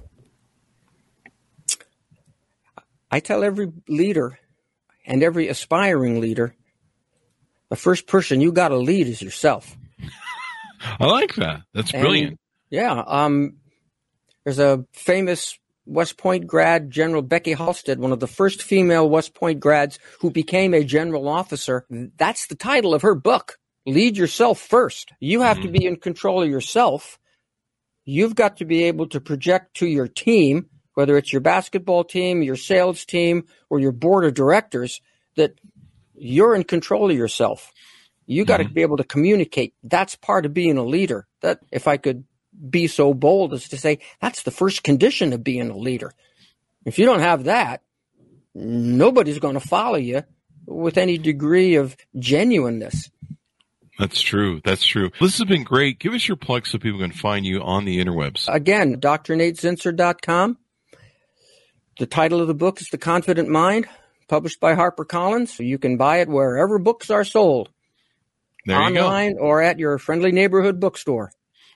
I 3.10 3.20
tell 3.20 3.44
every 3.44 3.72
leader 3.88 4.38
and 5.06 5.22
every 5.22 5.48
aspiring 5.48 6.20
leader, 6.20 6.54
the 7.68 7.76
first 7.76 8.06
person 8.06 8.40
you 8.40 8.50
got 8.52 8.68
to 8.68 8.76
lead 8.76 9.06
is 9.06 9.22
yourself. 9.22 9.76
I 10.80 11.06
like 11.06 11.36
that. 11.36 11.62
That's 11.72 11.92
brilliant. 11.92 12.30
And, 12.30 12.38
yeah. 12.70 13.02
Um, 13.06 13.56
there's 14.42 14.58
a 14.58 14.84
famous 14.92 15.58
West 15.86 16.16
Point 16.16 16.46
grad, 16.46 16.90
General 16.90 17.22
Becky 17.22 17.52
Halstead, 17.52 17.98
one 17.98 18.12
of 18.12 18.20
the 18.20 18.26
first 18.26 18.62
female 18.62 19.08
West 19.08 19.34
Point 19.34 19.60
grads 19.60 19.98
who 20.20 20.30
became 20.30 20.72
a 20.74 20.84
general 20.84 21.28
officer. 21.28 21.84
That's 22.16 22.46
the 22.46 22.54
title 22.54 22.94
of 22.94 23.02
her 23.02 23.14
book. 23.14 23.58
Lead 23.86 24.16
yourself 24.16 24.58
first. 24.58 25.12
You 25.20 25.42
have 25.42 25.58
mm-hmm. 25.58 25.66
to 25.66 25.78
be 25.78 25.86
in 25.86 25.96
control 25.96 26.42
of 26.42 26.48
yourself. 26.48 27.18
You've 28.04 28.34
got 28.34 28.58
to 28.58 28.64
be 28.64 28.84
able 28.84 29.08
to 29.08 29.20
project 29.20 29.76
to 29.78 29.86
your 29.86 30.08
team, 30.08 30.66
whether 30.94 31.16
it's 31.16 31.32
your 31.32 31.40
basketball 31.40 32.04
team, 32.04 32.42
your 32.42 32.56
sales 32.56 33.04
team, 33.04 33.44
or 33.68 33.78
your 33.78 33.92
board 33.92 34.24
of 34.24 34.34
directors, 34.34 35.00
that 35.36 35.58
you're 36.14 36.54
in 36.54 36.64
control 36.64 37.10
of 37.10 37.16
yourself. 37.16 37.72
You 38.26 38.46
got 38.46 38.60
mm-hmm. 38.60 38.68
to 38.68 38.74
be 38.74 38.82
able 38.82 38.96
to 38.96 39.04
communicate. 39.04 39.74
That's 39.82 40.16
part 40.16 40.46
of 40.46 40.54
being 40.54 40.78
a 40.78 40.84
leader. 40.84 41.26
That 41.42 41.60
if 41.70 41.86
I 41.86 41.98
could 41.98 42.24
be 42.70 42.86
so 42.86 43.14
bold 43.14 43.52
as 43.52 43.68
to 43.68 43.76
say 43.76 43.98
that's 44.20 44.42
the 44.42 44.50
first 44.50 44.82
condition 44.82 45.32
of 45.32 45.44
being 45.44 45.70
a 45.70 45.76
leader. 45.76 46.12
If 46.84 46.98
you 46.98 47.06
don't 47.06 47.20
have 47.20 47.44
that, 47.44 47.82
nobody's 48.54 49.38
going 49.38 49.54
to 49.54 49.60
follow 49.60 49.96
you 49.96 50.22
with 50.66 50.98
any 50.98 51.18
degree 51.18 51.76
of 51.76 51.96
genuineness. 52.18 53.10
That's 53.98 54.20
true. 54.20 54.60
That's 54.64 54.84
true. 54.84 55.10
This 55.20 55.38
has 55.38 55.46
been 55.46 55.62
great. 55.62 56.00
Give 56.00 56.14
us 56.14 56.26
your 56.26 56.36
plug 56.36 56.66
so 56.66 56.78
people 56.78 57.00
can 57.00 57.12
find 57.12 57.46
you 57.46 57.60
on 57.62 57.84
the 57.84 58.04
interwebs. 58.04 58.52
Again, 58.52 59.00
drnatezinsser.com. 59.00 60.58
The 61.98 62.06
title 62.06 62.40
of 62.40 62.48
the 62.48 62.54
book 62.54 62.80
is 62.80 62.88
The 62.88 62.98
Confident 62.98 63.48
Mind, 63.48 63.86
published 64.26 64.58
by 64.58 64.74
HarperCollins. 64.74 65.64
You 65.64 65.78
can 65.78 65.96
buy 65.96 66.18
it 66.18 66.28
wherever 66.28 66.80
books 66.80 67.08
are 67.10 67.24
sold. 67.24 67.70
There 68.66 68.76
online 68.76 69.36
or 69.38 69.62
at 69.62 69.78
your 69.78 69.98
friendly 69.98 70.32
neighborhood 70.32 70.80
bookstore. 70.80 71.30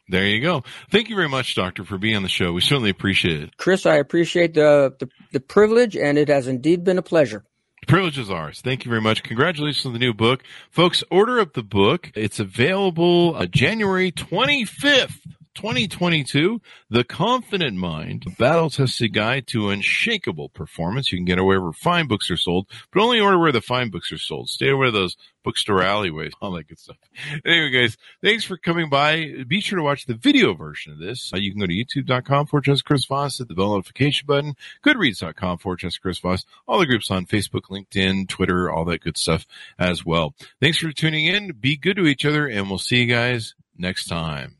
There 0.08 0.26
you 0.26 0.40
go. 0.40 0.64
Thank 0.90 1.10
you 1.10 1.16
very 1.16 1.28
much, 1.28 1.54
Doctor, 1.54 1.84
for 1.84 1.98
being 1.98 2.16
on 2.16 2.22
the 2.22 2.28
show. 2.28 2.52
We 2.52 2.62
certainly 2.62 2.90
appreciate 2.90 3.42
it. 3.42 3.56
Chris, 3.58 3.84
I 3.84 3.96
appreciate 3.96 4.54
the, 4.54 4.94
the, 4.98 5.08
the 5.32 5.40
privilege, 5.40 5.96
and 5.96 6.16
it 6.16 6.28
has 6.28 6.48
indeed 6.48 6.82
been 6.82 6.96
a 6.96 7.02
pleasure. 7.02 7.44
The 7.82 7.86
privilege 7.86 8.18
is 8.18 8.30
ours. 8.30 8.60
Thank 8.62 8.84
you 8.84 8.88
very 8.88 9.02
much. 9.02 9.22
Congratulations 9.22 9.84
on 9.86 9.92
the 9.92 9.98
new 9.98 10.14
book. 10.14 10.42
Folks, 10.70 11.04
order 11.10 11.38
up 11.38 11.52
the 11.52 11.62
book. 11.62 12.10
It's 12.14 12.40
available 12.40 13.36
uh, 13.36 13.46
January 13.46 14.10
25th. 14.10 15.20
2022, 15.58 16.60
The 16.88 17.02
Confident 17.02 17.76
Mind, 17.76 18.36
battle 18.38 18.70
tested 18.70 19.12
guide 19.12 19.48
to 19.48 19.70
unshakable 19.70 20.50
performance. 20.50 21.10
You 21.10 21.18
can 21.18 21.24
get 21.24 21.38
it 21.38 21.42
wherever 21.42 21.72
fine 21.72 22.06
books 22.06 22.30
are 22.30 22.36
sold, 22.36 22.68
but 22.92 23.02
only 23.02 23.18
order 23.18 23.40
where 23.40 23.50
the 23.50 23.60
fine 23.60 23.90
books 23.90 24.12
are 24.12 24.18
sold. 24.18 24.48
Stay 24.48 24.68
away 24.68 24.92
those 24.92 25.16
bookstore 25.42 25.82
alleyways, 25.82 26.30
all 26.40 26.52
that 26.52 26.68
good 26.68 26.78
stuff. 26.78 26.96
Anyway, 27.44 27.70
guys, 27.70 27.96
thanks 28.22 28.44
for 28.44 28.56
coming 28.56 28.88
by. 28.88 29.42
Be 29.48 29.60
sure 29.60 29.78
to 29.78 29.82
watch 29.82 30.06
the 30.06 30.14
video 30.14 30.54
version 30.54 30.92
of 30.92 31.00
this. 31.00 31.32
Uh, 31.34 31.38
you 31.38 31.50
can 31.50 31.58
go 31.58 31.66
to 31.66 31.72
youtube.com 31.74 32.46
forward 32.46 32.66
slash 32.66 32.82
Chris 32.82 33.04
Voss, 33.06 33.38
hit 33.38 33.48
the 33.48 33.54
bell 33.54 33.72
notification 33.72 34.26
button, 34.28 34.54
goodreads.com 34.86 35.58
forward 35.58 35.80
slash 35.80 35.98
Chris 35.98 36.20
Voss, 36.20 36.44
all 36.68 36.78
the 36.78 36.86
groups 36.86 37.10
on 37.10 37.26
Facebook, 37.26 37.62
LinkedIn, 37.68 38.28
Twitter, 38.28 38.70
all 38.70 38.84
that 38.84 39.00
good 39.00 39.18
stuff 39.18 39.44
as 39.76 40.06
well. 40.06 40.36
Thanks 40.60 40.78
for 40.78 40.92
tuning 40.92 41.24
in. 41.24 41.50
Be 41.58 41.76
good 41.76 41.96
to 41.96 42.06
each 42.06 42.24
other, 42.24 42.46
and 42.46 42.68
we'll 42.68 42.78
see 42.78 43.00
you 43.00 43.06
guys 43.12 43.56
next 43.76 44.06
time. 44.06 44.57